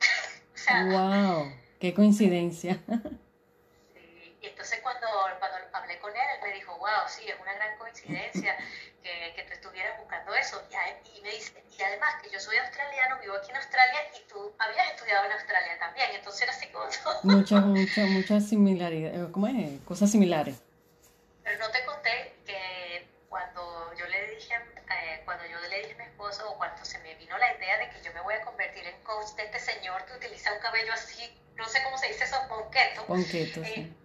¡Wow! 0.92 1.52
¡Qué 1.78 1.94
coincidencia! 1.94 2.78
Sí, 3.94 4.36
y 4.42 4.46
entonces 4.46 4.80
cuando, 4.82 5.06
cuando 5.38 5.58
hablé 5.72 5.98
con 6.00 6.10
él, 6.10 6.22
él 6.34 6.48
me 6.48 6.54
dijo, 6.54 6.76
wow, 6.78 7.06
sí, 7.06 7.26
es 7.28 7.40
una 7.40 7.54
gran 7.54 7.78
coincidencia 7.78 8.56
que, 9.02 9.32
que 9.36 9.42
tú 9.44 9.52
estuvieras 9.52 9.98
buscando 10.00 10.34
eso. 10.34 10.60
Y, 10.68 10.74
y, 11.20 11.22
me 11.22 11.30
dice, 11.30 11.52
y 11.78 11.82
además 11.82 12.14
que 12.22 12.30
yo 12.30 12.40
soy 12.40 12.56
australiano, 12.56 13.18
vivo 13.20 13.34
aquí 13.36 13.50
en 13.50 13.56
Australia 13.56 14.00
y 14.16 14.28
tú 14.28 14.52
habías 14.58 14.90
estudiado 14.94 15.26
en 15.26 15.32
Australia 15.32 15.78
también. 15.78 16.10
Entonces 16.14 16.42
era 16.42 16.52
así 16.52 16.66
como 16.68 16.84
todo. 17.04 17.20
Muchas, 17.22 17.64
muchas, 17.64 18.08
muchas 18.08 18.48
similaridades, 18.48 19.28
¿cómo 19.32 19.46
es? 19.46 19.80
Cosas 19.82 20.10
similares. 20.10 20.56
Pero 21.44 21.58
no 21.58 21.70
te 21.70 21.84
conté 21.84 22.34
que 22.46 23.06
cuando 23.28 23.94
yo 23.96 24.06
le 24.06 24.34
dije, 24.34 24.54
eh, 24.54 25.22
cuando 25.24 25.44
yo 25.46 25.60
le 25.68 25.78
dije 25.80 25.94
a 25.94 25.98
mi 25.98 26.04
esposo, 26.04 26.50
o 26.50 26.56
cuando 26.56 26.84
se 26.84 26.98
me 27.00 27.14
vino 27.16 27.36
la 27.38 27.56
idea 27.56 27.78
de 27.78 27.90
que 27.90 28.02
yo 28.02 28.12
me 28.12 28.20
voy 28.22 28.34
a 28.34 28.42
convertir 28.42 28.86
en 28.86 29.00
coach 29.02 29.34
de 29.36 29.44
este 29.44 29.60
señor 29.60 30.04
que 30.06 30.14
utiliza 30.14 30.52
un 30.52 30.60
cabello 30.60 30.92
así, 30.92 31.30
no 31.56 31.68
sé 31.68 31.82
cómo 31.84 31.98
se 31.98 32.08
dice 32.08 32.24
eso, 32.24 32.36
ponqueto. 32.48 33.06
Ponqueto, 33.06 33.62
eh, 33.62 33.72
sí. 33.74 33.96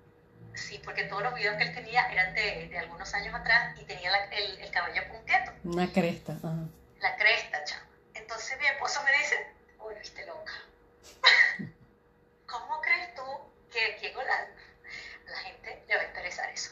Sí, 0.56 0.82
porque 0.86 1.04
todos 1.04 1.22
los 1.22 1.34
videos 1.36 1.58
que 1.58 1.64
él 1.64 1.76
tenía 1.76 2.10
eran 2.12 2.34
de, 2.34 2.70
de 2.70 2.78
algunos 2.78 3.14
años 3.14 3.36
atrás 3.36 3.78
y 3.78 3.84
tenía 3.84 4.10
el, 4.32 4.60
el, 4.60 4.72
cabello 4.72 5.02
ponqueto. 5.12 5.52
Una 5.66 5.92
cresta, 5.92 6.38
ajá. 6.42 6.70
La 7.00 7.16
cresta, 7.18 7.64
chama. 7.64 7.88
Entonces 8.14 8.58
mi 8.60 8.66
esposo 8.68 9.02
me 9.04 9.12
dice, 9.18 9.54
uy, 9.80 9.96
viste 9.96 10.26
loca. 10.26 10.54
¿Cómo 12.48 12.82
crees 12.82 13.14
tú 13.16 13.24
que, 13.72 13.98
que 13.98 14.14
la, 14.14 14.48
la 15.26 15.38
gente 15.40 15.84
le 15.88 15.96
va 15.96 16.02
a 16.02 16.06
interesar 16.06 16.50
eso? 16.50 16.72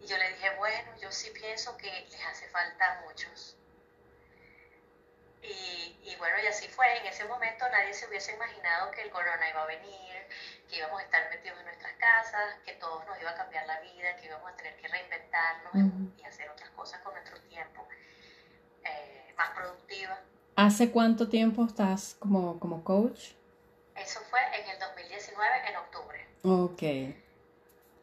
Y 0.00 0.06
yo 0.06 0.16
le 0.16 0.28
dije, 0.30 0.50
bueno, 0.56 0.96
yo 1.00 1.10
sí 1.10 1.30
pienso 1.30 1.76
que 1.76 1.90
les 2.10 2.24
hace 2.26 2.48
falta 2.48 2.98
a 2.98 3.00
muchos 3.02 3.58
y, 5.42 6.16
bueno, 6.18 6.36
y 6.42 6.46
así 6.46 6.68
fue. 6.68 6.98
En 6.98 7.06
ese 7.06 7.24
momento 7.24 7.68
nadie 7.68 7.94
se 7.94 8.06
hubiese 8.06 8.32
imaginado 8.34 8.90
que 8.90 9.02
el 9.02 9.10
corona 9.10 9.48
iba 9.48 9.62
a 9.62 9.66
venir, 9.66 10.26
que 10.68 10.76
íbamos 10.76 11.00
a 11.00 11.04
estar 11.04 11.28
metidos 11.30 11.58
en 11.58 11.66
nuestras 11.66 11.92
casas, 11.94 12.56
que 12.64 12.72
todos 12.74 13.06
nos 13.06 13.20
iba 13.20 13.30
a 13.30 13.34
cambiar 13.34 13.66
la 13.66 13.80
vida, 13.80 14.16
que 14.16 14.26
íbamos 14.26 14.52
a 14.52 14.56
tener 14.56 14.76
que 14.76 14.88
reinventarnos 14.88 15.74
y 16.18 16.24
hacer 16.24 16.48
otras 16.50 16.70
cosas 16.70 17.00
con 17.02 17.14
nuestro 17.14 17.40
tiempo 17.42 17.88
eh, 18.88 19.34
más 19.36 19.50
productiva. 19.56 20.18
¿Hace 20.56 20.90
cuánto 20.90 21.28
tiempo 21.28 21.64
estás 21.64 22.16
como, 22.18 22.58
como 22.58 22.82
coach? 22.82 23.32
Eso 23.94 24.20
fue 24.30 24.40
en 24.60 24.70
el 24.70 24.78
2019, 24.78 25.48
en 25.68 25.76
octubre. 25.76 26.26
Ok. 26.42 27.14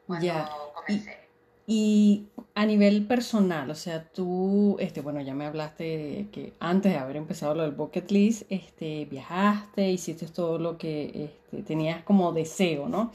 Cuando 0.07 0.25
ya. 0.25 0.49
comencé. 0.73 1.25
Y 1.67 2.27
a 2.53 2.65
nivel 2.65 3.07
personal, 3.07 3.71
o 3.71 3.75
sea, 3.75 4.07
tú, 4.09 4.77
este, 4.79 5.01
bueno, 5.01 5.19
ya 5.21 5.33
me 5.33 5.47
hablaste 5.47 5.83
de 5.83 6.29
que 6.31 6.53
antes 6.59 6.91
de 6.91 6.99
haber 6.99 7.15
empezado 7.15 7.55
lo 7.55 7.63
del 7.63 7.71
bucket 7.71 8.11
list, 8.11 8.43
este, 8.49 9.05
viajaste, 9.05 9.89
hiciste 9.89 10.27
todo 10.27 10.59
lo 10.59 10.77
que 10.77 11.25
este, 11.25 11.63
tenías 11.63 12.03
como 12.03 12.33
deseo, 12.33 12.87
¿no? 12.87 13.11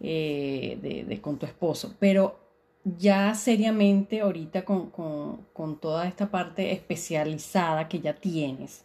Eh, 0.00 0.78
de, 0.82 1.04
de, 1.04 1.20
con 1.22 1.38
tu 1.38 1.46
esposo, 1.46 1.94
pero 1.98 2.45
ya 2.96 3.34
seriamente 3.34 4.20
ahorita 4.20 4.64
con, 4.64 4.90
con, 4.90 5.44
con 5.52 5.78
toda 5.80 6.06
esta 6.06 6.30
parte 6.30 6.72
especializada 6.72 7.88
que 7.88 8.00
ya 8.00 8.14
tienes, 8.14 8.84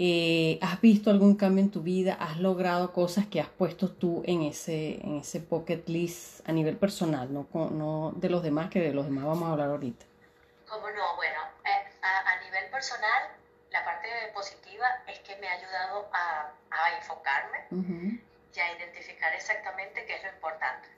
eh, 0.00 0.60
¿Has 0.62 0.80
visto 0.80 1.10
algún 1.10 1.34
cambio 1.34 1.64
en 1.64 1.72
tu 1.72 1.82
vida? 1.82 2.14
¿Has 2.20 2.38
logrado 2.38 2.92
cosas 2.92 3.26
que 3.26 3.40
has 3.40 3.48
puesto 3.48 3.90
tú 3.90 4.22
en 4.26 4.42
ese, 4.42 5.00
en 5.02 5.16
ese 5.16 5.40
pocket 5.40 5.82
list 5.88 6.48
a 6.48 6.52
nivel 6.52 6.76
personal, 6.76 7.32
no, 7.32 7.48
no 7.52 8.12
de 8.14 8.30
los 8.30 8.44
demás, 8.44 8.70
que 8.70 8.78
de 8.78 8.94
los 8.94 9.06
demás 9.06 9.24
vamos 9.24 9.48
a 9.48 9.52
hablar 9.52 9.70
ahorita? 9.70 10.06
¿Cómo 10.68 10.88
no? 10.90 11.16
Bueno, 11.16 11.40
eh, 11.64 11.90
a, 12.00 12.30
a, 12.30 12.44
nivel 12.44 12.70
personal, 12.70 13.22
la 13.72 13.84
parte 13.84 14.08
positiva 14.32 14.86
es 15.08 15.18
que 15.18 15.34
me 15.38 15.48
ha 15.48 15.54
ayudado 15.54 16.08
a, 16.12 16.52
a 16.70 16.96
enfocarme 16.96 17.66
y 18.54 18.60
a 18.60 18.78
identificar 18.78 19.34
exactamente 19.34 20.04
qué 20.06 20.14
es 20.14 20.22
lo 20.22 20.30
importante 20.30 20.88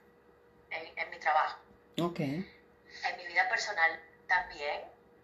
en, 0.69 0.85
en 0.95 1.09
mi 1.09 1.17
trabajo. 1.17 1.57
Ok. 2.01 2.19
En 2.19 3.17
mi 3.17 3.25
vida 3.27 3.47
personal 3.49 3.99
también, 4.27 4.81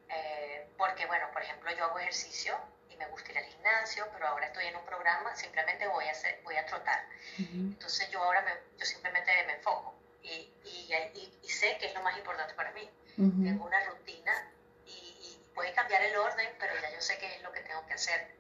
eh, 0.10 0.68
porque 0.78 1.06
bueno, 1.06 1.28
por 1.32 1.42
ejemplo, 1.42 1.72
yo 1.76 1.86
hago 1.86 2.00
ejercicio 2.00 2.58
me 2.98 3.06
gusta 3.08 3.32
ir 3.32 3.38
al 3.38 3.46
gimnasio, 3.46 4.08
pero 4.12 4.28
ahora 4.28 4.48
estoy 4.48 4.66
en 4.66 4.76
un 4.76 4.86
programa, 4.86 5.36
simplemente 5.36 5.88
voy 5.88 6.06
a, 6.06 6.12
hacer, 6.12 6.40
voy 6.44 6.56
a 6.56 6.66
trotar. 6.66 7.06
Entonces 7.38 8.10
yo 8.10 8.22
ahora 8.24 8.42
me, 8.42 8.52
yo 8.78 8.86
simplemente 8.86 9.32
me 9.46 9.54
enfoco 9.54 9.94
y, 10.24 10.52
y, 10.64 11.30
y, 11.44 11.50
sé 11.50 11.78
que 11.80 11.88
es 11.88 11.94
lo 11.94 12.02
más 12.02 12.18
importante 12.18 12.54
para 12.56 12.72
mí. 12.72 12.90
Tengo 13.16 13.66
una 13.66 13.84
rutina 13.84 14.52
y, 14.86 15.40
puede 15.54 15.74
cambiar 15.74 16.04
el 16.04 16.16
orden, 16.16 16.52
pero 16.60 16.72
ya 16.80 16.94
yo 16.94 17.02
sé 17.02 17.18
qué 17.18 17.34
es 17.34 17.42
lo 17.42 17.52
que 17.52 17.62
tengo 17.62 17.84
que 17.88 17.94
hacer. 17.94 18.37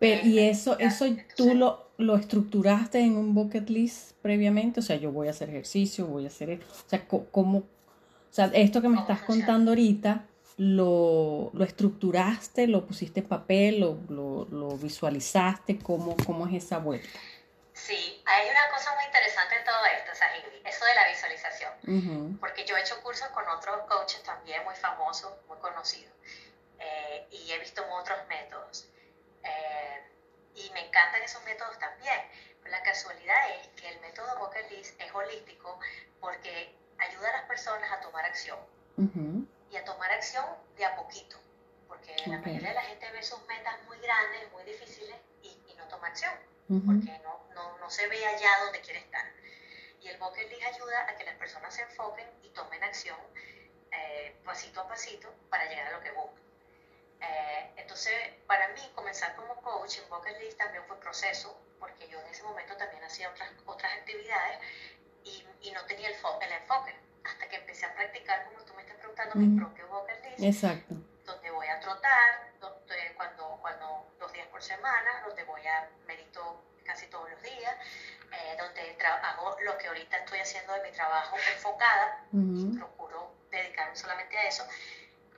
Pero, 0.00 0.26
¿Y 0.26 0.38
eso, 0.38 0.78
eso 0.78 1.04
tú 1.36 1.54
lo, 1.54 1.90
lo 1.98 2.16
estructuraste 2.16 2.98
en 2.98 3.16
un 3.16 3.34
bucket 3.34 3.68
list 3.68 4.12
previamente? 4.22 4.80
O 4.80 4.82
sea, 4.82 4.96
yo 4.96 5.12
voy 5.12 5.28
a 5.28 5.30
hacer 5.30 5.50
ejercicio, 5.50 6.06
voy 6.06 6.24
a 6.24 6.28
hacer... 6.28 6.58
O 6.86 6.88
sea, 6.88 7.06
¿cómo, 7.06 7.58
o 7.58 8.32
sea, 8.32 8.46
esto 8.54 8.80
que 8.80 8.88
me 8.88 8.98
estás 8.98 9.20
contando 9.20 9.72
ahorita, 9.72 10.24
lo, 10.56 11.50
lo, 11.52 11.64
estructuraste, 11.64 12.66
lo 12.66 12.86
pusiste 12.86 13.20
en 13.20 13.28
papel, 13.28 13.80
lo, 13.80 13.98
lo, 14.08 14.46
lo 14.50 14.78
visualizaste, 14.78 15.78
¿cómo, 15.78 16.16
¿cómo, 16.24 16.46
es 16.46 16.64
esa 16.64 16.78
vuelta? 16.78 17.08
Sí, 17.74 18.22
hay 18.24 18.48
una 18.48 18.74
cosa 18.74 18.94
muy 18.94 19.04
interesante 19.04 19.54
en 19.56 19.64
todo 19.64 19.84
esto, 19.98 20.10
Sahidi, 20.14 20.62
eso 20.64 20.84
de 20.86 20.94
la 20.94 21.08
visualización. 21.08 22.38
Porque 22.40 22.64
yo 22.64 22.76
he 22.76 22.80
hecho 22.80 22.94
cursos 23.02 23.28
con 23.28 23.46
otros 23.48 23.76
coaches 23.86 24.22
también 24.22 24.64
muy 24.64 24.76
famosos, 24.76 25.32
muy 25.46 25.58
conocidos, 25.58 26.14
eh, 26.78 27.26
y 27.32 27.50
he 27.50 27.58
visto 27.58 27.82
otros 28.00 28.18
métodos. 28.28 28.86
Eh, 29.44 30.02
y 30.54 30.70
me 30.70 30.86
encantan 30.86 31.22
esos 31.22 31.42
métodos 31.44 31.78
también. 31.78 32.20
la 32.64 32.82
casualidad 32.82 33.50
es 33.56 33.68
que 33.80 33.88
el 33.88 34.00
método 34.00 34.38
Bucket 34.38 34.70
List 34.70 35.00
es 35.00 35.12
holístico 35.12 35.78
porque 36.20 36.74
ayuda 36.98 37.30
a 37.30 37.32
las 37.38 37.46
personas 37.46 37.90
a 37.90 38.00
tomar 38.00 38.24
acción. 38.24 38.58
Y 39.70 39.76
a 39.76 39.84
tomar 39.84 40.10
acción 40.12 40.44
de 40.76 40.84
a 40.84 40.94
poquito. 40.94 41.38
Porque 41.88 42.14
la 42.26 42.38
mayoría 42.38 42.68
de 42.68 42.74
la 42.74 42.82
gente 42.82 43.10
ve 43.10 43.22
sus 43.22 43.40
metas 43.46 43.74
muy 43.86 43.98
grandes, 43.98 44.52
muy 44.52 44.62
difíciles 44.64 45.16
y, 45.42 45.56
no 45.76 45.88
toma 45.88 46.08
acción. 46.08 46.34
Porque 46.68 47.18
no, 47.24 47.42
no, 47.54 47.78
no, 47.78 47.90
se 47.90 48.06
ve 48.08 48.24
allá 48.26 48.50
donde 48.64 48.80
quiere 48.82 49.00
estar. 49.00 49.24
Y 50.02 50.08
el 50.08 50.18
Bucket 50.18 50.48
List 50.50 50.62
ayuda 50.62 51.08
a 51.08 51.16
que 51.16 51.24
las 51.24 51.34
personas 51.36 51.74
se 51.74 51.82
enfoquen 51.82 52.28
y 52.42 52.48
tomen 52.50 52.84
acción 52.84 53.16
eh, 53.92 54.36
pasito 54.44 54.80
a 54.80 54.88
pasito 54.88 55.32
para 55.48 55.68
llegar 55.68 55.88
a 55.88 55.92
lo 55.92 56.00
que 56.00 56.12
buscan. 56.12 56.42
Eh, 57.20 57.70
entonces, 57.76 58.14
para 58.46 58.68
mí, 58.68 58.80
comenzar 58.94 59.34
como 59.36 59.54
coach 59.62 59.98
en 59.98 60.08
Bucket 60.08 60.38
List 60.40 60.58
también 60.58 60.84
fue 60.86 60.98
proceso, 61.00 61.58
porque 61.78 62.08
yo 62.08 62.20
en 62.20 62.26
ese 62.28 62.42
momento 62.42 62.76
también 62.76 63.02
hacía 63.04 63.30
otras, 63.30 63.50
otras 63.66 63.92
actividades 63.92 64.58
y, 65.24 65.44
y 65.62 65.70
no 65.72 65.84
tenía 65.86 66.08
el, 66.08 66.14
el, 66.14 66.52
enfoque. 66.52 66.94
Hasta 67.24 67.48
que 67.48 67.56
empecé 67.56 67.86
a 67.86 67.94
practicar, 67.94 68.46
como 68.46 68.64
tú 68.64 68.74
me 68.74 68.82
estás 68.82 68.96
preguntando, 68.96 69.34
mi 69.36 69.58
propio 69.58 69.86
Bucket 69.88 70.24
List. 70.24 70.42
Exacto. 70.42 70.94
Donde 71.24 71.50
voy 71.50 71.66
a 71.66 71.78
trotar, 71.80 72.50
donde, 72.60 73.14
cuando, 73.16 73.58
cuando 73.60 74.14
dos 74.18 74.32
días 74.32 74.46
por 74.48 74.62
semana, 74.62 75.22
donde 75.26 75.44
voy 75.44 75.66
a 75.66 75.88
medito 76.06 76.64
casi 76.84 77.06
todos 77.06 77.30
los 77.30 77.42
días, 77.42 77.74
eh, 78.32 78.56
donde 78.58 78.96
hago 79.04 79.56
lo 79.60 79.76
que 79.78 79.88
ahorita 79.88 80.16
estoy 80.18 80.38
haciendo 80.38 80.72
de 80.74 80.82
mi 80.82 80.92
trabajo 80.92 81.36
enfocada 81.52 82.24
y 82.32 82.76
procuro 82.76 83.32
dedicarme 83.50 83.96
solamente 83.96 84.36
a 84.38 84.48
eso. 84.48 84.64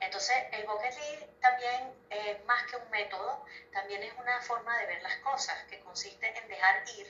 Entonces, 0.05 0.35
el 0.51 0.65
bucket 0.65 0.93
list 0.95 1.23
también, 1.39 1.93
es 2.09 2.45
más 2.45 2.63
que 2.69 2.75
un 2.77 2.89
método, 2.89 3.45
también 3.71 4.03
es 4.03 4.13
una 4.19 4.41
forma 4.41 4.77
de 4.79 4.87
ver 4.87 5.01
las 5.01 5.17
cosas, 5.17 5.63
que 5.69 5.79
consiste 5.79 6.27
en 6.37 6.47
dejar 6.47 6.83
ir 6.97 7.07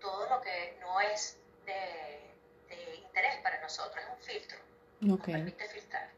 todo 0.00 0.28
lo 0.28 0.40
que 0.40 0.76
no 0.80 1.00
es 1.00 1.38
de, 1.64 2.34
interés 2.96 3.36
para 3.42 3.60
nosotros, 3.60 4.04
es 4.04 4.10
un 4.10 4.22
filtro, 4.22 4.58
nos 5.00 5.20
permite 5.20 5.68
filtrar. 5.68 6.10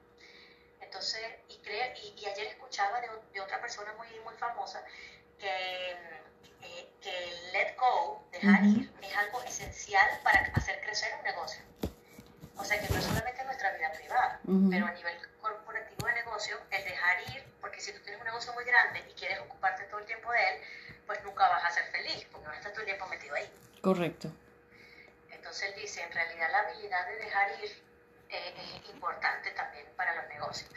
Entonces, 0.80 1.22
y, 1.48 1.54
y, 1.54 2.26
ayer 2.26 2.46
escuchaba 2.48 3.00
de, 3.00 3.40
otra 3.40 3.60
persona 3.60 3.92
muy, 3.94 4.08
muy 4.20 4.34
famosa 4.34 4.82
que, 5.38 5.92
eh, 6.62 6.88
que 7.00 7.50
let 7.52 7.76
go, 7.76 8.26
dejar 8.32 8.64
ir, 8.64 8.90
es 9.02 9.16
algo 9.16 9.42
esencial 9.42 10.08
para 10.24 10.40
hacer 10.54 10.80
crecer 10.80 11.14
un 11.18 11.24
negocio. 11.24 11.62
O 12.56 12.64
sea 12.64 12.80
que 12.80 12.92
no 12.92 13.00
solamente 13.00 13.44
nuestra 13.44 13.72
vida 13.74 13.92
privada, 13.92 14.40
pero 14.70 14.86
a 14.86 14.90
nivel 14.90 15.16
de 16.08 16.14
negocio, 16.14 16.58
el 16.70 16.84
dejar 16.84 17.20
ir, 17.34 17.44
porque 17.60 17.80
si 17.80 17.92
tú 17.92 18.00
tienes 18.00 18.20
un 18.20 18.26
negocio 18.26 18.52
muy 18.54 18.64
grande 18.64 19.04
y 19.08 19.12
quieres 19.14 19.38
ocuparte 19.40 19.84
todo 19.84 20.00
el 20.00 20.06
tiempo 20.06 20.30
de 20.32 20.48
él, 20.48 20.60
pues 21.06 21.22
nunca 21.24 21.48
vas 21.48 21.64
a 21.64 21.70
ser 21.70 21.84
feliz, 21.90 22.26
porque 22.32 22.46
vas 22.46 22.56
a 22.56 22.58
estar 22.58 22.72
todo 22.72 22.82
el 22.82 22.86
tiempo 22.86 23.06
metido 23.06 23.34
ahí. 23.34 23.50
Correcto. 23.82 24.30
Entonces 25.30 25.68
él 25.68 25.80
dice, 25.80 26.02
en 26.02 26.12
realidad 26.12 26.50
la 26.50 26.58
habilidad 26.60 27.06
de 27.06 27.16
dejar 27.16 27.50
ir 27.62 27.82
eh, 28.30 28.54
es 28.84 28.90
importante 28.90 29.50
también 29.52 29.86
para 29.96 30.14
los 30.14 30.28
negocios. 30.28 30.70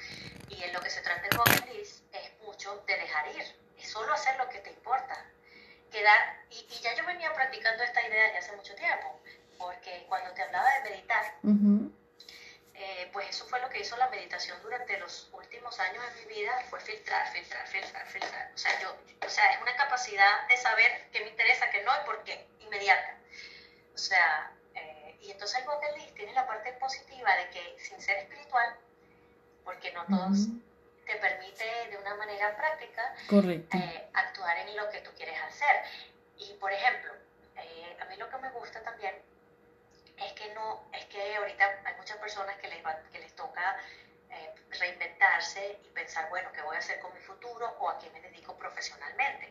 Y 0.49 0.63
en 0.63 0.73
lo 0.73 0.81
que 0.81 0.89
se 0.89 1.01
trata 1.01 1.27
el 1.27 1.37
bucket 1.37 1.65
list 1.73 2.03
es 2.13 2.31
mucho 2.45 2.83
de 2.87 2.95
dejar 2.95 3.27
ir, 3.35 3.43
es 3.77 3.89
solo 3.89 4.13
hacer 4.13 4.37
lo 4.37 4.47
que 4.49 4.59
te 4.59 4.69
importa. 4.69 5.25
Quedar, 5.91 6.37
y, 6.49 6.65
y 6.69 6.79
ya 6.81 6.95
yo 6.95 7.05
venía 7.05 7.33
practicando 7.33 7.83
esta 7.83 8.01
idea 8.07 8.25
desde 8.27 8.37
hace 8.37 8.55
mucho 8.55 8.73
tiempo, 8.75 9.19
porque 9.57 10.05
cuando 10.07 10.31
te 10.31 10.41
hablaba 10.41 10.69
de 10.79 10.89
meditar, 10.89 11.33
eh, 12.83 13.09
pues 13.13 13.29
eso 13.29 13.45
fue 13.45 13.59
lo 13.61 13.69
que 13.69 13.79
hizo 13.79 13.95
la 13.97 14.09
meditación 14.09 14.59
durante 14.63 14.97
los 14.97 15.29
últimos 15.33 15.79
años 15.79 16.03
de 16.15 16.25
mi 16.25 16.33
vida, 16.33 16.51
fue 16.67 16.79
filtrar, 16.79 17.31
filtrar, 17.31 17.67
filtrar, 17.67 18.07
filtrar. 18.07 18.51
O 18.55 18.57
sea, 18.57 18.81
yo, 18.81 18.97
o 19.23 19.29
sea, 19.29 19.51
es 19.51 19.61
una 19.61 19.75
capacidad 19.75 20.47
de 20.47 20.57
saber 20.57 21.09
qué 21.11 21.19
me 21.19 21.29
interesa, 21.29 21.69
qué 21.69 21.83
no 21.83 21.91
y 22.01 22.05
por 22.07 22.23
qué, 22.23 22.47
inmediata. 22.59 23.17
O 23.93 23.97
sea, 23.99 24.51
eh, 24.73 25.15
y 25.21 25.29
entonces 25.29 25.59
el 25.59 25.65
bucket 25.65 25.95
list 25.95 26.15
tiene 26.15 26.33
la 26.33 26.47
parte 26.47 26.73
positiva 26.73 27.35
de 27.35 27.49
que 27.51 27.75
sin 27.79 28.01
ser 28.01 28.17
espiritual, 28.17 28.75
porque 29.63 29.91
no 29.91 30.03
todos 30.07 30.47
te 31.05 31.15
permite 31.17 31.65
de 31.87 31.97
una 31.97 32.15
manera 32.15 32.57
práctica 32.57 33.13
eh, 33.29 34.09
actuar 34.13 34.57
en 34.57 34.75
lo 34.75 34.89
que 34.89 35.01
tú 35.01 35.11
quieres 35.15 35.39
hacer. 35.39 35.83
Y 36.39 36.53
por 36.53 36.73
ejemplo, 36.73 37.13
a 37.99 38.05
mí 38.05 38.15
lo 38.15 38.27
que 38.27 38.37
me 38.37 38.49
gusta 38.49 38.81
también 38.81 39.21
es 40.25 40.33
que 40.33 40.53
no, 40.53 40.83
es 40.93 41.05
que 41.05 41.35
ahorita 41.35 41.81
hay 41.85 41.95
muchas 41.97 42.17
personas 42.17 42.55
que 42.57 42.67
les, 42.67 42.79
que 43.11 43.19
les 43.19 43.35
toca 43.35 43.77
eh, 44.29 44.53
reinventarse 44.79 45.79
y 45.83 45.87
pensar, 45.89 46.29
bueno, 46.29 46.49
¿qué 46.53 46.61
voy 46.61 46.75
a 46.75 46.79
hacer 46.79 46.99
con 46.99 47.13
mi 47.13 47.19
futuro 47.19 47.75
o 47.79 47.89
a 47.89 47.99
qué 47.99 48.09
me 48.11 48.21
dedico 48.21 48.55
profesionalmente? 48.55 49.47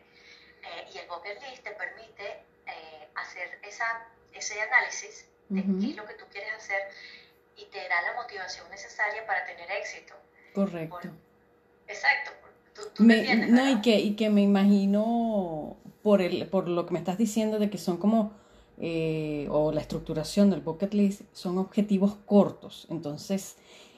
Eh, 0.63 0.91
y 0.95 0.99
el 0.99 1.09
bucket 1.09 1.41
list 1.49 1.65
te 1.65 1.71
permite 1.73 2.45
eh, 2.67 3.09
hacer 3.15 3.59
esa, 3.63 4.07
ese 4.33 4.61
análisis 4.61 5.27
de 5.49 5.63
qué 5.63 5.91
es 5.91 5.97
lo 5.97 6.07
que 6.07 6.15
tú 6.15 6.25
quieres 6.31 6.53
hacer 6.55 6.83
y 7.57 7.65
te 7.67 7.89
da 7.89 8.03
la 8.03 8.15
motivación 8.15 8.71
necesaria 8.71 9.27
para 9.27 9.45
tener 9.45 9.69
éxito. 9.73 10.15
Correcto. 10.55 11.11
exacto. 11.89 12.31
Tú, 12.95 13.03
me, 13.03 13.19
entiendes, 13.19 13.51
no, 13.51 13.69
y 13.69 13.81
que, 13.83 13.97
y 13.97 14.17
que 14.17 14.31
me 14.31 14.43
imagino 14.43 15.77
por, 16.03 16.23
el, 16.23 16.49
por 16.49 16.69
lo 16.69 16.87
que 16.87 16.93
me 16.93 16.99
estás 16.99 17.19
diciendo 17.19 17.59
de 17.59 17.69
que 17.69 17.79
son 17.79 17.99
como 17.99 18.33
eh, 18.81 19.47
o 19.51 19.73
la 19.73 19.83
estructuración 19.83 20.49
del 20.51 20.63
bucket 20.63 20.95
list 20.95 21.23
son 21.33 21.59
objetivos 21.59 22.17
cortos. 22.25 22.87
Entonces, 22.89 23.57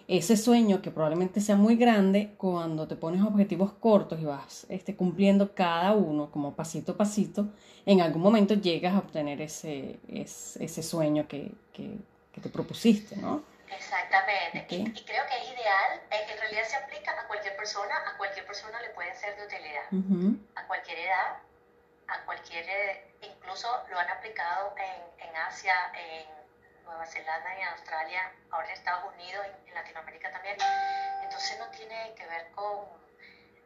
ese 0.08 0.36
sueño 0.36 0.82
que 0.82 0.90
probablemente 0.90 1.40
sea 1.40 1.56
muy 1.56 1.76
grande, 1.76 2.34
cuando 2.36 2.88
te 2.88 2.96
pones 2.96 3.22
objetivos 3.22 3.72
cortos 3.74 4.20
y 4.20 4.24
vas 4.24 4.66
este, 4.68 4.96
cumpliendo 4.96 5.54
cada 5.54 5.92
uno 5.92 6.30
como 6.30 6.54
pasito 6.54 6.92
a 6.92 6.96
pasito, 6.96 7.48
en 7.86 8.00
algún 8.00 8.22
momento 8.22 8.54
llegas 8.54 8.94
a 8.94 8.98
obtener 8.98 9.40
ese, 9.40 10.00
ese, 10.08 10.82
sueño 10.82 11.28
que, 11.28 11.52
que, 11.72 11.96
te 12.40 12.48
propusiste, 12.48 13.16
¿no? 13.16 13.44
Exactamente. 13.70 14.66
Y, 14.68 14.84
creo 15.04 15.24
que 15.28 15.36
es 15.36 15.52
ideal, 15.52 16.00
que 16.10 16.32
en 16.32 16.38
realidad 16.40 16.64
se 16.66 16.76
aplica 16.76 17.12
a 17.12 17.26
cualquier 17.28 17.56
persona, 17.56 17.94
a 18.12 18.16
cualquier 18.16 18.44
persona 18.46 18.82
le 18.82 18.90
puede 18.90 19.14
ser 19.14 19.36
de 19.36 19.44
utilidad, 19.44 20.42
a 20.56 20.66
cualquier 20.66 20.98
edad, 20.98 21.38
a 22.08 22.24
cualquier, 22.24 22.66
incluso 23.22 23.68
lo 23.90 23.98
han 23.98 24.08
aplicado 24.10 24.74
en, 24.76 25.28
en 25.28 25.36
Asia, 25.36 25.74
en 25.94 26.26
Nueva 26.84 27.06
Zelanda, 27.06 27.56
en 27.56 27.68
Australia, 27.68 28.20
ahora 28.50 28.66
en 28.66 28.72
Estados 28.74 29.04
Unidos, 29.14 29.46
en, 29.66 29.74
Latinoamérica 29.74 30.30
también. 30.30 30.56
Entonces 31.22 31.58
no 31.58 31.66
tiene 31.76 32.14
que 32.14 32.26
ver 32.26 32.50
con, 32.54 32.86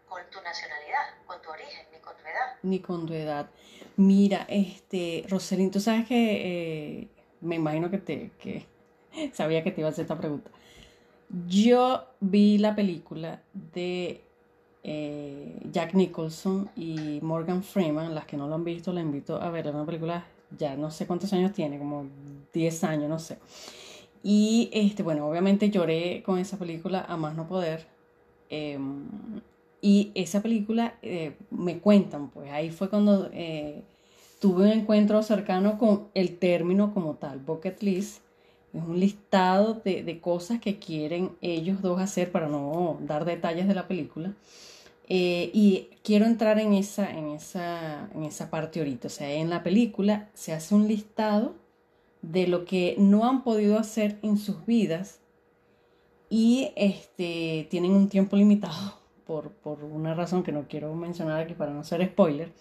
con 0.08 0.22
tu 0.30 0.40
nacionalidad, 0.40 1.14
con 1.26 1.42
tu 1.42 1.50
origen, 1.50 1.86
ni 1.92 1.98
con 1.98 2.16
tu 2.16 2.22
edad. 2.22 2.56
Ni 2.62 2.80
con 2.80 3.06
tu 3.06 3.12
edad. 3.12 3.50
Mira, 3.96 4.46
este, 4.48 5.24
Roselín, 5.28 5.70
tú 5.70 5.80
sabes 5.80 6.06
que 6.06 7.00
eh, 7.00 7.08
me 7.40 7.56
imagino 7.56 7.90
que 7.90 7.98
te 7.98 8.30
que 8.38 8.66
sabía 9.34 9.64
que 9.64 9.72
te 9.72 9.80
iba 9.80 9.88
a 9.88 9.92
hacer 9.92 10.02
esta 10.02 10.18
pregunta. 10.18 10.50
Yo 11.48 12.06
vi 12.20 12.58
la 12.58 12.76
película 12.76 13.42
de 13.52 14.25
eh, 14.88 15.58
Jack 15.72 15.94
Nicholson 15.94 16.70
y 16.76 17.18
Morgan 17.20 17.64
Freeman. 17.64 18.14
Las 18.14 18.24
que 18.24 18.36
no 18.36 18.46
lo 18.46 18.54
han 18.54 18.62
visto, 18.62 18.92
la 18.92 19.00
invito 19.00 19.42
a 19.42 19.50
ver. 19.50 19.66
Es 19.66 19.74
una 19.74 19.84
película, 19.84 20.24
ya 20.56 20.76
no 20.76 20.92
sé 20.92 21.08
cuántos 21.08 21.32
años 21.32 21.52
tiene, 21.52 21.76
como 21.76 22.06
10 22.54 22.84
años, 22.84 23.08
no 23.08 23.18
sé. 23.18 23.38
Y 24.22 24.70
este, 24.72 25.02
bueno, 25.02 25.28
obviamente 25.28 25.70
lloré 25.70 26.22
con 26.24 26.38
esa 26.38 26.56
película 26.56 27.04
a 27.08 27.16
más 27.16 27.34
no 27.34 27.48
poder. 27.48 27.84
Em, 28.48 29.06
y 29.80 30.12
esa 30.14 30.40
película 30.40 30.94
eh, 31.02 31.34
me 31.50 31.78
cuentan, 31.80 32.30
pues 32.30 32.50
ahí 32.52 32.70
fue 32.70 32.88
cuando 32.88 33.28
eh, 33.32 33.82
tuve 34.40 34.66
un 34.66 34.70
encuentro 34.70 35.20
cercano 35.22 35.78
con 35.78 36.08
el 36.14 36.38
término 36.38 36.94
como 36.94 37.14
tal, 37.14 37.40
bucket 37.40 37.82
list. 37.82 38.22
Es 38.72 38.82
un 38.84 39.00
listado 39.00 39.74
de, 39.84 40.04
de 40.04 40.20
cosas 40.20 40.60
que 40.60 40.78
quieren 40.78 41.32
ellos 41.40 41.82
dos 41.82 42.00
hacer 42.00 42.30
para 42.30 42.46
no 42.48 42.98
dar 43.00 43.24
detalles 43.24 43.66
de 43.66 43.74
la 43.74 43.88
película. 43.88 44.32
Eh, 45.08 45.50
y 45.52 45.90
quiero 46.02 46.26
entrar 46.26 46.58
en 46.58 46.74
esa, 46.74 47.10
en, 47.10 47.28
esa, 47.30 48.10
en 48.14 48.24
esa 48.24 48.50
parte 48.50 48.80
ahorita. 48.80 49.08
O 49.08 49.10
sea, 49.10 49.32
en 49.32 49.50
la 49.50 49.62
película 49.62 50.28
se 50.34 50.52
hace 50.52 50.74
un 50.74 50.88
listado 50.88 51.54
de 52.22 52.48
lo 52.48 52.64
que 52.64 52.96
no 52.98 53.28
han 53.28 53.44
podido 53.44 53.78
hacer 53.78 54.18
en 54.22 54.36
sus 54.36 54.66
vidas 54.66 55.20
y 56.28 56.70
este, 56.74 57.68
tienen 57.70 57.92
un 57.92 58.08
tiempo 58.08 58.36
limitado 58.36 58.98
por, 59.26 59.50
por 59.52 59.84
una 59.84 60.14
razón 60.14 60.42
que 60.42 60.52
no 60.52 60.66
quiero 60.68 60.94
mencionar 60.94 61.40
aquí 61.40 61.54
para 61.54 61.72
no 61.72 61.84
ser 61.84 62.04
spoiler. 62.06 62.52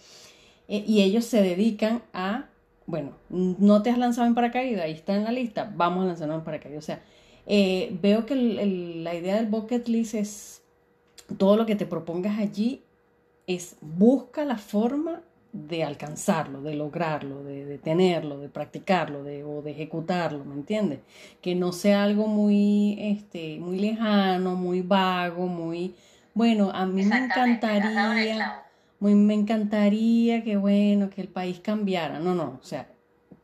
Eh, 0.67 0.83
y 0.87 1.01
ellos 1.01 1.25
se 1.25 1.41
dedican 1.41 2.03
a, 2.13 2.49
bueno, 2.85 3.11
no 3.29 3.81
te 3.81 3.89
has 3.89 3.97
lanzado 3.97 4.27
en 4.27 4.35
paracaídas, 4.35 4.83
ahí 4.85 4.93
está 4.93 5.15
en 5.15 5.23
la 5.23 5.31
lista, 5.31 5.71
vamos 5.75 6.03
a 6.03 6.07
lanzarnos 6.07 6.39
en 6.39 6.43
paracaídas. 6.43 6.83
O 6.83 6.85
sea, 6.85 7.03
eh, 7.47 7.95
veo 8.01 8.25
que 8.25 8.35
la 8.35 9.15
idea 9.15 9.35
del 9.35 9.47
bucket 9.47 9.87
list 9.87 10.15
es 10.15 10.64
todo 11.37 11.57
lo 11.57 11.65
que 11.65 11.75
te 11.75 11.85
propongas 11.85 12.39
allí 12.39 12.83
es 13.47 13.77
busca 13.81 14.45
la 14.45 14.57
forma 14.57 15.21
de 15.51 15.83
alcanzarlo, 15.83 16.61
de 16.61 16.75
lograrlo, 16.75 17.43
de, 17.43 17.65
de 17.65 17.77
tenerlo, 17.77 18.39
de 18.39 18.49
practicarlo, 18.49 19.23
de, 19.23 19.43
o 19.43 19.61
de 19.61 19.71
ejecutarlo, 19.71 20.43
¿me 20.43 20.53
entiendes? 20.53 20.99
Que 21.41 21.55
no 21.55 21.71
sea 21.71 22.03
algo 22.03 22.27
muy, 22.27 22.97
este, 22.99 23.57
muy 23.59 23.79
lejano, 23.79 24.55
muy 24.55 24.81
vago, 24.81 25.47
muy, 25.47 25.95
bueno, 26.33 26.71
a 26.73 26.85
mí 26.85 27.05
me 27.05 27.17
encantaría, 27.17 28.65
muy, 28.99 29.15
me 29.15 29.33
encantaría 29.33 30.43
que, 30.43 30.57
bueno, 30.57 31.09
que 31.09 31.21
el 31.21 31.29
país 31.29 31.61
cambiara. 31.61 32.19
No, 32.19 32.35
no, 32.35 32.59
o 32.61 32.65
sea, 32.65 32.89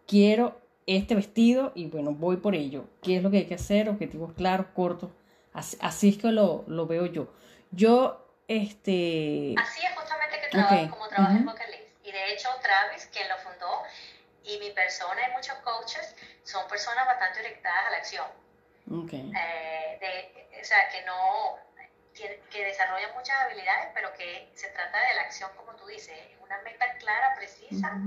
quiero 0.05 0.59
este 0.85 1.15
vestido 1.15 1.71
y 1.73 1.85
bueno, 1.85 2.13
voy 2.13 2.37
por 2.37 2.55
ello. 2.55 2.85
¿Qué 3.01 3.17
es 3.17 3.23
lo 3.23 3.31
que 3.31 3.37
hay 3.37 3.45
que 3.45 3.55
hacer? 3.55 3.87
Objetivos 3.87 4.33
claros, 4.33 4.67
cortos. 4.75 5.09
Así, 5.53 6.09
es 6.09 6.17
que 6.17 6.31
lo, 6.31 6.65
lo, 6.67 6.85
veo 6.87 7.05
yo. 7.05 7.27
Yo, 7.71 8.27
este... 8.47 9.55
Así 9.57 9.85
es 9.85 9.95
justamente 9.95 10.41
que 10.41 10.47
trabajo, 10.47 10.89
como 10.91 11.07
trabajo 11.07 11.33
en 11.33 11.47
Y 12.03 12.11
de 12.11 12.33
hecho, 12.33 12.49
Travis, 12.61 13.07
quien 13.11 13.27
lo 13.29 13.37
fundó, 13.37 13.83
y 14.43 14.57
mi 14.59 14.71
persona 14.71 15.21
y 15.27 15.31
muchos 15.31 15.55
coaches 15.59 16.15
son 16.43 16.67
personas 16.67 17.05
bastante 17.05 17.39
orientadas 17.39 17.87
a 17.87 17.91
la 17.91 17.97
acción. 17.97 18.27
Okay. 19.03 19.31
Eh, 19.35 19.97
de, 20.01 20.59
o 20.59 20.65
sea, 20.65 20.89
que 20.89 21.01
no, 21.05 21.57
que, 22.49 22.63
desarrollan 22.63 23.13
muchas 23.15 23.35
habilidades, 23.41 23.89
pero 23.93 24.13
que 24.13 24.49
se 24.53 24.67
trata 24.69 24.99
de 24.99 25.13
la 25.15 25.21
acción, 25.21 25.49
como 25.55 25.73
tú 25.75 25.85
dices, 25.87 26.17
una 26.43 26.57
meta 26.61 26.85
clara, 26.97 27.35
precisa, 27.35 27.97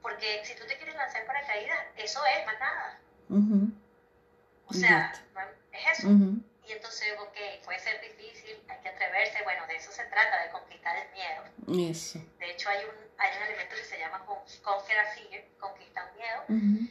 porque 0.00 0.42
si 0.44 0.54
tú 0.54 0.64
te 0.66 0.76
quieres 0.76 0.94
lanzar 0.94 1.26
para 1.26 1.46
caída, 1.46 1.74
eso 1.96 2.20
es, 2.26 2.46
más 2.46 2.58
nada. 2.60 2.98
O 4.66 4.72
sea, 4.72 5.12
es 5.72 5.98
eso. 5.98 6.08
Y 6.72 6.76
entonces, 6.76 7.12
ok, 7.20 7.36
puede 7.66 7.78
ser 7.80 8.00
difícil, 8.00 8.58
hay 8.66 8.80
que 8.80 8.88
atreverse, 8.88 9.42
bueno, 9.42 9.66
de 9.66 9.76
eso 9.76 9.92
se 9.92 10.04
trata, 10.06 10.42
de 10.42 10.50
conquistar 10.50 10.96
el 10.96 11.08
miedo. 11.12 11.90
Eso. 11.90 12.18
De 12.38 12.50
hecho, 12.50 12.70
hay 12.70 12.82
un, 12.86 12.94
hay 13.18 13.36
un 13.36 13.42
elemento 13.42 13.76
que 13.76 13.84
se 13.84 13.98
llama 13.98 14.24
Conquer 14.24 14.98
a 14.98 15.06
Fear, 15.12 15.44
conquista 15.60 16.08
un 16.10 16.16
miedo, 16.16 16.88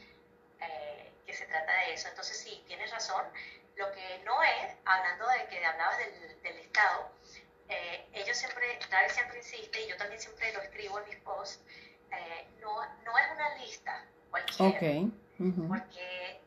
eh, 0.60 1.12
que 1.26 1.34
se 1.34 1.48
trata 1.48 1.74
de 1.74 1.94
eso. 1.94 2.10
Entonces, 2.10 2.38
sí, 2.38 2.64
tienes 2.68 2.92
razón. 2.92 3.26
Lo 3.76 3.92
que 3.92 4.22
no 4.24 4.44
es, 4.44 4.76
hablando 4.86 5.28
de 5.30 5.48
que 5.48 5.66
hablabas 5.66 5.98
del, 5.98 6.42
del 6.44 6.58
Estado, 6.60 7.12
eh, 7.70 8.06
ellos 8.14 8.38
siempre, 8.38 8.78
David 8.92 9.12
siempre 9.12 9.40
insiste, 9.40 9.82
y 9.82 9.90
yo 9.90 9.98
también 9.98 10.22
siempre 10.22 10.54
lo 10.54 10.62
escribo 10.62 11.00
en 11.00 11.10
mis 11.10 11.18
posts, 11.22 11.60
eh, 12.12 12.48
no, 12.60 12.86
no 13.04 13.18
es 13.18 13.32
una 13.32 13.56
lista 13.56 14.06
cualquiera. 14.30 14.78
Okay. 14.78 15.12
Porque 15.68 16.40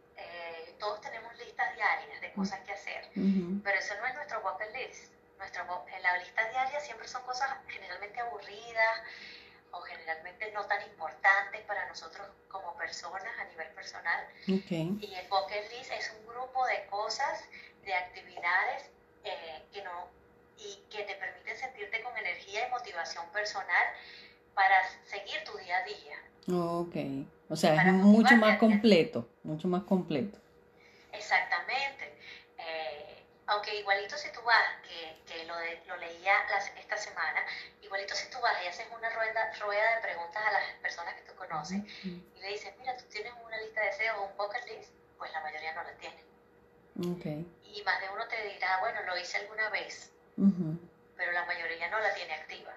todos 0.84 1.00
tenemos 1.00 1.34
listas 1.38 1.74
diarias 1.74 2.20
de 2.20 2.32
cosas 2.34 2.60
que 2.60 2.72
hacer, 2.72 3.08
pero 3.64 3.78
eso 3.78 3.94
no 4.00 4.06
es 4.06 4.14
nuestro 4.14 4.42
bucket 4.42 4.70
list. 4.76 5.14
Nuestra, 5.38 5.66
en 5.96 6.02
la 6.02 6.18
lista 6.18 6.46
diaria 6.50 6.78
siempre 6.80 7.08
son 7.08 7.22
cosas 7.22 7.48
generalmente 7.66 8.20
aburridas 8.20 9.00
o 9.72 9.80
generalmente 9.80 10.52
no 10.52 10.64
tan 10.66 10.82
importantes 10.82 11.62
para 11.62 11.88
nosotros 11.88 12.28
como 12.48 12.76
personas 12.76 13.32
a 13.40 13.44
nivel 13.44 13.68
personal. 13.68 14.28
Y 14.46 15.14
el 15.14 15.26
bucket 15.28 15.70
list 15.72 15.90
es 15.90 16.12
un 16.20 16.26
grupo 16.26 16.66
de 16.66 16.86
cosas, 16.90 17.42
de 17.82 17.94
actividades 17.94 18.90
eh, 19.24 19.62
que 19.72 19.82
no 19.82 20.08
y 20.58 20.84
que 20.90 21.02
te 21.04 21.14
permiten 21.14 21.56
sentirte 21.56 22.02
con 22.02 22.16
energía 22.18 22.68
y 22.68 22.70
motivación 22.70 23.24
personal 23.32 23.86
para 24.52 24.76
seguir 25.06 25.42
tu 25.44 25.56
día 25.58 25.78
a 25.78 25.84
día. 25.84 26.18
Ok, 26.52 26.96
o 27.48 27.56
sea, 27.56 27.74
es 27.74 27.92
mucho 27.94 28.36
más 28.36 28.58
completo, 28.58 29.26
mucho 29.42 29.66
más 29.66 29.82
completo. 29.84 30.43
Exactamente. 31.16 32.18
Eh, 32.58 33.24
aunque 33.46 33.74
igualito 33.76 34.16
si 34.16 34.30
tú 34.32 34.40
vas, 34.42 34.64
que, 34.82 35.20
que 35.26 35.44
lo, 35.44 35.56
de, 35.56 35.82
lo 35.86 35.96
leía 35.96 36.34
esta 36.78 36.96
semana, 36.96 37.44
igualito 37.82 38.14
si 38.14 38.28
tú 38.30 38.40
vas 38.40 38.54
y 38.64 38.68
haces 38.68 38.86
una 38.96 39.10
rueda, 39.10 39.52
rueda 39.60 39.96
de 39.96 40.02
preguntas 40.02 40.42
a 40.46 40.52
las 40.52 40.72
personas 40.80 41.14
que 41.14 41.22
tú 41.22 41.34
conoces 41.34 41.82
y 42.04 42.40
le 42.40 42.48
dices, 42.48 42.72
mira, 42.78 42.96
tú 42.96 43.04
tienes 43.04 43.32
una 43.44 43.58
lista 43.58 43.80
de 43.80 43.86
deseos 43.88 44.16
o 44.18 44.24
un 44.24 44.36
bucket 44.36 44.64
list, 44.66 44.90
pues 45.18 45.30
la 45.32 45.40
mayoría 45.42 45.74
no 45.74 45.82
la 45.82 45.92
tiene. 45.96 46.24
Okay. 47.16 47.46
Y 47.64 47.82
más 47.82 48.00
de 48.00 48.08
uno 48.08 48.26
te 48.28 48.40
dirá, 48.48 48.78
bueno, 48.80 49.02
lo 49.02 49.18
hice 49.18 49.38
alguna 49.38 49.68
vez, 49.70 50.10
pero 51.16 51.32
la 51.32 51.44
mayoría 51.44 51.88
no 51.90 51.98
la 51.98 52.14
tiene 52.14 52.34
activa. 52.34 52.72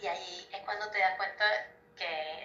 Y 0.00 0.06
ahí 0.06 0.48
es 0.52 0.60
cuando 0.60 0.90
te 0.90 0.98
das 0.98 1.16
cuenta 1.16 1.44
que, 1.96 2.43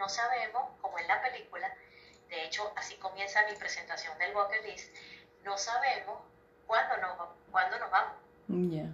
no 0.00 0.08
sabemos, 0.08 0.62
como 0.80 0.98
en 0.98 1.06
la 1.06 1.22
película, 1.22 1.72
de 2.28 2.46
hecho 2.46 2.72
así 2.74 2.96
comienza 2.96 3.40
mi 3.48 3.56
presentación 3.56 4.18
del 4.18 4.32
bucket 4.32 4.64
list, 4.64 4.88
no 5.44 5.56
sabemos 5.56 6.18
cuándo 6.66 6.96
nos, 6.96 7.28
cuándo 7.52 7.78
nos 7.78 7.90
vamos. 7.90 8.16
Ya. 8.72 8.90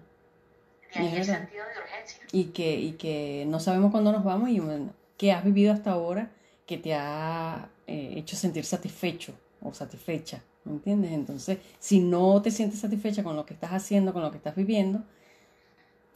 De 0.92 1.08
ahí 1.08 1.16
el 1.16 1.24
sentido 1.24 1.64
de 1.64 1.78
urgencia. 1.80 2.22
Y 2.32 2.46
que, 2.46 2.74
y 2.74 2.92
que 2.92 3.44
no 3.46 3.60
sabemos 3.60 3.90
cuándo 3.90 4.12
nos 4.12 4.24
vamos 4.24 4.50
y 4.50 4.60
bueno, 4.60 4.92
qué 5.16 5.32
has 5.32 5.44
vivido 5.44 5.72
hasta 5.72 5.92
ahora 5.92 6.30
que 6.66 6.76
te 6.76 6.94
ha 6.94 7.68
eh, 7.86 8.14
hecho 8.16 8.36
sentir 8.36 8.64
satisfecho 8.64 9.32
o 9.62 9.72
satisfecha, 9.72 10.42
¿me 10.64 10.72
entiendes? 10.72 11.12
Entonces, 11.12 11.58
si 11.78 12.00
no 12.00 12.42
te 12.42 12.50
sientes 12.50 12.80
satisfecha 12.80 13.22
con 13.22 13.36
lo 13.36 13.46
que 13.46 13.54
estás 13.54 13.70
haciendo, 13.70 14.12
con 14.12 14.22
lo 14.22 14.30
que 14.30 14.38
estás 14.38 14.56
viviendo, 14.56 15.04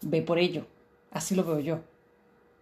ve 0.02 0.22
por 0.22 0.38
ello. 0.38 0.66
Así 1.12 1.34
lo 1.34 1.44
veo 1.44 1.60
yo. 1.60 1.80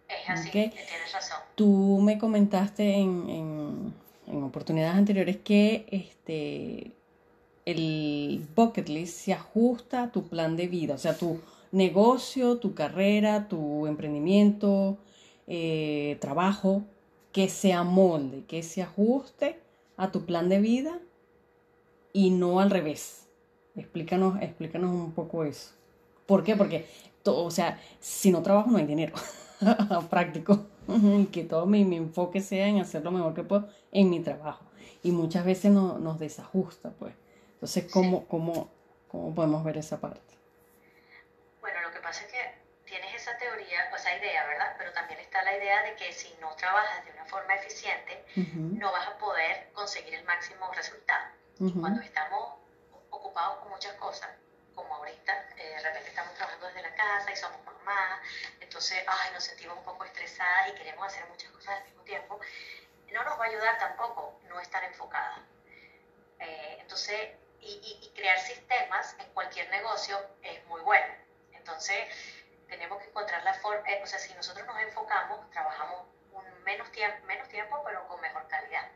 Es 0.09 0.29
así, 0.29 0.49
tienes 0.49 1.13
razón. 1.13 1.37
Tú 1.55 1.99
me 2.01 2.17
comentaste 2.17 2.95
en, 2.95 3.93
en, 4.27 4.43
oportunidades 4.43 4.95
anteriores 4.95 5.37
que 5.37 5.85
este, 5.91 6.91
el 7.65 8.47
bucket 8.55 8.89
list 8.89 9.19
se 9.19 9.33
ajusta 9.33 10.03
a 10.03 10.11
tu 10.11 10.27
plan 10.27 10.55
de 10.55 10.67
vida, 10.67 10.95
o 10.95 10.97
sea, 10.97 11.15
tu 11.15 11.39
negocio, 11.71 12.57
tu 12.57 12.73
carrera, 12.73 13.47
tu 13.47 13.85
emprendimiento, 13.85 14.97
eh, 15.47 16.17
trabajo, 16.19 16.83
que 17.31 17.49
se 17.49 17.73
amolde, 17.73 18.43
que 18.45 18.63
se 18.63 18.81
ajuste 18.81 19.59
a 19.97 20.11
tu 20.11 20.25
plan 20.25 20.49
de 20.49 20.59
vida 20.59 20.99
y 22.13 22.31
no 22.31 22.59
al 22.59 22.71
revés. 22.71 23.27
Explícanos, 23.75 24.41
explícanos 24.41 24.91
un 24.91 25.11
poco 25.11 25.43
eso. 25.43 25.71
¿Por 26.25 26.43
qué? 26.43 26.55
Porque, 26.55 26.85
o 27.25 27.51
sea, 27.51 27.79
si 27.99 28.31
no 28.31 28.41
trabajo 28.41 28.71
no 28.71 28.77
hay 28.77 28.85
dinero. 28.85 29.13
práctico 30.09 30.67
y 30.87 31.25
que 31.31 31.43
todo 31.43 31.65
mi, 31.65 31.85
mi, 31.85 31.97
enfoque 31.97 32.41
sea 32.41 32.67
en 32.67 32.79
hacer 32.79 33.03
lo 33.03 33.11
mejor 33.11 33.33
que 33.33 33.43
puedo 33.43 33.69
en 33.91 34.09
mi 34.09 34.21
trabajo. 34.21 34.65
Y 35.03 35.11
muchas 35.11 35.45
veces 35.45 35.71
no, 35.71 35.97
nos 35.99 36.19
desajusta, 36.19 36.91
pues. 36.91 37.13
Entonces, 37.53 37.91
¿cómo, 37.91 38.27
cómo, 38.27 38.69
¿cómo 39.07 39.35
podemos 39.35 39.63
ver 39.63 39.77
esa 39.77 39.99
parte? 39.99 40.21
Bueno, 41.61 41.81
lo 41.81 41.91
que 41.91 41.99
pasa 41.99 42.23
es 42.25 42.31
que 42.31 42.39
tienes 42.85 43.13
esa 43.15 43.37
teoría, 43.37 43.89
o 43.91 43.95
esa 43.95 44.17
idea, 44.17 44.45
¿verdad? 44.47 44.75
Pero 44.77 44.91
también 44.93 45.19
está 45.19 45.43
la 45.43 45.55
idea 45.57 45.83
de 45.83 45.95
que 45.95 46.11
si 46.11 46.33
no 46.41 46.49
trabajas 46.55 47.05
de 47.05 47.11
una 47.11 47.25
forma 47.25 47.53
eficiente, 47.55 48.23
no 48.55 48.91
vas 48.91 49.07
a 49.07 49.17
poder 49.17 49.69
conseguir 49.73 50.15
el 50.15 50.25
máximo 50.25 50.71
resultado. 50.73 51.25
Cuando 51.79 52.01
estamos 52.01 52.55
ocupados 53.09 53.57
con 53.59 53.71
muchas 53.71 53.93
cosas, 53.95 54.29
como 54.79 54.95
ahorita, 54.95 55.49
eh, 55.57 55.75
de 55.75 55.79
repente 55.81 56.09
estamos 56.09 56.33
trabajando 56.35 56.67
desde 56.67 56.81
la 56.83 56.95
casa 56.95 57.31
y 57.31 57.35
somos 57.35 57.61
mamás, 57.65 58.21
entonces, 58.61 59.03
ay, 59.05 59.31
nos 59.33 59.43
sentimos 59.43 59.77
un 59.77 59.83
poco 59.83 60.05
estresadas 60.05 60.69
y 60.69 60.75
queremos 60.75 61.05
hacer 61.05 61.25
muchas 61.27 61.51
cosas 61.51 61.77
al 61.77 61.83
mismo 61.83 62.01
tiempo, 62.03 62.39
no 63.11 63.23
nos 63.23 63.37
va 63.37 63.43
a 63.43 63.47
ayudar 63.47 63.77
tampoco 63.77 64.39
no 64.47 64.59
estar 64.61 64.81
enfocada. 64.85 65.43
Eh, 66.39 66.77
entonces, 66.79 67.31
y, 67.59 67.99
y, 68.01 68.13
crear 68.15 68.39
sistemas 68.39 69.15
en 69.19 69.29
cualquier 69.33 69.69
negocio 69.69 70.17
es 70.43 70.63
muy 70.67 70.79
bueno. 70.81 71.13
Entonces, 71.51 72.07
tenemos 72.69 73.01
que 73.01 73.09
encontrar 73.09 73.43
la 73.43 73.53
forma, 73.55 73.85
eh, 73.89 73.99
o 74.01 74.07
sea, 74.07 74.17
si 74.17 74.33
nosotros 74.33 74.65
nos 74.65 74.79
enfocamos, 74.81 75.49
trabajamos 75.51 76.07
un 76.31 76.63
menos, 76.63 76.89
tiempo, 76.93 77.25
menos 77.25 77.49
tiempo, 77.49 77.81
pero 77.83 78.07
con 78.07 78.21
mejor 78.21 78.47
calidad. 78.47 78.87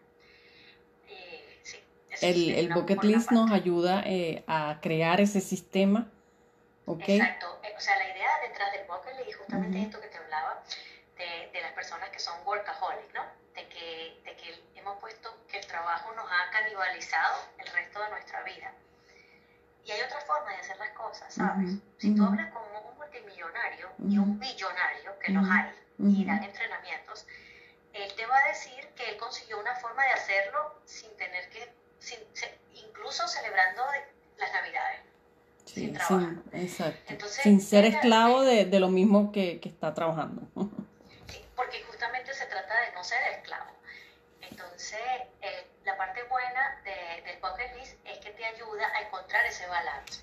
sí, 1.64 1.84
el, 2.24 2.56
el 2.56 2.74
bucket 2.74 3.04
list 3.04 3.32
nos 3.32 3.52
ayuda 3.52 4.04
eh, 4.06 4.44
a 4.48 4.80
crear 4.82 5.22
ese 5.22 5.42
sistema. 5.42 6.08
¿okay? 6.86 7.20
Exacto. 7.20 7.60
Eh, 7.64 7.74
o 7.76 7.80
sea, 7.80 7.98
la 7.98 8.10
idea 8.10 8.30
detrás 8.48 8.72
del 8.74 8.86
bucket 8.88 9.26
list, 9.26 9.40
justamente 9.40 9.82
esto 9.82 10.00
que 10.00 10.08
te 10.08 10.18
hablaba, 10.18 10.64
de, 11.18 11.50
de, 11.52 11.62
las 11.62 11.74
personas 11.74 12.10
que 12.10 12.20
son 12.20 12.36
workaholic, 12.46 13.14
¿no? 13.14 13.24
De 13.56 13.68
que, 13.68 14.22
de 14.26 14.36
que 14.36 14.64
hemos 14.76 15.00
puesto 15.00 15.30
que 15.48 15.60
el 15.60 15.68
trabajo 15.68 16.14
nos 16.16 16.26
ha 16.26 16.52
canibalizado 16.52 17.36
el 17.60 17.68
resto 17.68 18.02
de 18.02 18.10
nuestra 18.10 18.44
vida. 18.44 18.74
Y 19.86 19.92
hay 19.92 20.02
otra 20.02 20.22
forma 20.22 20.52
de 20.52 20.58
hacer 20.58 20.78
las 20.78 20.92
cosas, 20.92 21.34
¿sabes? 21.34 21.72
Si 21.98 22.16
tú 22.16 22.24
hablas 22.24 22.52
con 22.54 22.64
un 22.64 22.98
multimillonario 22.98 23.90
y 24.00 24.18
un 24.18 24.40
billonario, 24.40 25.20
que 25.20 25.32
los 25.34 25.46
hay, 25.50 25.72
y 26.00 26.26
dan 26.26 26.44
entrenamientos, 26.44 27.28
él 27.94 28.12
te 28.16 28.26
va 28.26 28.38
a 28.38 28.48
decir 28.48 28.88
que 28.96 29.10
él 29.10 29.18
consiguió 29.18 29.60
una 29.60 29.76
forma 29.76 30.04
de 30.04 30.12
hacerlo 30.12 30.80
sin 30.86 31.16
tener 31.18 31.50
que 31.50 31.72
incluso 32.74 33.28
celebrando 33.28 33.84
las 34.38 34.54
navidades. 34.54 35.02
sin 35.66 35.94
trabajar. 35.94 36.36
exacto. 36.54 37.26
sin 37.28 37.62
ser 37.62 37.86
esclavo 37.86 38.42
de, 38.44 38.66
de, 38.66 38.80
lo 38.80 38.90
mismo 38.90 39.32
que, 39.32 39.60
que 39.60 39.70
está 39.70 39.94
trabajando. 39.94 40.42
porque 41.56 41.84
justamente 41.84 42.34
se 42.34 42.46
trata 42.46 42.82
de 42.82 42.92
no 42.94 43.04
ser 43.04 43.20
esclavo. 43.34 43.72
Entonces, 44.42 45.00
eh, 45.42 45.68
la 45.86 45.98
parte 45.98 46.24
buena 46.24 46.82
de, 46.84 47.22
del 47.24 47.40
bucket 47.40 47.76
list 47.78 47.98
es 48.06 48.18
que 48.20 48.32
te 48.32 48.46
ayuda 48.46 48.88
a 48.96 49.02
encontrar 49.02 49.46
ese 49.46 49.66
balance. 49.68 50.22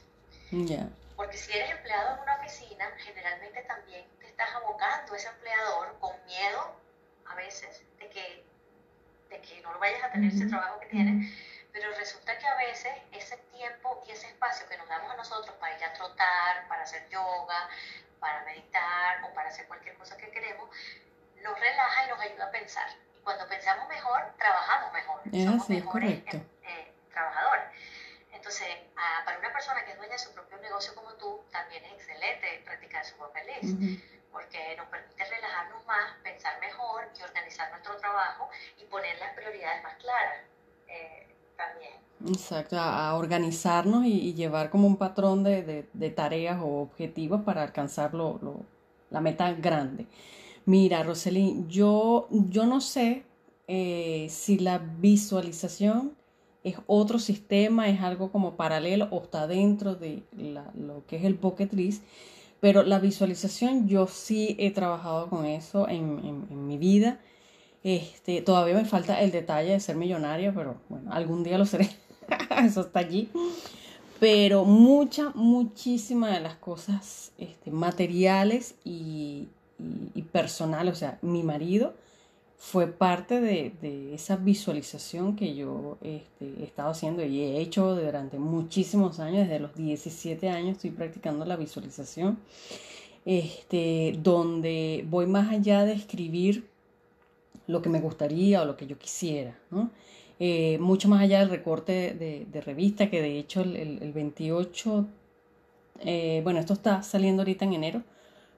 Porque 1.17 1.37
si 1.37 1.53
eres 1.53 1.71
empleado 1.71 2.17
en 2.17 2.23
una 2.23 2.35
oficina, 2.37 2.91
generalmente 2.99 3.63
también 3.63 4.05
te 4.19 4.27
estás 4.27 4.49
abocando 4.55 5.13
a 5.13 5.17
ese 5.17 5.29
empleador 5.29 5.97
con 6.01 6.13
miedo 6.27 6.77
a 7.27 7.35
veces 7.37 7.83
de 7.99 8.09
que, 8.09 8.45
de 9.29 9.41
que 9.41 9.61
no 9.63 9.73
lo 9.73 9.79
vayas 9.79 10.03
a 10.03 10.13
tener 10.13 10.33
ese 10.33 10.47
trabajo 10.47 10.81
que 10.81 10.87
tienes, 10.87 11.31
pero 11.81 11.95
resulta 11.95 12.37
que 12.37 12.47
a 12.47 12.57
veces 12.57 12.93
ese 13.13 13.39
tiempo 13.57 14.05
y 14.07 14.11
ese 14.11 14.27
espacio 14.27 14.69
que 14.69 14.77
nos 14.77 14.87
damos 14.87 15.11
a 15.13 15.17
nosotros 15.17 15.57
para 15.57 15.79
ir 15.79 15.83
a 15.83 15.93
trotar, 15.95 16.69
para 16.69 16.83
hacer 16.83 17.09
yoga, 17.09 17.71
para 18.19 18.45
meditar 18.45 19.25
o 19.25 19.33
para 19.33 19.49
hacer 19.49 19.67
cualquier 19.67 19.97
cosa 19.97 20.15
que 20.19 20.31
queremos, 20.31 20.69
nos 21.43 21.59
relaja 21.59 22.05
y 22.05 22.09
nos 22.09 22.21
ayuda 22.21 22.45
a 22.45 22.51
pensar. 22.51 22.87
Y 23.17 23.21
cuando 23.23 23.49
pensamos 23.49 23.89
mejor, 23.89 24.21
trabajamos 24.37 24.93
mejor. 24.93 25.23
Somos 25.33 25.71
mejores 25.71 26.23
eh, 26.35 26.93
trabajadores. 27.11 27.65
Entonces, 28.31 28.69
para 29.25 29.39
una 29.39 29.53
persona 29.53 29.83
que 29.83 29.93
es 29.93 29.97
dueña 29.97 30.13
de 30.13 30.19
su 30.19 30.35
propio 30.35 30.59
negocio 30.59 30.95
como 30.95 31.15
tú, 31.15 31.43
también 31.51 31.83
es 31.87 31.93
excelente 31.93 32.61
practicar 32.67 33.07
su 33.07 33.17
bucket 33.17 33.47
list, 33.47 34.03
porque 34.31 34.77
nos 34.77 34.87
permite 34.89 35.25
relajarnos 35.25 35.85
más, 35.87 36.13
pensar 36.23 36.61
mejor 36.61 37.09
y 37.19 37.23
organizar 37.23 37.71
nuestro 37.71 37.97
trabajo 37.97 38.51
y 38.77 38.85
poner 38.85 39.19
las 39.19 39.33
prioridades 39.33 39.83
más 39.83 39.97
claras 39.97 40.41
eh. 40.89 41.30
Exacto, 42.29 42.77
a, 42.79 43.15
organizarnos 43.17 44.05
y, 44.05 44.35
llevar 44.35 44.71
como 44.71 44.87
un 44.87 44.97
patrón 44.97 45.43
de, 45.43 45.87
de, 45.93 46.11
tareas 46.11 46.61
o 46.61 46.83
objetivos 46.83 47.43
para 47.43 47.63
alcanzar 47.63 48.13
lo, 48.15 48.39
lo, 48.43 48.61
la 49.11 49.21
meta 49.21 49.53
grande. 49.55 50.07
Mira, 50.67 51.03
Roselín, 51.03 51.69
yo, 51.69 52.29
yo 52.31 52.67
no 52.67 52.81
sé 52.81 53.25
eh, 53.69 54.27
si 54.31 54.59
la 54.59 54.79
visualización 54.79 56.15
es 56.65 56.77
otro 56.87 57.19
sistema, 57.19 57.89
es 57.89 58.01
algo 58.03 58.31
como 58.31 58.57
paralelo 58.57 59.09
o 59.11 59.23
está 59.23 59.47
dentro 59.47 59.95
de 59.95 60.23
lo 60.75 61.07
que 61.07 61.17
es 61.17 61.25
el 61.25 61.37
Pocket 61.37 61.71
List, 61.73 62.05
pero 62.61 62.83
la 62.83 62.99
visualización 62.99 63.89
yo 63.89 64.07
sí 64.07 64.57
he 64.59 64.71
trabajado 64.71 65.31
con 65.31 65.47
eso 65.47 65.89
en, 65.89 66.47
en, 66.51 66.67
mi 66.67 66.77
vida. 66.77 67.21
Este, 67.83 68.43
todavía 68.43 68.75
me 68.75 68.85
falta 68.85 69.23
el 69.23 69.31
detalle 69.31 69.73
de 69.73 69.81
ser 69.81 69.97
millonaria, 69.97 70.53
pero 70.55 70.77
bueno, 70.91 71.11
algún 71.13 71.43
día 71.45 71.57
lo 71.57 71.65
seré. 71.65 71.89
eso 72.65 72.83
está 72.83 73.01
allí. 73.01 73.29
Pero 74.19 74.65
mucha, 74.65 75.31
muchísimas 75.35 76.35
de 76.35 76.41
las 76.41 76.57
cosas 76.57 77.33
este, 77.39 77.71
materiales 77.71 78.75
y, 78.85 79.49
y, 80.15 80.23
personal, 80.23 80.89
o 80.89 80.95
sea, 80.95 81.19
mi 81.23 81.43
marido 81.43 81.95
fue 82.59 82.87
parte 82.89 83.41
de, 83.41 84.15
esa 84.15 84.37
visualización 84.37 85.35
que 85.35 85.55
yo 85.55 85.97
este, 86.03 86.61
he 86.61 86.65
estado 86.65 86.91
haciendo 86.91 87.25
y 87.25 87.41
he 87.41 87.61
hecho 87.61 87.97
durante 87.97 88.39
muchísimos 88.39 89.19
años, 89.19 89.49
desde 89.49 89.61
los 89.61 89.75
17 89.75 90.51
años 90.51 90.73
estoy 90.73 90.91
practicando 90.91 91.47
la 91.47 91.57
visualización, 91.57 92.39
este, 93.25 94.15
donde 94.23 95.07
voy 95.09 95.27
más 95.27 95.51
allá 95.51 95.87
de 95.87 95.95
escribir 95.95 96.69
lo 97.67 97.81
que 97.81 97.89
me 97.89 98.01
gustaría 98.01 98.61
o 98.61 98.67
lo 98.67 98.77
que 98.77 98.87
yo 98.87 98.99
quisiera, 98.99 99.59
eh, 100.43 100.79
mucho 100.79 101.07
más 101.11 101.21
allá 101.21 101.41
del 101.41 101.51
recorte 101.51 102.15
de, 102.51 102.61
revista, 102.63 103.11
que 103.11 103.21
de 103.21 103.39
hecho 103.39 103.61
el, 103.61 104.11
28, 104.15 105.07
eh, 106.01 106.41
bueno, 106.43 106.61
esto 106.61 106.73
está 106.73 107.03
saliendo 107.03 107.43
ahorita 107.43 107.67
en 107.67 107.75
enero, 107.75 108.03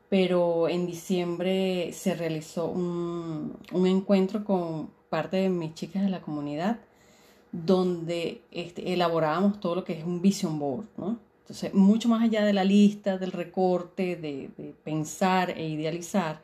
pero 0.09 0.69
en 0.69 0.87
diciembre 0.87 1.93
se 1.93 2.15
realizó 2.15 2.67
un, 2.69 3.59
encuentro 3.73 4.45
con 4.45 4.91
parte 5.11 5.39
de 5.39 5.49
mis 5.49 5.75
chicas 5.75 6.05
de 6.05 6.11
la 6.11 6.21
comunidad 6.23 6.79
donde 7.51 8.43
este, 8.53 8.93
elaborábamos 8.93 9.59
todo 9.59 9.75
lo 9.75 9.85
que 9.85 9.95
es 9.95 10.05
un 10.05 10.23
vision 10.23 10.61
board. 10.61 10.87
Entonces, 11.41 11.75
mucho 11.75 12.09
más 12.09 12.23
allá 12.23 12.45
de 12.45 12.53
la 12.53 12.63
lista, 12.63 13.19
del 13.19 13.33
recorte, 13.33 14.15
de, 14.15 14.75
pensar 14.85 15.51
e 15.51 15.69
idealizar, 15.69 16.43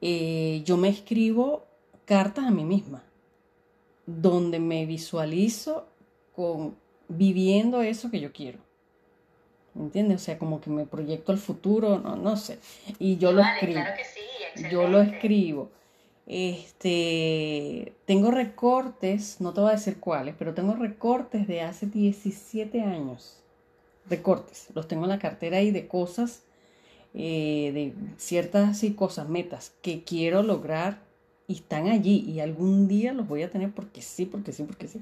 eh, 0.00 0.62
yo 0.64 0.76
me 0.76 0.88
escribo 0.88 1.64
cartas 2.04 2.46
a 2.46 2.50
mí 2.52 2.64
misma, 2.64 3.02
donde 4.06 4.58
me 4.58 4.86
visualizo 4.86 5.86
con 6.34 6.76
viviendo 7.08 7.82
eso 7.82 8.10
que 8.10 8.20
yo 8.20 8.32
quiero. 8.32 8.58
¿Me 9.74 9.84
entiendes? 9.84 10.20
O 10.20 10.24
sea, 10.24 10.38
como 10.38 10.60
que 10.60 10.70
me 10.70 10.84
proyecto 10.84 11.32
al 11.32 11.38
futuro, 11.38 11.98
no, 11.98 12.16
no 12.16 12.36
sé. 12.36 12.58
Y 12.98 13.16
yo 13.16 13.32
lo 13.32 13.42
escribo. 13.42 13.80
Claro 13.80 13.96
que 13.96 14.04
sí, 14.04 14.68
yo 14.70 14.88
lo 14.88 15.00
escribo. 15.00 15.70
Este, 16.26 17.94
tengo 18.04 18.30
recortes, 18.30 19.40
no 19.40 19.52
te 19.52 19.60
voy 19.60 19.70
a 19.70 19.74
decir 19.74 19.98
cuáles, 19.98 20.34
pero 20.38 20.54
tengo 20.54 20.74
recortes 20.74 21.48
de 21.48 21.62
hace 21.62 21.86
17 21.86 22.80
años. 22.82 23.38
Recortes, 24.08 24.68
los 24.74 24.88
tengo 24.88 25.04
en 25.04 25.10
la 25.10 25.18
cartera 25.18 25.58
ahí 25.58 25.70
de 25.70 25.88
cosas, 25.88 26.42
eh, 27.14 27.70
de 27.74 27.94
ciertas 28.18 28.82
cosas, 28.96 29.28
metas 29.28 29.72
que 29.82 30.04
quiero 30.04 30.42
lograr 30.42 31.00
y 31.52 31.56
están 31.56 31.88
allí 31.88 32.24
y 32.26 32.40
algún 32.40 32.88
día 32.88 33.12
los 33.12 33.28
voy 33.28 33.42
a 33.42 33.50
tener 33.50 33.72
porque 33.72 34.02
sí, 34.02 34.26
porque 34.26 34.52
sí, 34.52 34.64
porque 34.64 34.88
sí. 34.88 35.00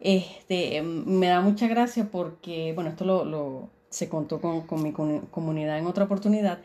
Este, 0.00 0.82
me 0.82 1.28
da 1.28 1.40
mucha 1.40 1.68
gracia 1.68 2.08
porque, 2.10 2.72
bueno, 2.74 2.90
esto 2.90 3.04
lo 3.04 3.70
se 3.96 4.08
contó 4.08 4.40
con, 4.40 4.82
mi 4.82 4.92
comunidad 4.92 5.78
en 5.78 5.86
otra 5.86 6.04
oportunidad, 6.04 6.58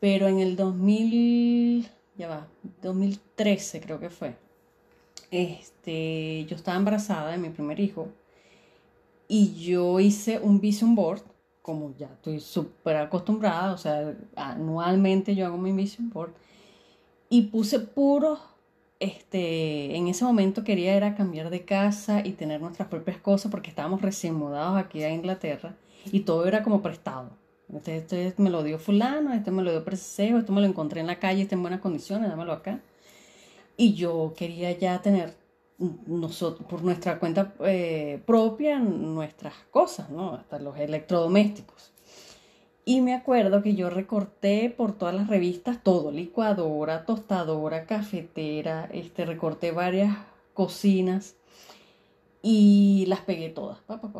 pero 0.00 0.28
en 0.28 0.38
el 0.38 0.56
2000, 0.56 1.86
ya 2.16 2.28
va, 2.28 2.48
2013 2.82 3.80
creo 3.80 4.00
que 4.00 4.10
fue, 4.10 4.36
este, 5.30 6.46
yo 6.46 6.56
estaba 6.56 6.78
embarazada 6.78 7.32
de 7.32 7.38
mi 7.38 7.50
primer 7.50 7.78
hijo 7.80 8.08
y 9.28 9.54
yo 9.54 10.00
hice 10.00 10.38
un 10.38 10.60
vision 10.60 10.94
board, 10.94 11.20
como 11.62 11.94
ya 11.98 12.06
estoy 12.06 12.40
súper 12.40 12.96
acostumbrada, 12.96 13.72
o 13.72 13.78
sea, 13.78 14.16
anualmente 14.36 15.34
yo 15.34 15.46
hago 15.46 15.58
mi 15.58 15.72
vision 15.72 16.08
board, 16.10 16.32
y 17.28 17.42
puse 17.42 17.80
puros 17.80 18.38
este, 18.98 19.94
en 19.96 20.08
ese 20.08 20.24
momento 20.24 20.64
quería 20.64 20.94
era 20.94 21.14
cambiar 21.14 21.50
de 21.50 21.64
casa 21.64 22.22
y 22.24 22.32
tener 22.32 22.60
nuestras 22.60 22.88
propias 22.88 23.18
cosas 23.18 23.50
porque 23.50 23.68
estábamos 23.68 24.00
recién 24.00 24.34
mudados 24.34 24.78
aquí 24.78 25.02
a 25.02 25.12
Inglaterra 25.12 25.74
y 26.06 26.20
todo 26.20 26.46
era 26.46 26.62
como 26.62 26.82
prestado. 26.82 27.30
Este, 27.74 28.26
este 28.26 28.42
me 28.42 28.50
lo 28.50 28.62
dio 28.62 28.78
fulano, 28.78 29.32
este 29.34 29.50
me 29.50 29.62
lo 29.62 29.70
dio 29.72 29.84
preseo, 29.84 30.38
esto 30.38 30.52
me 30.52 30.60
lo 30.60 30.66
encontré 30.66 31.00
en 31.00 31.08
la 31.08 31.18
calle, 31.18 31.42
está 31.42 31.56
en 31.56 31.62
buenas 31.62 31.80
condiciones, 31.80 32.30
dámelo 32.30 32.52
acá. 32.52 32.80
Y 33.76 33.94
yo 33.94 34.32
quería 34.36 34.72
ya 34.72 35.02
tener 35.02 35.34
nosotros, 36.06 36.66
por 36.66 36.82
nuestra 36.82 37.18
cuenta 37.18 37.54
eh, 37.60 38.22
propia 38.24 38.78
nuestras 38.78 39.54
cosas, 39.70 40.08
¿no? 40.10 40.34
Hasta 40.34 40.58
los 40.58 40.78
electrodomésticos. 40.78 41.92
Y 42.88 43.00
me 43.00 43.14
acuerdo 43.14 43.64
que 43.64 43.74
yo 43.74 43.90
recorté 43.90 44.70
por 44.70 44.92
todas 44.92 45.12
las 45.12 45.26
revistas 45.26 45.82
todo, 45.82 46.12
licuadora, 46.12 47.04
tostadora, 47.04 47.84
cafetera, 47.84 48.88
este, 48.92 49.24
recorté 49.24 49.72
varias 49.72 50.16
cocinas 50.54 51.34
y 52.42 53.04
las 53.08 53.22
pegué 53.22 53.48
todas. 53.48 53.80
Pa, 53.80 54.00
pa, 54.00 54.12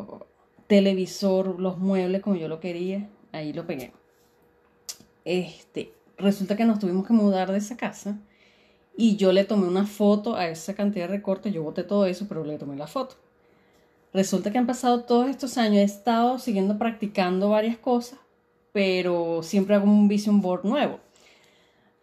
televisor, 0.67 1.61
los 1.61 1.77
muebles 1.77 2.21
como 2.21 2.35
yo 2.35 2.49
lo 2.49 2.59
quería, 2.59 3.07
ahí 3.31 3.53
lo 3.53 3.65
pegué. 3.65 3.93
Este, 5.23 5.93
resulta 6.17 6.57
que 6.57 6.65
nos 6.65 6.79
tuvimos 6.79 7.07
que 7.07 7.13
mudar 7.13 7.53
de 7.53 7.59
esa 7.59 7.77
casa 7.77 8.19
y 8.97 9.15
yo 9.15 9.31
le 9.31 9.45
tomé 9.45 9.65
una 9.65 9.85
foto 9.85 10.35
a 10.35 10.49
esa 10.49 10.75
cantidad 10.75 11.07
de 11.07 11.15
recortes, 11.15 11.53
yo 11.53 11.63
boté 11.63 11.83
todo 11.83 12.05
eso, 12.05 12.25
pero 12.27 12.43
le 12.43 12.57
tomé 12.57 12.75
la 12.75 12.87
foto. 12.87 13.15
Resulta 14.13 14.51
que 14.51 14.57
han 14.57 14.67
pasado 14.67 15.05
todos 15.05 15.29
estos 15.29 15.57
años, 15.57 15.77
he 15.77 15.83
estado 15.83 16.37
siguiendo 16.37 16.77
practicando 16.77 17.47
varias 17.51 17.77
cosas, 17.77 18.19
pero 18.77 19.41
siempre 19.41 19.73
hago 19.73 19.85
un 19.85 20.07
vision 20.07 20.39
board 20.39 20.63
nuevo. 20.63 20.99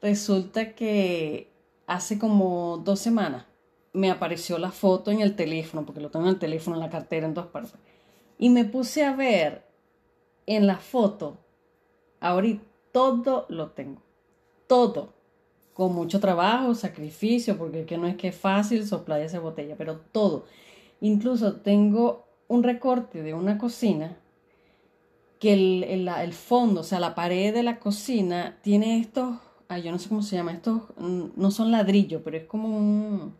Resulta 0.02 0.74
que 0.74 1.48
hace 1.86 2.18
como 2.18 2.82
dos 2.84 2.98
semanas 2.98 3.44
me 3.92 4.10
apareció 4.10 4.58
la 4.58 4.72
foto 4.72 5.12
en 5.12 5.20
el 5.20 5.36
teléfono, 5.36 5.86
porque 5.86 6.00
lo 6.00 6.10
tengo 6.10 6.24
en 6.24 6.32
el 6.32 6.40
teléfono, 6.40 6.74
en 6.74 6.80
la 6.80 6.90
cartera, 6.90 7.28
en 7.28 7.34
todas 7.34 7.50
partes 7.50 7.74
y 8.40 8.50
me 8.50 8.64
puse 8.64 9.04
a 9.04 9.14
ver 9.14 9.62
en 10.46 10.66
la 10.66 10.78
foto, 10.78 11.38
ahorita 12.18 12.64
todo 12.90 13.46
lo 13.50 13.70
tengo, 13.70 14.02
todo, 14.66 15.12
con 15.74 15.94
mucho 15.94 16.18
trabajo, 16.18 16.74
sacrificio, 16.74 17.56
porque 17.56 17.86
que 17.86 17.98
no 17.98 18.08
es 18.08 18.16
que 18.16 18.28
es 18.28 18.36
fácil 18.36 18.84
soplar 18.84 19.20
esa 19.20 19.38
botella, 19.38 19.76
pero 19.78 20.00
todo. 20.10 20.46
Incluso 21.00 21.54
tengo 21.54 22.24
un 22.48 22.64
recorte 22.64 23.22
de 23.22 23.32
una 23.32 23.58
cocina 23.58 24.18
que 25.38 25.52
el, 25.52 26.08
el, 26.08 26.32
fondo, 26.32 26.80
o 26.80 26.84
sea, 26.84 27.00
la 27.00 27.14
pared 27.14 27.52
de 27.52 27.62
la 27.62 27.78
cocina 27.78 28.56
tiene 28.62 28.98
estos, 28.98 29.36
ay, 29.68 29.82
yo 29.82 29.92
no 29.92 29.98
sé 29.98 30.08
cómo 30.08 30.22
se 30.22 30.36
llama, 30.36 30.52
estos 30.52 30.82
mm, 30.96 31.30
no 31.36 31.50
son 31.50 31.70
ladrillos, 31.70 32.22
pero 32.24 32.36
es 32.36 32.44
como 32.44 32.68
un... 32.68 33.36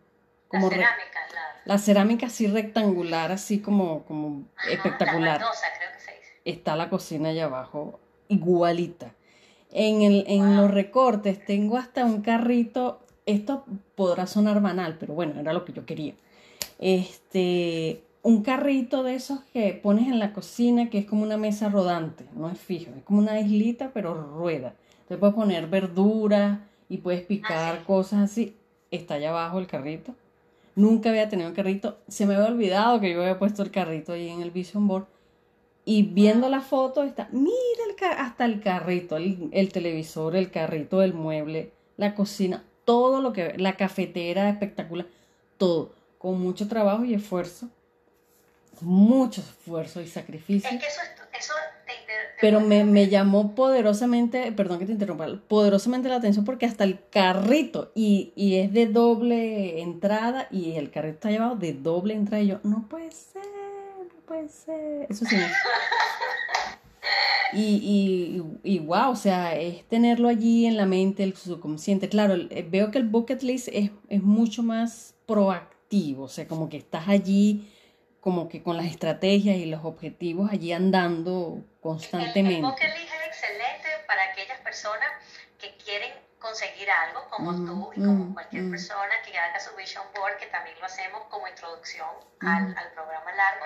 Como 0.47 0.69
cerámica, 0.69 1.19
la 1.65 1.79
cerámica 1.79 2.27
así 2.27 2.45
rectangular, 2.47 3.31
así 3.31 3.59
como, 3.59 4.03
como 4.05 4.43
espectacular. 4.69 5.41
La 5.41 5.47
creo 5.47 5.91
que 5.93 5.99
se 5.99 6.11
dice. 6.11 6.31
Está 6.45 6.75
la 6.75 6.89
cocina 6.89 7.29
allá 7.29 7.45
abajo, 7.45 7.99
igualita. 8.27 9.13
En, 9.71 10.03
el, 10.03 10.25
en 10.27 10.55
los 10.55 10.69
recortes 10.69 11.43
tengo 11.43 11.77
hasta 11.77 12.05
un 12.05 12.21
carrito. 12.21 13.01
Esto 13.25 13.65
podrá 13.95 14.27
sonar 14.27 14.61
banal, 14.61 14.97
pero 14.99 15.15
bueno, 15.15 15.39
era 15.39 15.53
lo 15.53 15.65
que 15.65 15.73
yo 15.73 15.87
quería. 15.87 16.13
Este, 16.77 18.03
un 18.25 18.41
carrito 18.41 19.03
de 19.03 19.13
esos 19.13 19.41
que 19.53 19.79
pones 19.83 20.07
en 20.07 20.17
la 20.17 20.33
cocina, 20.33 20.89
que 20.89 20.97
es 20.97 21.05
como 21.05 21.21
una 21.21 21.37
mesa 21.37 21.69
rodante, 21.69 22.25
no 22.35 22.49
es 22.49 22.57
fijo, 22.59 22.89
es 22.97 23.03
como 23.03 23.19
una 23.19 23.39
islita, 23.39 23.91
pero 23.93 24.15
rueda. 24.15 24.73
Te 25.07 25.15
puedes 25.15 25.35
poner 25.35 25.67
verduras 25.67 26.57
y 26.89 26.97
puedes 26.97 27.21
picar 27.21 27.83
cosas 27.83 28.31
así. 28.31 28.55
Está 28.89 29.13
allá 29.13 29.29
abajo 29.29 29.59
el 29.59 29.67
carrito. 29.67 30.15
Nunca 30.73 31.11
había 31.11 31.29
tenido 31.29 31.49
un 31.49 31.55
carrito. 31.55 31.99
Se 32.07 32.25
me 32.25 32.33
había 32.33 32.47
olvidado 32.47 32.99
que 32.99 33.13
yo 33.13 33.21
había 33.21 33.37
puesto 33.37 33.61
el 33.61 33.69
carrito 33.69 34.13
ahí 34.13 34.27
en 34.27 34.41
el 34.41 34.49
Vision 34.49 34.87
Board. 34.87 35.05
Y 35.85 36.01
viendo 36.01 36.49
la 36.49 36.61
foto 36.61 37.03
está, 37.03 37.29
mira 37.31 37.53
el 37.87 38.05
hasta 38.17 38.45
el 38.45 38.59
carrito, 38.59 39.17
el, 39.17 39.49
el, 39.51 39.71
televisor, 39.71 40.35
el 40.35 40.49
carrito 40.49 40.97
del 40.97 41.13
mueble, 41.13 41.73
la 41.95 42.15
cocina, 42.15 42.63
todo 42.85 43.21
lo 43.21 43.33
que, 43.33 43.53
la 43.59 43.77
cafetera 43.77 44.49
espectacular, 44.49 45.05
todo, 45.59 45.93
con 46.17 46.41
mucho 46.41 46.67
trabajo 46.67 47.05
y 47.05 47.13
esfuerzo 47.13 47.69
mucho 48.81 49.41
esfuerzo 49.41 50.01
y 50.01 50.07
sacrificio. 50.07 50.69
Es 50.69 50.79
que 50.79 50.87
eso, 50.87 51.01
eso 51.37 51.53
te 51.85 51.93
Pero 52.41 52.59
me, 52.59 52.83
me, 52.83 53.07
llamó 53.07 53.55
poderosamente, 53.55 54.51
perdón 54.51 54.79
que 54.79 54.85
te 54.85 54.91
interrumpa, 54.91 55.27
poderosamente 55.47 56.09
la 56.09 56.17
atención 56.17 56.45
porque 56.45 56.65
hasta 56.65 56.83
el 56.83 56.99
carrito, 57.09 57.91
y, 57.95 58.33
y 58.35 58.57
es 58.57 58.73
de 58.73 58.87
doble 58.87 59.81
entrada, 59.81 60.47
y 60.51 60.75
el 60.75 60.91
carrito 60.91 61.15
está 61.15 61.31
llevado 61.31 61.55
de 61.55 61.73
doble 61.73 62.13
entrada, 62.13 62.43
y 62.43 62.47
yo, 62.47 62.59
no 62.63 62.87
puede 62.87 63.11
ser, 63.11 63.43
no 63.97 64.21
puede 64.25 64.49
ser. 64.49 65.07
Eso 65.09 65.25
sí. 65.25 65.35
Y, 67.53 67.61
y, 67.61 68.43
y, 68.63 68.79
wow, 68.79 69.11
o 69.11 69.15
sea, 69.15 69.55
es 69.55 69.87
tenerlo 69.87 70.27
allí 70.27 70.65
en 70.65 70.75
la 70.75 70.85
mente, 70.85 71.23
el 71.23 71.35
subconsciente. 71.35 72.09
Claro, 72.09 72.35
veo 72.69 72.91
que 72.91 72.97
el 72.97 73.07
bucket 73.07 73.43
list 73.43 73.69
es, 73.71 73.91
es 74.09 74.21
mucho 74.21 74.61
más 74.61 75.15
proactivo, 75.25 76.23
o 76.23 76.27
sea, 76.27 76.47
como 76.47 76.69
que 76.69 76.77
estás 76.77 77.07
allí 77.07 77.69
como 78.25 78.49
que 78.49 78.63
con 78.63 78.75
las 78.75 78.87
estrategias 78.87 79.55
y 79.57 79.67
los 79.67 79.85
objetivos 79.85 80.49
allí 80.51 80.73
andando 80.73 81.61
constantemente. 81.79 82.55
El, 82.55 82.65
bucket 82.65 82.97
list 82.97 83.13
es 83.13 83.27
excelente 83.27 83.87
para 84.07 84.23
aquellas 84.31 84.59
personas 84.61 85.07
que 85.59 85.77
quieren 85.77 86.11
conseguir 86.39 86.89
algo, 86.89 87.29
como 87.29 87.53
tú 87.53 87.91
y 87.93 88.03
como 88.03 88.33
cualquier 88.33 88.71
persona 88.71 89.13
que 89.23 89.37
haga 89.37 89.59
su 89.59 89.75
vision 89.75 90.03
board, 90.15 90.37
que 90.37 90.47
también 90.47 90.75
lo 90.79 90.87
hacemos 90.87 91.21
como 91.29 91.47
introducción 91.47 92.09
al, 92.39 92.75
al, 92.75 92.91
programa 92.93 93.31
largo. 93.31 93.65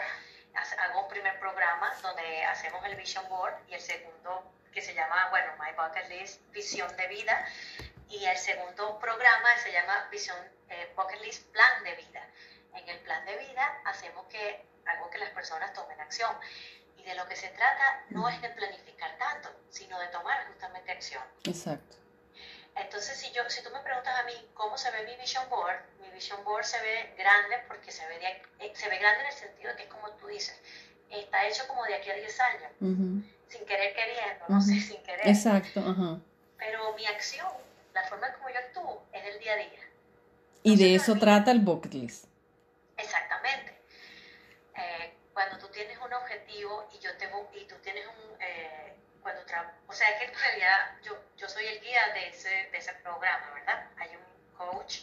Hago 0.53 1.03
un 1.03 1.07
primer 1.07 1.39
programa 1.39 1.93
donde 2.01 2.43
hacemos 2.43 2.85
el 2.85 2.97
vision 2.97 3.23
board 3.29 3.53
y 3.69 3.75
el 3.75 3.79
segundo 3.79 4.43
que 4.73 4.81
se 4.81 4.93
llama, 4.93 5.29
bueno, 5.29 5.53
My 5.57 5.71
Bucket 5.71 6.09
List, 6.09 6.41
Visión 6.51 6.93
de 6.97 7.07
Vida. 7.07 7.45
Y 8.09 8.25
el 8.25 8.37
segundo 8.37 8.99
programa 8.99 9.55
se 9.63 9.71
llama 9.71 10.05
Visión 10.11 10.35
eh, 10.67 10.91
Bucket 10.97 11.21
List, 11.21 11.47
Plan 11.53 11.81
de 11.85 11.95
Vida 11.95 12.27
en 12.73 12.89
el 12.89 12.99
plan 12.99 13.25
de 13.25 13.37
vida 13.37 13.81
hacemos 13.85 14.25
que 14.27 14.65
algo 14.85 15.09
que 15.09 15.17
las 15.17 15.29
personas 15.31 15.73
tomen 15.73 15.99
acción. 15.99 16.35
Y 16.97 17.03
de 17.03 17.15
lo 17.15 17.25
que 17.27 17.35
se 17.35 17.47
trata 17.49 18.03
no 18.09 18.27
es 18.27 18.41
de 18.41 18.49
planificar 18.49 19.17
tanto, 19.17 19.49
sino 19.69 19.99
de 19.99 20.07
tomar 20.07 20.45
justamente 20.47 20.91
acción. 20.91 21.23
Exacto. 21.45 21.95
Entonces, 22.75 23.17
si, 23.17 23.31
yo, 23.31 23.41
si 23.49 23.63
tú 23.63 23.69
me 23.71 23.79
preguntas 23.79 24.13
a 24.19 24.23
mí 24.23 24.33
cómo 24.53 24.77
se 24.77 24.89
ve 24.91 25.03
mi 25.03 25.15
vision 25.17 25.47
board, 25.49 25.79
mi 26.01 26.09
vision 26.11 26.43
board 26.43 26.63
se 26.63 26.79
ve 26.81 27.13
grande 27.17 27.57
porque 27.67 27.91
se 27.91 28.05
ve, 28.07 28.19
eh, 28.59 28.71
se 28.73 28.89
ve 28.89 28.97
grande 28.97 29.21
en 29.21 29.27
el 29.27 29.33
sentido 29.33 29.69
de 29.71 29.75
que 29.75 29.83
es 29.83 29.89
como 29.89 30.09
tú 30.11 30.27
dices, 30.27 30.59
está 31.09 31.45
hecho 31.47 31.67
como 31.67 31.83
de 31.85 31.95
aquí 31.95 32.09
a 32.09 32.15
10 32.15 32.39
años, 32.39 32.71
sin 33.47 33.65
querer 33.65 33.93
queriendo, 33.95 34.45
no 34.47 34.61
sé, 34.61 34.79
sin 34.79 35.01
querer. 35.03 35.27
Exacto, 35.27 35.79
ajá. 35.81 36.19
Pero 36.57 36.93
mi 36.93 37.05
acción, 37.05 37.47
la 37.93 38.03
forma 38.03 38.31
como 38.33 38.49
yo 38.49 38.59
actúo, 38.59 39.03
es 39.11 39.23
del 39.23 39.39
día 39.39 39.53
a 39.53 39.57
día. 39.57 39.79
y 40.63 40.75
de 40.77 40.95
eso 40.95 41.15
trata 41.15 41.51
el 41.51 41.59
bucket 41.59 41.93
list. 41.93 42.28
Exactamente. 42.99 43.79
Eh, 44.75 45.13
cuando 45.33 45.57
tú 45.57 45.67
tienes 45.69 45.97
un 45.97 46.13
objetivo 46.13 46.87
y 46.93 46.99
yo 46.99 47.15
tengo 47.17 47.49
y 47.53 47.65
tú 47.65 47.75
tienes 47.77 48.05
un 48.07 48.41
eh, 48.41 48.95
cuando 49.21 49.41
o 49.87 49.93
sea 49.93 50.09
es 50.09 50.19
que 50.19 50.25
en 50.25 50.33
realidad 50.33 50.97
yo, 51.03 51.17
yo 51.37 51.49
soy 51.49 51.65
el 51.65 51.81
guía 51.81 52.13
de 52.13 52.29
ese, 52.29 52.49
de 52.71 52.77
ese 52.77 52.93
programa, 52.95 53.51
¿verdad? 53.53 53.87
Hay 53.97 54.15
un 54.15 54.57
coach 54.57 55.01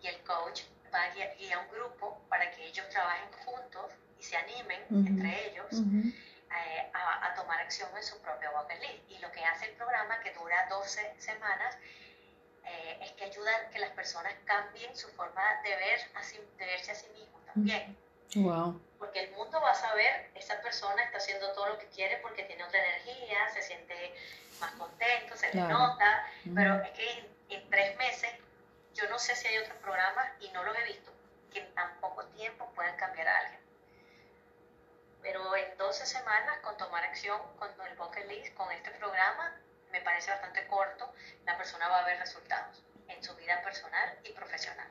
y 0.00 0.06
el 0.06 0.20
coach 0.22 0.62
va 0.92 1.02
a 1.02 1.10
guiar, 1.10 1.30
a 1.54 1.60
un 1.60 1.70
grupo 1.70 2.20
para 2.28 2.50
que 2.50 2.66
ellos 2.66 2.88
trabajen 2.88 3.30
juntos 3.44 3.92
y 4.18 4.22
se 4.22 4.36
animen 4.36 4.84
entre 4.90 5.50
ellos 5.50 5.66
eh, 5.72 6.90
a, 6.92 7.26
a, 7.26 7.34
tomar 7.34 7.60
acción 7.60 7.88
en 7.96 8.02
su 8.02 8.20
propio 8.20 8.50
bucket 8.52 8.80
list. 8.80 9.10
Y 9.10 9.18
lo 9.18 9.30
que 9.32 9.44
hace 9.44 9.66
el 9.66 9.72
programa, 9.76 10.18
que 10.20 10.32
dura 10.32 10.66
12 10.68 11.14
semanas, 11.18 11.76
eh, 12.68 12.98
es 13.02 13.12
que 13.12 13.24
ayuda 13.24 13.50
a 13.56 13.70
que 13.70 13.78
las 13.78 13.90
personas 13.90 14.34
cambien 14.44 14.94
su 14.94 15.08
forma 15.08 15.42
de, 15.62 15.70
ver 15.76 16.00
de 16.58 16.66
verse 16.66 16.90
a 16.90 16.94
sí 16.94 17.06
mismos 17.14 17.44
también. 17.46 17.96
Wow. 18.34 18.80
Porque 18.98 19.24
el 19.24 19.30
mundo 19.32 19.60
va 19.60 19.70
a 19.70 19.74
saber, 19.74 20.30
esa 20.34 20.60
persona 20.60 21.02
está 21.02 21.16
haciendo 21.16 21.50
todo 21.52 21.68
lo 21.68 21.78
que 21.78 21.86
quiere 21.86 22.18
porque 22.18 22.42
tiene 22.44 22.62
otra 22.64 22.78
energía, 22.78 23.48
se 23.54 23.62
siente 23.62 24.14
más 24.60 24.72
contento, 24.72 25.36
se 25.36 25.54
le 25.54 25.62
nota, 25.62 26.26
pero 26.54 26.82
es 26.82 26.90
que 26.90 27.28
en, 27.48 27.70
tres 27.70 27.96
meses 27.96 28.30
yo 28.94 29.08
no 29.08 29.18
sé 29.18 29.34
si 29.34 29.46
hay 29.46 29.58
otros 29.58 29.76
programas 29.78 30.28
y 30.40 30.48
no 30.50 30.62
los 30.64 30.76
he 30.76 30.84
visto 30.84 31.12
que 31.52 31.60
en 31.60 31.74
tan 31.74 31.98
poco 32.00 32.24
tiempo 32.26 32.70
puedan 32.74 32.96
cambiar 32.96 33.28
a 33.28 33.38
alguien. 33.38 33.60
Pero 35.22 35.56
en 35.56 35.78
12 35.78 36.04
semanas 36.04 36.58
con 36.58 36.76
tomar 36.76 37.04
acción 37.04 37.40
con 37.58 37.70
el 37.86 37.96
bucket 37.96 38.26
list, 38.28 38.54
con 38.54 38.70
este 38.72 38.90
programa, 38.92 39.56
me 39.92 40.00
parece 40.00 40.30
bastante 40.30 40.66
corto, 40.66 41.12
la 41.46 41.56
persona 41.56 41.88
va 41.88 42.00
a 42.00 42.06
ver 42.06 42.18
resultados 42.18 42.82
en 43.08 43.22
su 43.22 43.34
vida 43.36 43.60
personal 43.62 44.18
y 44.24 44.32
profesional. 44.32 44.88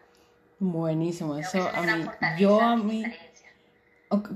Buenísimo, 0.59 1.37
eso 1.37 1.69
a 1.69 1.81
mí, 1.81 2.09
yo 2.37 2.59
a 2.59 2.75
mí... 2.75 3.03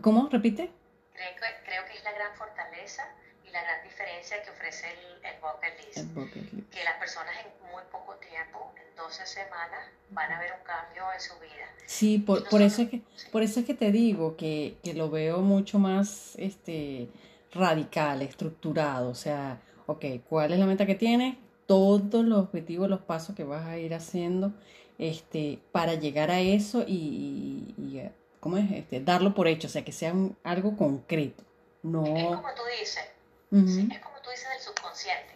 ¿Cómo? 0.01 0.27
¿Repite? 0.29 0.69
Creo 1.13 1.35
que, 1.35 1.65
creo 1.65 1.85
que 1.85 1.93
es 1.97 2.03
la 2.03 2.11
gran 2.11 2.35
fortaleza 2.35 3.03
y 3.45 3.49
la 3.51 3.63
gran 3.63 3.83
diferencia 3.83 4.41
que 4.43 4.49
ofrece 4.49 4.87
el, 4.91 5.25
el, 5.25 5.39
bucket, 5.39 5.85
list, 5.85 5.97
el 5.97 6.05
bucket 6.07 6.53
list. 6.53 6.73
Que 6.73 6.83
las 6.83 6.97
personas 6.97 7.33
en 7.43 7.71
muy 7.71 7.81
poco 7.91 8.15
tiempo, 8.15 8.73
en 8.75 8.95
12 8.95 9.25
semanas, 9.25 9.87
van 10.09 10.31
a 10.31 10.39
ver 10.39 10.51
un 10.53 10.63
cambio 10.65 11.03
en 11.13 11.21
su 11.21 11.33
vida. 11.39 11.67
Sí, 11.85 12.17
por, 12.19 12.47
por 12.49 12.61
eso, 12.61 12.81
es 12.81 12.89
que, 12.89 13.01
por 13.31 13.43
eso 13.43 13.61
es 13.61 13.65
que 13.65 13.73
te 13.73 13.91
digo 13.91 14.35
que, 14.35 14.77
que 14.83 14.93
lo 14.93 15.09
veo 15.09 15.39
mucho 15.39 15.79
más 15.79 16.35
este, 16.37 17.07
radical, 17.53 18.21
estructurado. 18.21 19.09
O 19.09 19.15
sea, 19.15 19.57
ok, 19.85 20.05
¿cuál 20.29 20.53
es 20.53 20.59
la 20.59 20.65
meta 20.65 20.85
que 20.85 20.95
tienes? 20.95 21.37
Todos 21.65 22.25
los 22.25 22.39
objetivos, 22.39 22.89
los 22.89 23.01
pasos 23.01 23.35
que 23.35 23.43
vas 23.43 23.65
a 23.65 23.77
ir 23.77 23.93
haciendo 23.93 24.51
este, 24.97 25.59
para 25.71 25.95
llegar 25.95 26.31
a 26.31 26.39
eso 26.39 26.83
y, 26.87 27.73
y, 27.77 28.09
¿cómo 28.39 28.57
es? 28.57 28.71
Este, 28.71 28.99
darlo 28.99 29.33
por 29.33 29.47
hecho, 29.47 29.67
o 29.67 29.69
sea, 29.69 29.83
que 29.83 29.91
sea 29.91 30.13
algo 30.43 30.77
concreto. 30.77 31.43
No... 31.83 32.05
Es 32.05 32.25
como 32.25 32.53
tú 32.53 32.61
dices, 32.79 33.03
es 33.51 33.99
como 33.99 34.21
tú 34.21 34.29
dices 34.29 34.49
del 34.49 34.59
subconsciente. 34.59 35.31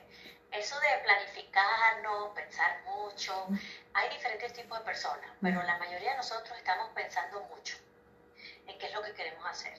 Eso 0.51 0.75
de 0.79 1.03
planificar, 1.03 2.01
no 2.03 2.33
pensar 2.33 2.81
mucho, 2.85 3.33
hay 3.93 4.09
diferentes 4.09 4.53
tipos 4.53 4.79
de 4.79 4.85
personas, 4.85 5.29
pero 5.41 5.61
la 5.63 5.77
mayoría 5.79 6.11
de 6.11 6.17
nosotros 6.17 6.57
estamos 6.57 6.87
pensando 6.95 7.43
mucho 7.53 7.75
en 8.67 8.77
qué 8.77 8.87
es 8.87 8.93
lo 8.93 9.01
que 9.01 9.13
queremos 9.13 9.45
hacer 9.45 9.73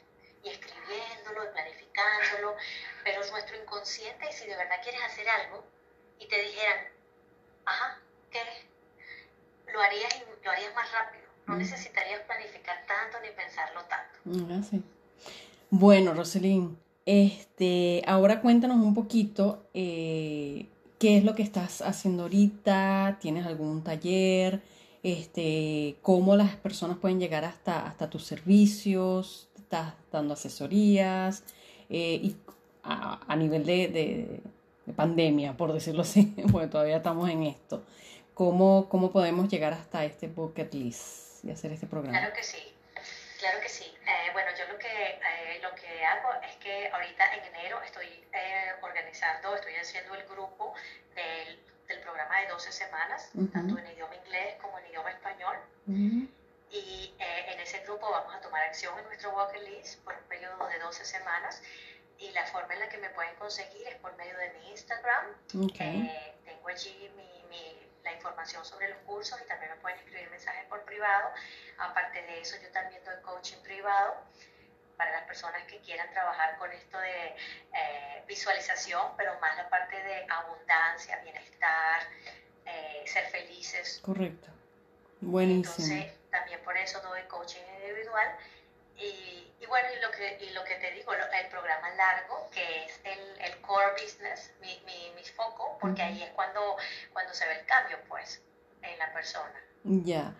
y 0.47 0.51
escribiéndolo 0.51 1.45
y 1.45 1.53
planificándolo, 1.53 2.57
pero 3.05 3.21
es 3.21 3.31
nuestro 3.33 3.61
inconsciente 3.61 4.27
y 4.31 4.33
si 4.33 4.47
de 4.47 4.57
verdad 4.57 4.77
quieres 4.83 5.03
hacer 5.03 5.29
algo 5.29 5.65
y 6.21 6.29
te 6.29 6.41
dijeran, 6.41 6.87
ajá, 7.65 7.99
¿qué? 8.31 8.39
Lo 9.73 9.81
harías, 9.81 10.23
lo 10.45 10.51
harías 10.51 10.75
más 10.75 10.91
rápido, 10.93 11.25
no 11.47 11.57
mm. 11.57 11.59
necesitarías 11.59 12.21
planificar 12.21 12.87
tanto 12.87 13.19
ni 13.21 13.31
pensarlo 13.31 13.85
tanto. 13.85 14.81
Bueno, 15.71 16.15
Roselín, 16.15 16.79
este, 17.05 18.03
ahora 18.07 18.41
cuéntanos 18.41 18.77
un 18.77 18.95
poquito 18.95 19.69
eh, 19.75 20.67
qué 21.01 21.19
es 21.19 21.25
lo 21.25 21.35
que 21.35 21.43
estás 21.43 21.83
haciendo 21.83 22.23
ahorita, 22.25 23.19
tienes 23.21 23.47
algún 23.47 23.83
taller, 23.83 24.63
este, 25.07 25.95
cómo 26.03 26.35
las 26.35 26.57
personas 26.57 26.99
pueden 26.99 27.21
llegar 27.21 27.45
hasta, 27.45 27.87
hasta 27.87 28.11
tus 28.11 28.25
servicios, 28.27 29.49
estás 29.57 29.95
dando 30.11 30.35
asesorías 30.35 31.45
eh, 31.89 32.19
y 32.21 32.37
a, 32.83 33.37
nivel 33.37 33.65
de, 33.65 34.41
pandemia, 34.97 35.57
por 35.57 35.73
decirlo 35.73 36.03
así, 36.03 36.35
porque 36.53 36.67
todavía 36.67 36.97
estamos 36.97 37.31
en 37.31 37.45
esto. 37.45 37.85
¿Cómo, 38.35 38.89
¿Cómo 38.89 39.13
podemos 39.13 39.49
llegar 39.49 39.75
hasta 39.75 40.05
este 40.05 40.27
bucket 40.27 40.75
list 40.75 41.45
y 41.45 41.53
hacer 41.53 41.71
este 41.71 41.87
programa? 41.87 42.19
Claro 42.19 42.35
que 42.35 42.43
sí, 42.43 42.59
claro 43.39 43.61
que 43.61 43.69
sí. 43.69 43.85
Eh, 43.85 44.33
bueno, 44.33 44.51
yo 44.59 44.73
lo 44.73 44.77
que, 44.77 44.89
eh, 44.89 45.61
lo 45.63 45.73
que 45.77 46.05
hago 46.05 46.31
es 46.43 46.57
que 46.57 46.89
ahorita 46.89 47.33
en 47.37 47.45
enero 47.55 47.81
estoy 47.83 48.09
organizando, 48.83 49.55
estoy 49.55 49.75
haciendo 49.75 50.17
el 50.17 50.25
grupo 50.27 50.75
del, 51.15 51.61
del, 51.89 52.01
programa 52.01 52.41
de 52.41 52.49
12 52.49 52.73
semanas, 52.73 53.31
tanto 53.53 53.79
en 53.79 53.87
idioma 53.93 54.17
inglés 54.17 54.57
como 54.61 54.79
en 54.79 54.87
idioma 54.87 55.11
español. 55.11 55.57
Y 56.69 57.15
eh, 57.19 57.53
en 57.53 57.61
ese 57.61 57.79
grupo 57.81 58.11
vamos 58.11 58.35
a 58.35 58.41
tomar 58.41 58.63
acción 58.65 58.99
en 58.99 59.05
nuestro 59.05 59.31
Walker 59.31 59.63
List 59.63 60.03
por 60.03 60.15
un 60.15 60.25
periodo 60.25 60.67
de 60.67 60.79
12 60.79 61.05
semanas. 61.05 61.63
Y 62.19 62.31
la 62.33 62.47
forma 62.47 62.75
en 62.75 62.81
la 62.81 62.89
que 62.89 62.99
me 62.99 63.11
pueden 63.11 63.35
conseguir 63.37 63.87
es 63.87 63.95
por 63.97 64.17
medio 64.17 64.37
de 64.39 64.51
mi 64.55 64.71
Instagram. 64.71 65.27
Eh, 65.79 66.35
tengo 66.45 66.69
allí 66.69 67.11
mi, 67.17 67.45
mi, 67.51 67.79
la 68.03 68.13
información 68.13 68.65
sobre 68.65 68.89
los 68.89 68.99
cursos 69.01 69.39
y 69.43 69.47
también 69.47 69.71
me 69.73 69.77
pueden 69.79 69.99
escribir 69.99 70.31
mensajes 70.31 70.65
por 70.67 70.83
privado. 70.85 71.31
Aparte 71.79 72.23
de 72.23 72.41
eso, 72.41 72.57
yo 72.63 72.71
también 72.71 73.05
doy 73.05 73.21
coaching 73.23 73.59
privado 73.63 74.15
para 74.97 75.13
las 75.13 75.25
personas 75.25 75.63
que 75.65 75.79
quieran 75.81 76.11
trabajar 76.11 76.57
con 76.59 76.73
esto 76.73 76.99
de 76.99 77.37
eh, 77.73 78.25
visualización, 78.27 79.17
pero 79.17 79.39
más 79.41 79.57
la 79.57 79.69
parte 79.69 80.03
de 80.03 80.27
abundancia, 80.29 81.19
bienestar, 81.19 82.01
eh, 82.65 83.03
ser 83.07 83.27
felices. 83.27 84.01
Correcto. 84.05 84.49
Buenísimo. 85.21 85.87
Entonces, 85.87 86.31
también 86.31 86.61
por 86.63 86.77
eso 86.77 87.01
doy 87.01 87.23
coaching 87.29 87.63
individual. 87.81 88.37
Y, 88.97 89.53
y 89.61 89.67
bueno, 89.67 89.89
y 89.97 90.01
lo, 90.01 90.11
que, 90.11 90.39
y 90.41 90.51
lo 90.51 90.65
que 90.65 90.77
te 90.77 90.91
digo, 90.93 91.13
el 91.13 91.49
programa 91.49 91.91
largo, 91.91 92.49
que 92.51 92.85
es 92.85 93.01
el, 93.05 93.41
el 93.43 93.61
core 93.61 93.93
business, 93.93 94.53
mi, 94.61 94.81
mi, 94.87 95.13
mi 95.15 95.25
foco, 95.25 95.77
porque 95.79 96.01
ahí 96.03 96.23
es 96.23 96.31
cuando, 96.31 96.77
cuando 97.13 97.35
se 97.35 97.47
ve 97.47 97.61
el 97.61 97.67
cambio, 97.67 97.99
pues, 98.09 98.43
en 98.81 98.99
la 98.99 99.13
persona. 99.13 99.61
Ya. 99.85 100.33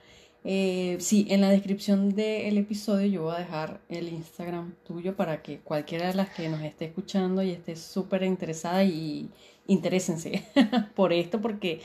Eh, 0.49 0.99
sí, 1.01 1.27
en 1.29 1.41
la 1.41 1.51
descripción 1.51 2.15
del 2.15 2.57
episodio 2.57 3.09
yo 3.09 3.23
voy 3.25 3.35
a 3.35 3.39
dejar 3.39 3.81
el 3.89 4.07
Instagram 4.07 4.77
tuyo 4.87 5.17
para 5.17 5.43
que 5.43 5.59
cualquiera 5.59 6.07
de 6.07 6.15
las 6.15 6.29
que 6.31 6.49
nos 6.49 6.63
esté 6.63 6.85
escuchando 6.85 7.43
y 7.43 7.51
esté 7.51 7.75
súper 7.75 8.23
interesada 8.23 8.85
y 8.85 9.29
interésense 9.67 10.45
por 10.95 11.13
esto 11.13 11.41
porque 11.41 11.81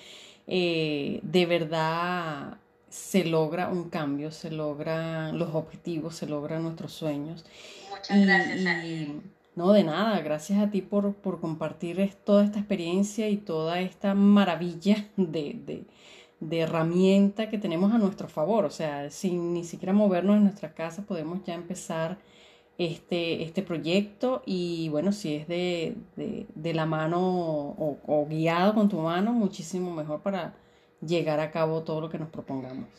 eh, 0.46 1.22
de 1.24 1.46
verdad 1.48 2.58
se 2.88 3.26
logra 3.26 3.68
un 3.68 3.90
cambio, 3.90 4.30
se 4.30 4.52
logran 4.52 5.40
los 5.40 5.56
objetivos, 5.56 6.16
se 6.16 6.28
logran 6.28 6.62
nuestros 6.62 6.94
sueños. 6.94 7.44
Muchas 7.90 8.22
gracias. 8.22 9.10
No, 9.56 9.74
de 9.74 9.84
nada, 9.84 10.20
gracias 10.20 10.60
a 10.60 10.70
ti 10.70 10.84
por, 10.84 11.16
por 11.16 11.42
compartir 11.42 12.14
toda 12.24 12.46
esta 12.46 12.60
experiencia 12.60 13.28
y 13.28 13.38
toda 13.38 13.82
esta 13.82 14.14
maravilla 14.14 15.08
de, 15.18 15.60
de 15.66 15.84
de 16.42 16.62
herramienta 16.62 17.50
que 17.50 17.58
tenemos 17.58 17.94
a 17.94 17.98
nuestro 17.98 18.28
favor. 18.28 18.66
O 18.66 18.70
sea, 18.70 19.10
sin 19.10 19.54
ni 19.54 19.64
siquiera 19.64 19.94
movernos 19.94 20.36
en 20.38 20.44
nuestra 20.44 20.74
casa 20.74 21.04
podemos 21.04 21.44
ya 21.46 21.54
empezar 21.54 22.18
este, 22.78 23.44
este 23.44 23.62
proyecto 23.62 24.42
y 24.46 24.90
bueno, 24.90 25.12
si 25.12 25.36
es 25.36 25.48
de, 25.48 25.96
de, 26.16 26.74
la 26.74 26.86
mano 26.86 27.20
o, 27.20 28.26
guiado 28.28 28.74
con 28.74 28.90
tu 28.90 28.98
mano, 28.98 29.32
muchísimo 29.32 29.94
mejor 29.94 30.22
para 30.22 30.54
llegar 31.00 31.40
a 31.40 31.52
cabo 31.52 31.84
todo 31.84 32.02
lo 32.02 32.10
que 32.10 32.18
nos 32.18 32.30
propongamos. 32.30 32.90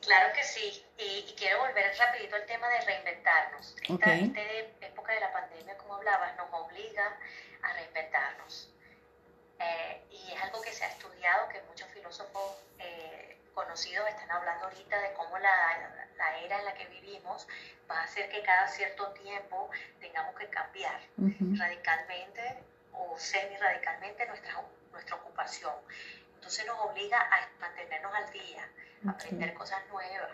Claro 0.00 0.32
que 0.34 0.42
sí, 0.42 0.82
y, 0.98 1.32
quiero 1.34 1.60
volver 1.60 1.84
rapidito 1.98 2.34
al 2.34 2.46
tema 2.46 2.68
de 2.68 2.80
reinventarnos. 2.80 3.76
Esta, 3.88 4.14
esta 4.16 4.86
época 4.86 5.12
de 5.12 5.20
la 5.20 5.32
pandemia, 5.32 5.76
como 5.78 5.94
hablabas, 5.94 6.36
nos 6.36 6.48
obliga 6.52 7.16
a 7.62 7.72
reinventarnos. 7.74 8.72
Eh, 9.58 10.02
y 10.10 10.32
es 10.32 10.42
algo 10.42 10.60
que 10.62 10.72
se 10.72 10.84
ha 10.84 10.88
estudiado, 10.88 11.48
que 11.48 11.60
muchos 11.62 11.88
filósofos 11.88 12.62
eh, 12.78 13.36
conocidos 13.54 14.08
están 14.08 14.30
hablando 14.30 14.66
ahorita 14.66 15.00
de 15.00 15.12
cómo 15.14 15.36
la, 15.38 16.06
la, 16.16 16.38
era 16.38 16.58
en 16.58 16.64
la 16.64 16.74
que 16.74 16.86
vivimos 16.86 17.46
va 17.90 18.00
a 18.00 18.04
hacer 18.04 18.28
que 18.30 18.42
cada 18.42 18.68
cierto 18.68 19.08
tiempo 19.12 19.68
tengamos 20.00 20.34
que 20.36 20.48
cambiar 20.48 21.00
radicalmente 21.56 22.62
o 22.92 23.18
semi-radicalmente 23.18 24.26
nuestra, 24.26 24.62
nuestra 24.92 25.16
ocupación. 25.16 25.74
Entonces 26.36 26.66
nos 26.66 26.78
obliga 26.80 27.18
a 27.20 27.48
mantenernos 27.58 28.14
al 28.14 28.30
día, 28.32 28.68
a 29.06 29.10
aprender 29.10 29.54
cosas 29.54 29.84
nuevas, 29.88 30.30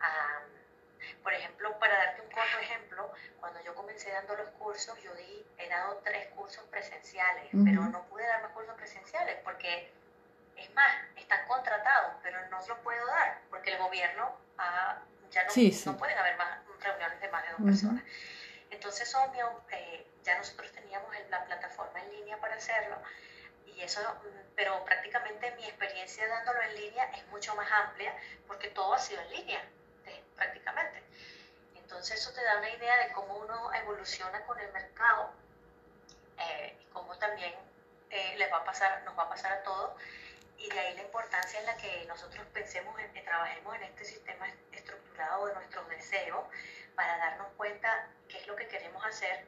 a 0.00 0.40
por 1.22 1.32
ejemplo, 1.32 1.78
para 1.78 1.96
darte 1.96 2.22
un 2.22 2.30
corto 2.30 2.58
ejemplo, 2.60 3.12
cuando 3.40 3.60
yo 3.62 3.74
comencé 3.74 4.10
dando 4.10 4.36
los 4.36 4.48
cursos, 4.50 5.00
yo 5.02 5.14
di, 5.14 5.46
he 5.58 5.68
dado 5.68 6.00
tres 6.04 6.28
cursos 6.28 6.64
presenciales, 6.70 7.48
pero 7.64 7.82
no 7.82 8.02
pude 8.04 8.26
dar 8.26 8.42
más 8.42 8.52
cursos 8.52 8.74
presenciales 8.76 9.36
porque, 9.44 9.92
es 10.56 10.74
más, 10.74 10.92
están 11.16 11.46
contratados, 11.46 12.14
pero 12.22 12.38
no 12.48 12.58
los 12.66 12.78
puedo 12.78 13.06
dar 13.06 13.40
porque 13.50 13.72
el 13.72 13.78
gobierno 13.78 14.36
ya 15.30 15.44
no, 15.44 15.92
no 15.92 15.98
pueden 15.98 16.18
haber 16.18 16.36
más 16.36 16.58
reuniones 16.80 17.20
de 17.20 17.28
más 17.28 17.42
de 17.42 17.50
dos 17.50 17.60
personas. 17.62 18.04
Entonces, 18.70 19.14
obvio, 19.14 19.62
eh, 19.70 20.06
ya 20.22 20.36
nosotros 20.38 20.70
teníamos 20.72 21.10
la 21.30 21.44
plataforma 21.44 22.02
en 22.02 22.12
línea 22.12 22.38
para 22.38 22.54
hacerlo 22.54 22.96
y 23.66 23.80
eso, 23.82 24.00
pero 24.56 24.84
prácticamente 24.84 25.50
mi 25.56 25.64
experiencia 25.64 26.26
dándolo 26.26 26.60
en 26.62 26.74
línea 26.74 27.04
es 27.16 27.26
mucho 27.28 27.54
más 27.54 27.70
amplia 27.70 28.14
porque 28.46 28.68
todo 28.68 28.94
ha 28.94 28.98
sido 28.98 29.20
en 29.22 29.30
línea 29.30 29.62
prácticamente. 30.38 31.02
Entonces 31.74 32.20
eso 32.20 32.32
te 32.32 32.42
da 32.42 32.58
una 32.58 32.70
idea 32.70 32.96
de 33.06 33.12
cómo 33.12 33.36
uno 33.36 33.72
evoluciona 33.74 34.44
con 34.46 34.58
el 34.58 34.72
mercado 34.72 35.30
eh, 36.38 36.76
y 36.80 36.84
cómo 36.92 37.16
también 37.18 37.54
eh, 38.10 38.34
les 38.38 38.50
va 38.52 38.58
a 38.58 38.64
pasar, 38.64 39.02
nos 39.04 39.18
va 39.18 39.24
a 39.24 39.28
pasar 39.28 39.52
a 39.52 39.62
todos. 39.62 40.00
Y 40.56 40.68
de 40.70 40.78
ahí 40.78 40.94
la 40.96 41.02
importancia 41.02 41.60
en 41.60 41.66
la 41.66 41.76
que 41.76 42.04
nosotros 42.06 42.46
pensemos, 42.52 42.98
en, 43.00 43.12
que 43.12 43.20
trabajemos 43.22 43.74
en 43.76 43.82
este 43.84 44.04
sistema 44.04 44.46
estructurado 44.72 45.46
de 45.46 45.54
nuestros 45.54 45.88
deseos 45.88 46.44
para 46.94 47.16
darnos 47.18 47.48
cuenta 47.56 48.08
qué 48.28 48.38
es 48.38 48.46
lo 48.46 48.56
que 48.56 48.66
queremos 48.66 49.04
hacer 49.04 49.46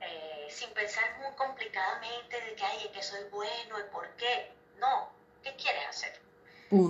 eh, 0.00 0.48
sin 0.50 0.72
pensar 0.74 1.04
muy 1.20 1.32
complicadamente 1.36 2.40
de 2.40 2.54
que, 2.54 2.64
ay, 2.64 2.90
que 2.92 3.02
soy 3.02 3.22
bueno 3.30 3.78
y 3.78 3.84
por 3.84 4.08
qué. 4.16 4.52
No, 4.78 5.12
¿qué 5.42 5.54
quieres 5.56 5.86
hacer? 5.88 6.20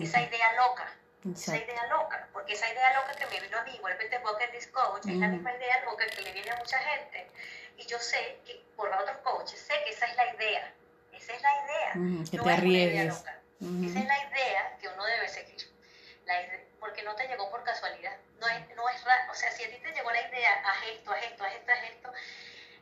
Esa 0.00 0.22
idea 0.22 0.52
loca 0.54 0.96
esa 1.30 1.56
idea 1.56 1.86
loca, 1.86 2.28
porque 2.32 2.54
esa 2.54 2.68
idea 2.72 2.94
loca 2.94 3.14
que 3.14 3.26
me 3.26 3.40
vino 3.40 3.58
a 3.58 3.62
mí, 3.62 3.78
vuélvete 3.80 4.18
Bucket 4.18 4.52
List 4.52 4.72
Coach, 4.72 5.06
es 5.06 5.16
la 5.16 5.28
misma 5.28 5.54
idea 5.54 5.84
loca 5.84 6.04
que 6.06 6.22
le 6.22 6.32
viene 6.32 6.50
a 6.50 6.56
mucha 6.56 6.78
gente. 6.78 7.28
Y 7.76 7.86
yo 7.86 7.98
sé 7.98 8.40
que 8.44 8.64
por 8.76 8.88
otros 8.88 9.18
coaches, 9.18 9.60
sé 9.60 9.74
que 9.84 9.90
esa 9.90 10.06
es 10.06 10.16
la 10.16 10.34
idea. 10.34 10.74
Esa 11.12 11.32
es 11.34 11.42
la 11.42 11.64
idea. 11.64 11.92
que 12.28 12.36
no 12.36 12.44
te 12.44 12.52
arriesgues. 12.52 13.14
Esa 13.14 13.98
es 14.00 14.06
la 14.06 14.30
idea 14.30 14.76
que 14.80 14.88
uno 14.88 15.04
debe 15.04 15.28
seguir. 15.28 15.72
La 16.26 16.34
porque 16.80 17.02
no 17.04 17.14
te 17.14 17.28
llegó 17.28 17.48
por 17.48 17.62
casualidad. 17.62 18.16
No 18.40 18.48
es, 18.48 18.76
no 18.76 18.88
es 18.88 19.04
raro. 19.04 19.30
O 19.30 19.34
sea, 19.34 19.52
si 19.52 19.62
a 19.62 19.70
ti 19.70 19.78
te 19.78 19.92
llegó 19.92 20.10
la 20.10 20.28
idea, 20.28 20.62
haz 20.66 20.86
esto, 20.88 21.12
haz 21.12 21.22
esto, 21.22 21.44
haz 21.44 21.54
esto, 21.54 21.72
haz 21.72 21.82
esto, 21.84 22.12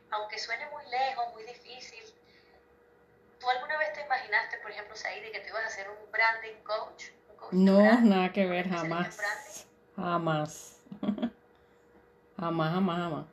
aunque 0.09 0.39
suene 0.39 0.65
muy 0.71 0.83
lejos, 0.87 1.31
muy 1.33 1.43
difícil, 1.43 2.03
¿tú 3.39 3.47
alguna 3.47 3.77
vez 3.77 3.93
te 3.93 4.01
imaginaste, 4.01 4.57
por 4.57 4.71
ejemplo, 4.71 4.95
Saidi, 4.95 5.31
que 5.31 5.39
te 5.39 5.49
ibas 5.49 5.63
a 5.63 5.67
hacer 5.67 5.87
un 5.89 6.11
branding 6.11 6.63
coach? 6.63 7.05
No, 7.51 8.01
nada 8.01 8.31
que 8.31 8.45
ver, 8.45 8.69
jamás. 8.69 9.65
Jamás. 9.95 10.77
jamás, 12.37 12.73
jamás, 12.73 12.97
jamás. 12.97 13.25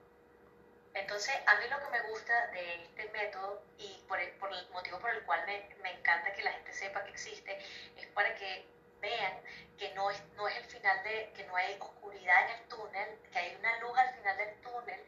Entonces, 0.95 1.35
a 1.47 1.55
mí 1.61 1.67
lo 1.71 1.79
que 1.79 1.91
me 1.91 2.11
gusta 2.11 2.47
de 2.49 2.83
este 2.83 3.09
método 3.11 3.63
y 3.79 4.03
por 4.09 4.19
el, 4.19 4.31
por 4.33 4.53
el 4.53 4.69
motivo 4.71 4.99
por 4.99 5.11
el 5.11 5.23
cual 5.23 5.41
me, 5.47 5.69
me, 5.83 5.93
encanta 5.93 6.33
que 6.33 6.43
la 6.43 6.53
gente 6.53 6.73
sepa 6.73 7.05
que 7.05 7.11
existe, 7.11 7.59
es 7.97 8.07
para 8.09 8.35
que 8.35 8.67
vean 9.01 9.33
que 9.79 9.95
no 9.95 10.11
es, 10.11 10.21
no 10.37 10.49
es 10.49 10.57
el 10.57 10.65
final 10.65 11.03
de, 11.05 11.31
que 11.37 11.45
no 11.45 11.55
hay 11.55 11.77
oscuridad 11.79 12.51
en 12.51 12.59
el 12.59 12.69
túnel, 12.69 13.09
que 13.33 13.39
hay 13.39 13.57
una 13.57 13.79
luz 13.79 13.97
al 13.97 14.15
final 14.15 14.37
del 14.37 14.55
túnel 14.61 15.01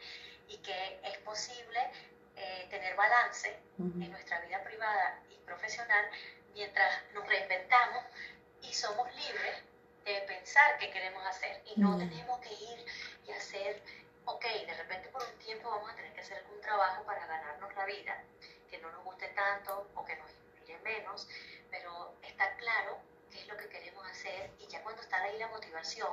y 0.49 0.59
que 0.59 1.01
es 1.05 1.19
posible 1.19 1.81
eh, 2.37 2.67
tener 2.71 2.95
balance 2.97 3.59
en 3.79 4.11
nuestra 4.11 4.41
vida 4.41 4.63
privada 4.63 5.21
y 5.31 5.35
profesional 5.45 6.07
mientras 6.55 7.03
nos 7.15 7.27
reinventamos 7.27 8.05
y 8.63 8.73
somos 8.73 9.07
libres 9.15 9.63
de 10.05 10.21
pensar 10.27 10.79
qué 10.79 10.91
queremos 10.91 11.25
hacer 11.27 11.63
y 11.75 11.81
no 11.81 11.97
tenemos 11.97 12.41
que 12.41 12.53
ir 12.53 12.87
y 13.27 13.31
hacer, 13.33 13.83
ok, 14.25 14.45
de 14.67 14.75
repente 14.75 15.09
por 15.09 15.23
un 15.23 15.39
tiempo 15.39 15.71
vamos 15.71 15.91
a 15.91 15.97
tener 15.97 16.13
que 16.13 16.21
hacer 16.21 16.39
algún 16.39 16.61
trabajo 16.61 17.05
para 17.05 17.27
ganarnos 17.27 17.75
la 17.75 17.85
vida, 17.87 18.23
que 18.71 18.79
no 18.79 18.91
nos 18.93 19.05
guste 19.05 19.29
tanto 19.29 19.89
o 19.95 20.05
que 20.05 20.17
nos 20.17 20.31
inspire 20.31 20.79
menos, 20.81 21.29
pero 21.71 22.15
está 22.23 22.55
claro 22.57 22.99
qué 23.31 23.41
es 23.41 23.49
lo 23.49 23.57
que 23.57 23.69
queremos 23.69 24.07
hacer 24.11 24.51
y 24.59 24.67
ya 24.67 24.83
cuando 24.83 25.03
está 25.03 25.23
ahí 25.23 25.39
la 25.39 25.49
motivación, 25.49 26.13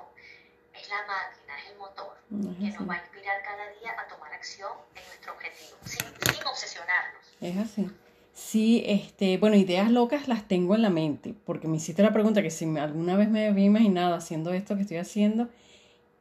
es 0.73 0.89
la 0.89 1.05
máquina, 1.05 1.59
es 1.59 1.71
el 1.71 1.77
motor 1.77 2.17
que 2.29 2.69
nos 2.69 2.89
va 2.89 2.95
a 2.95 2.97
inspirar 2.97 3.41
cada 3.43 3.69
día 3.69 3.99
a 3.99 4.07
tomar 4.07 4.31
acción 4.33 4.73
en 4.93 5.03
nuestro 5.05 5.33
objetivo, 5.33 5.77
sin, 5.85 6.33
sin 6.33 6.45
obsesionarnos. 6.45 7.35
Es 7.41 7.57
así. 7.57 7.89
Sí, 8.37 8.83
este, 8.85 9.39
bueno, 9.39 9.55
ideas 9.55 9.91
locas 9.91 10.27
las 10.27 10.47
tengo 10.47 10.75
en 10.75 10.83
la 10.83 10.91
mente, 10.91 11.33
porque 11.43 11.67
me 11.67 11.77
hiciste 11.77 12.03
la 12.03 12.13
pregunta 12.13 12.43
que 12.43 12.51
si 12.51 12.65
alguna 12.77 13.17
vez 13.17 13.29
me 13.29 13.47
había 13.47 13.65
imaginado 13.65 14.13
haciendo 14.13 14.53
esto 14.53 14.75
que 14.75 14.83
estoy 14.83 14.97
haciendo, 14.97 15.49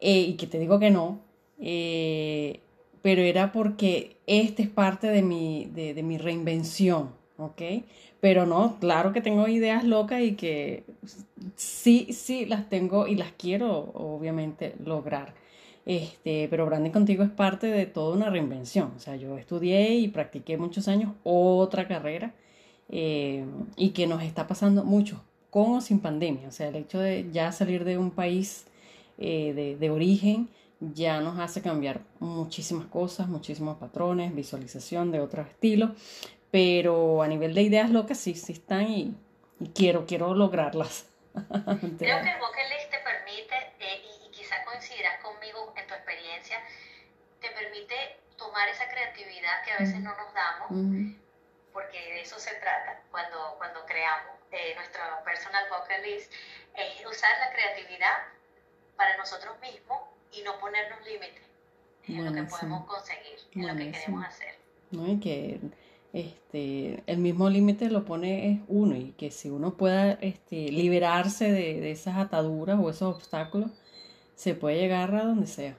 eh, 0.01 0.21
y 0.23 0.35
que 0.37 0.47
te 0.47 0.59
digo 0.59 0.79
que 0.79 0.91
no, 0.91 1.21
eh, 1.61 2.61
pero 3.03 3.23
era 3.23 3.53
porque 3.53 4.17
este 4.27 4.63
es 4.63 4.71
parte 4.71 5.09
de 5.09 5.23
mi, 5.23 5.67
de, 5.75 5.93
de 5.95 6.03
mi 6.03 6.17
reinvención, 6.19 7.11
¿ok? 7.39 7.63
Pero 8.21 8.47
no, 8.47 8.79
claro 8.81 9.13
que 9.13 9.21
tengo 9.21 9.47
ideas 9.47 9.85
locas 9.85 10.23
y 10.23 10.37
que 10.37 10.85
sí, 11.57 12.09
sí 12.13 12.47
las 12.47 12.69
tengo 12.71 13.07
y 13.09 13.17
las 13.17 13.33
quiero, 13.33 13.91
obviamente, 13.95 14.75
lograr. 14.85 15.35
Este, 15.87 16.49
pero 16.51 16.67
branding 16.67 16.91
contigo 16.91 17.23
es 17.23 17.31
parte 17.31 17.69
de 17.69 17.87
toda 17.87 18.15
una 18.17 18.29
reinvención. 18.29 18.93
O 18.97 18.99
sea, 18.99 19.15
yo 19.17 19.39
estudié 19.39 19.95
y 19.95 20.09
practiqué 20.09 20.59
muchos 20.59 20.89
años 20.89 21.13
otra 21.23 21.87
carrera 21.87 22.35
eh, 22.89 23.45
y 23.77 23.91
que 23.91 24.09
nos 24.09 24.23
está 24.23 24.49
pasando 24.49 24.85
mucho, 24.85 25.25
con 25.49 25.77
o 25.77 25.81
sin 25.81 26.01
pandemia. 26.01 26.49
O 26.49 26.53
sea, 26.53 26.69
el 26.69 26.77
hecho 26.77 26.99
de 26.99 27.31
ya 27.33 27.53
salir 27.53 27.85
de 27.85 27.99
un 27.99 28.11
país 28.11 28.67
eh, 29.19 29.53
de, 29.55 29.77
de, 29.77 29.91
origen 29.91 30.49
ya 30.81 31.21
nos 31.21 31.39
hace 31.39 31.63
cambiar 31.63 32.01
muchísimas 32.19 32.87
cosas, 32.87 33.29
muchísimos 33.29 33.79
patrones, 33.79 34.35
visualización 34.35 35.13
de 35.13 35.21
otros 35.21 35.47
estilos. 35.47 35.91
Pero 36.51 37.23
a 37.23 37.29
nivel 37.29 37.55
de 37.55 37.63
ideas 37.63 37.91
locas 37.91 38.19
sí, 38.19 38.35
sí 38.35 38.53
están 38.53 38.91
y, 38.91 39.15
quiero, 39.73 40.05
quiero 40.05 40.35
lograrlas. 40.35 41.07
Creo 41.35 41.49
que 41.99 42.05
el 42.05 42.39
bucket 42.41 42.67
list 42.73 42.91
te 42.91 42.99
permite 43.05 43.16
coincidirás 44.77 45.21
conmigo 45.23 45.73
en 45.77 45.87
tu 45.87 45.95
experiencia, 45.95 46.61
te 47.41 47.49
permite 47.51 47.95
tomar 48.37 48.69
esa 48.69 48.89
creatividad 48.89 49.65
que 49.65 49.73
a 49.73 49.79
veces 49.79 50.01
no 50.01 50.13
nos 50.17 50.33
damos, 50.35 51.17
porque 51.73 51.99
de 51.99 52.21
eso 52.21 52.39
se 52.39 52.55
trata 52.57 53.01
cuando, 53.11 53.55
cuando 53.57 53.85
creamos 53.87 54.37
eh, 54.53 54.75
nuestro 54.77 55.01
personal 55.25 55.65
bucket 55.71 56.05
list, 56.05 56.33
es 56.77 57.07
usar 57.07 57.31
la 57.41 57.53
creatividad 57.53 58.17
para 58.97 59.17
nosotros 59.17 59.59
mismos 59.61 59.99
y 60.33 60.43
no 60.43 60.59
ponernos 60.59 61.01
límites 61.07 61.43
en 62.09 62.25
lo 62.25 62.33
que 62.33 62.43
podemos 62.45 62.87
conseguir, 62.87 63.39
en 63.55 63.67
lo 63.67 63.77
que 63.77 63.93
queremos 63.93 64.25
hacer. 64.27 64.55
¿no? 64.91 65.09
Y 65.09 65.21
que 65.21 65.61
este, 66.13 67.03
el 67.07 67.19
mismo 67.19 67.49
límite 67.49 67.89
lo 67.89 68.05
pone 68.05 68.53
es 68.53 68.61
uno 68.69 68.95
y 68.95 69.13
que 69.13 69.31
si 69.31 69.49
uno 69.49 69.75
pueda 69.75 70.13
este, 70.13 70.71
liberarse 70.71 71.51
de, 71.51 71.81
de 71.81 71.91
esas 71.91 72.17
ataduras 72.17 72.79
o 72.79 72.91
esos 72.91 73.15
obstáculos, 73.15 73.71
se 74.37 74.55
puede 74.55 74.79
llegar 74.79 75.13
a 75.15 75.25
donde 75.25 75.49
sea. 75.49 75.77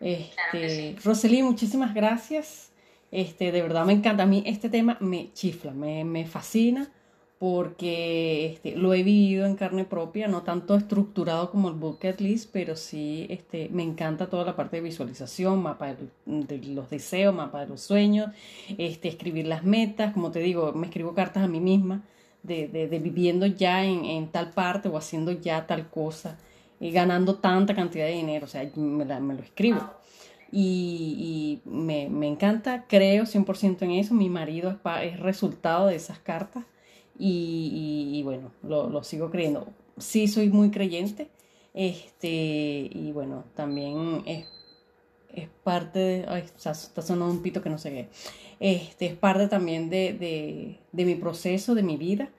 Este, 0.00 0.96
Rosely, 1.04 1.42
muchísimas 1.42 1.94
gracias. 1.94 2.70
Este, 3.10 3.52
de 3.52 3.62
verdad 3.62 3.84
me 3.84 3.92
encanta. 3.92 4.22
A 4.22 4.26
mí 4.26 4.42
este 4.46 4.70
tema 4.70 4.96
me 5.00 5.32
chifla, 5.34 5.72
me, 5.72 6.04
me 6.04 6.24
fascina 6.26 6.90
porque 7.38 8.46
este, 8.46 8.76
lo 8.76 8.94
he 8.94 9.02
vivido 9.02 9.44
en 9.44 9.56
carne 9.56 9.84
propia, 9.84 10.26
no 10.26 10.42
tanto 10.42 10.74
estructurado 10.74 11.50
como 11.50 11.68
el 11.68 11.74
bucket 11.74 12.18
list, 12.20 12.48
pero 12.50 12.76
sí 12.76 13.26
este, 13.28 13.68
me 13.70 13.82
encanta 13.82 14.30
toda 14.30 14.44
la 14.44 14.56
parte 14.56 14.76
de 14.76 14.82
visualización, 14.82 15.62
mapa 15.62 15.94
de, 16.24 16.58
los 16.68 16.88
deseos, 16.88 17.34
mapa 17.34 17.60
de 17.60 17.66
los 17.66 17.82
sueños, 17.82 18.30
este, 18.78 19.08
escribir 19.08 19.46
las 19.46 19.64
metas, 19.64 20.14
como 20.14 20.30
te 20.30 20.38
digo, 20.38 20.72
me 20.72 20.86
escribo 20.86 21.14
cartas 21.14 21.44
a 21.44 21.48
mí 21.48 21.60
misma 21.60 22.02
de, 22.42 22.68
de, 22.68 22.88
de 22.88 22.98
viviendo 23.00 23.44
ya 23.44 23.84
en, 23.84 24.06
en, 24.06 24.28
tal 24.28 24.52
parte 24.52 24.88
o 24.88 24.96
haciendo 24.96 25.32
ya 25.32 25.66
tal 25.66 25.90
cosa 25.90 26.38
y 26.80 26.90
ganando 26.90 27.36
tanta 27.36 27.74
cantidad 27.74 28.06
de 28.06 28.12
dinero, 28.12 28.44
o 28.44 28.48
sea, 28.48 28.68
me, 28.76 29.04
me 29.04 29.34
lo 29.34 29.42
escribo. 29.42 29.80
Y, 30.52 31.62
y 31.64 31.68
me, 31.68 32.08
me, 32.08 32.28
encanta, 32.28 32.86
creo 32.88 33.24
100% 33.24 33.82
en 33.82 33.90
eso, 33.92 34.14
mi 34.14 34.28
marido 34.28 34.70
es, 34.70 35.12
es 35.12 35.20
resultado 35.20 35.88
de 35.88 35.96
esas 35.96 36.18
cartas 36.20 36.64
y, 37.18 38.10
y, 38.14 38.22
bueno, 38.22 38.52
lo, 38.62 38.88
lo, 38.88 39.02
sigo 39.02 39.30
creyendo. 39.30 39.66
Sí 39.98 40.28
soy 40.28 40.48
muy 40.50 40.70
creyente, 40.70 41.30
este, 41.74 42.28
y 42.92 43.10
bueno, 43.12 43.44
también 43.54 44.22
es, 44.26 44.46
es 45.34 45.48
parte 45.64 45.98
de, 45.98 46.24
ay, 46.28 46.42
está 46.42 46.74
sonando 46.74 47.34
un 47.34 47.42
pito 47.42 47.60
que 47.60 47.70
no 47.70 47.78
sé 47.78 47.90
qué, 47.90 48.08
este, 48.60 49.06
es 49.06 49.14
parte 49.14 49.48
también 49.48 49.90
de, 49.90 50.12
de, 50.12 50.78
de 50.92 51.04
mi 51.04 51.16
proceso, 51.16 51.74
de 51.74 51.82
mi 51.82 51.96
vida, 51.96 52.30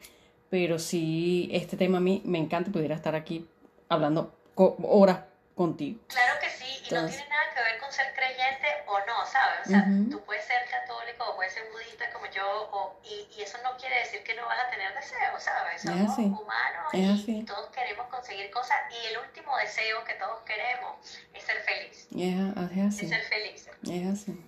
pero 0.50 0.80
sí, 0.80 1.50
este 1.52 1.76
tema 1.76 1.98
a 1.98 2.02
mí 2.02 2.22
me 2.24 2.38
encanta, 2.38 2.72
pudiera 2.72 2.96
estar 2.96 3.16
aquí 3.16 3.46
hablando 3.90 4.34
horas 4.56 5.20
contigo. 5.56 6.00
Claro 6.08 6.40
que 6.40 6.50
sí, 6.50 6.66
y 6.66 6.94
no 6.94 7.08
tiene 7.08 7.28
nada 7.30 7.44
que 7.54 7.62
ver 7.62 7.80
con 7.80 7.92
ser 7.92 8.14
creyente 8.14 8.68
o 8.88 9.00
no, 9.00 9.26
¿sabes? 9.26 9.66
O 9.66 9.70
sea, 9.70 9.86
tú 10.10 10.24
puedes 10.24 10.46
ser 10.46 10.62
católico 10.70 11.26
o 11.30 11.36
puedes 11.36 11.54
ser 11.54 11.64
budista 11.72 12.10
como 12.12 12.26
yo, 12.28 12.70
o, 12.72 13.00
y, 13.04 13.28
y, 13.36 13.42
eso 13.42 13.58
no 13.64 13.76
quiere 13.78 14.00
decir 14.00 14.24
que 14.24 14.36
no 14.36 14.46
vas 14.46 14.60
a 14.66 14.70
tener 14.70 14.94
deseos, 14.94 15.44
¿sabes? 15.44 15.82
Somos 15.82 16.18
humanos 16.18 17.28
y, 17.28 17.44
todos 17.44 17.70
queremos 17.70 18.08
conseguir 18.08 18.52
cosas, 18.52 18.78
y 18.92 19.08
el 19.08 19.18
último 19.18 19.58
deseo 19.58 20.04
que 20.06 20.14
todos 20.14 20.40
queremos 20.42 20.96
es 21.34 21.44
ser 21.44 21.58
feliz. 21.62 22.08
es 22.12 22.86
así. 22.86 23.06
Es 23.06 23.10
ser 23.10 23.24
feliz. 23.24 23.70
Es 23.84 24.08
así. 24.08 24.44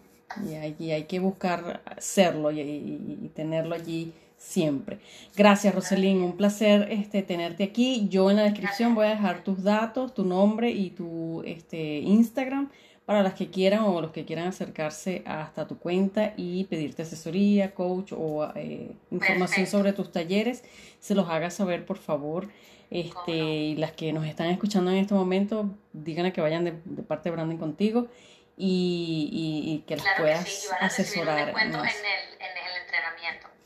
Y 0.46 0.56
hay, 0.56 0.76
y 0.78 0.92
hay 0.92 1.06
que 1.06 1.20
buscar 1.20 1.82
serlo 1.98 2.52
y, 2.52 2.60
y 2.62 3.32
tenerlo 3.36 3.74
allí 3.74 4.14
siempre. 4.40 5.00
Gracias, 5.36 5.76
Roselín. 5.76 6.24
Un 6.24 6.36
placer 6.36 6.88
este, 6.90 7.22
tenerte 7.22 7.64
aquí. 7.64 8.08
Yo 8.10 8.32
en 8.32 8.38
la 8.38 8.44
descripción 8.44 8.96
voy 8.96 9.06
a 9.06 9.10
dejar 9.10 9.44
tus 9.44 9.62
datos, 9.62 10.16
tu 10.16 10.26
nombre 10.26 10.72
y 10.72 10.90
tu 10.90 11.44
este, 11.46 12.00
Instagram 12.00 12.72
para 13.06 13.24
las 13.24 13.34
que 13.34 13.50
quieran 13.50 13.82
o 13.82 14.02
los 14.02 14.12
que 14.12 14.24
quieran 14.24 14.48
acercarse 14.48 15.24
hasta 15.26 15.68
tu 15.68 15.78
cuenta 15.78 16.34
y 16.38 16.66
pedirte 16.66 17.02
asesoría, 17.02 17.74
coach 17.74 18.14
o 18.16 18.52
eh, 18.56 18.92
información 19.12 19.68
sobre 19.68 19.94
tus 19.94 20.12
talleres. 20.12 20.64
Se 21.00 21.16
los 21.16 21.28
haga 21.28 21.50
saber, 21.50 21.86
por 21.86 21.98
favor. 21.98 22.48
Este, 22.92 23.32
y 23.32 23.76
las 23.76 23.92
que 23.92 24.14
nos 24.14 24.26
están 24.26 24.50
escuchando 24.50 24.92
en 24.92 24.98
este 24.98 25.14
momento, 25.14 25.70
díganle 25.94 26.34
que 26.34 26.42
vayan 26.42 26.64
de, 26.66 26.72
parte 27.04 27.30
de 27.30 27.36
Branding 27.36 27.58
contigo 27.58 28.08
y, 28.58 29.84
que 29.88 29.98
las 29.98 30.06
puedas 30.18 30.70
asesorar. 30.80 31.50
en 31.50 31.74
el 31.74 32.29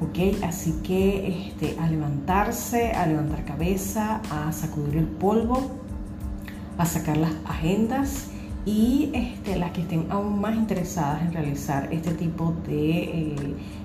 ¿ok? 0.00 0.42
Así 0.42 0.72
que 0.82 1.48
este, 1.48 1.78
a 1.78 1.88
levantarse, 1.88 2.92
a 2.92 3.06
levantar 3.06 3.44
cabeza, 3.44 4.20
a 4.30 4.52
sacudir 4.52 4.96
el 4.96 5.06
polvo, 5.06 5.70
a 6.76 6.86
sacar 6.86 7.16
las 7.16 7.32
agendas 7.44 8.28
y 8.64 9.10
este, 9.14 9.56
las 9.56 9.72
que 9.72 9.80
estén 9.82 10.06
aún 10.10 10.40
más 10.40 10.54
interesadas 10.54 11.22
en 11.22 11.32
realizar 11.32 11.88
este 11.92 12.12
tipo 12.12 12.54
de 12.66 13.00
eh, 13.00 13.36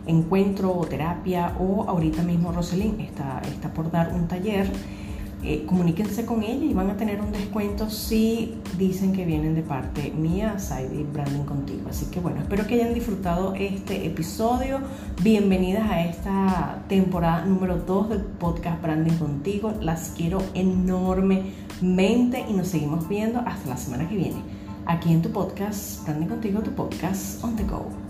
encuentro 0.07 0.73
o 0.73 0.85
terapia 0.85 1.55
o 1.59 1.85
ahorita 1.87 2.23
mismo 2.23 2.51
Roselyn 2.51 2.99
está, 2.99 3.41
está 3.45 3.73
por 3.73 3.89
dar 3.91 4.13
un 4.13 4.27
taller 4.27 4.69
eh, 5.43 5.65
comuníquense 5.65 6.25
con 6.25 6.41
ella 6.41 6.63
y 6.63 6.73
van 6.73 6.89
a 6.89 6.95
tener 6.95 7.19
un 7.21 7.31
descuento 7.31 7.89
si 7.89 8.55
dicen 8.77 9.11
que 9.11 9.25
vienen 9.25 9.55
de 9.55 9.61
parte 9.61 10.11
mía, 10.11 10.57
Saidi 10.57 11.03
Branding 11.03 11.43
Contigo. 11.43 11.89
Así 11.89 12.05
que 12.05 12.21
bueno, 12.21 12.39
espero 12.39 12.65
que 12.65 12.75
hayan 12.75 12.93
disfrutado 12.93 13.53
este 13.55 14.05
episodio. 14.05 14.79
Bienvenidas 15.21 15.89
a 15.89 16.05
esta 16.05 16.83
temporada 16.87 17.45
número 17.45 17.77
2 17.77 18.09
del 18.09 18.21
podcast 18.21 18.81
Branding 18.81 19.17
Contigo. 19.17 19.73
Las 19.81 20.13
quiero 20.15 20.41
enormemente 20.53 22.45
y 22.47 22.53
nos 22.53 22.69
seguimos 22.69 23.09
viendo 23.09 23.39
hasta 23.39 23.69
la 23.69 23.77
semana 23.77 24.07
que 24.07 24.15
viene. 24.15 24.41
Aquí 24.85 25.11
en 25.11 25.21
tu 25.21 25.29
podcast, 25.29 26.03
Branding 26.05 26.27
Contigo, 26.27 26.61
tu 26.61 26.71
podcast 26.71 27.43
on 27.43 27.55
the 27.55 27.63
go. 27.63 28.02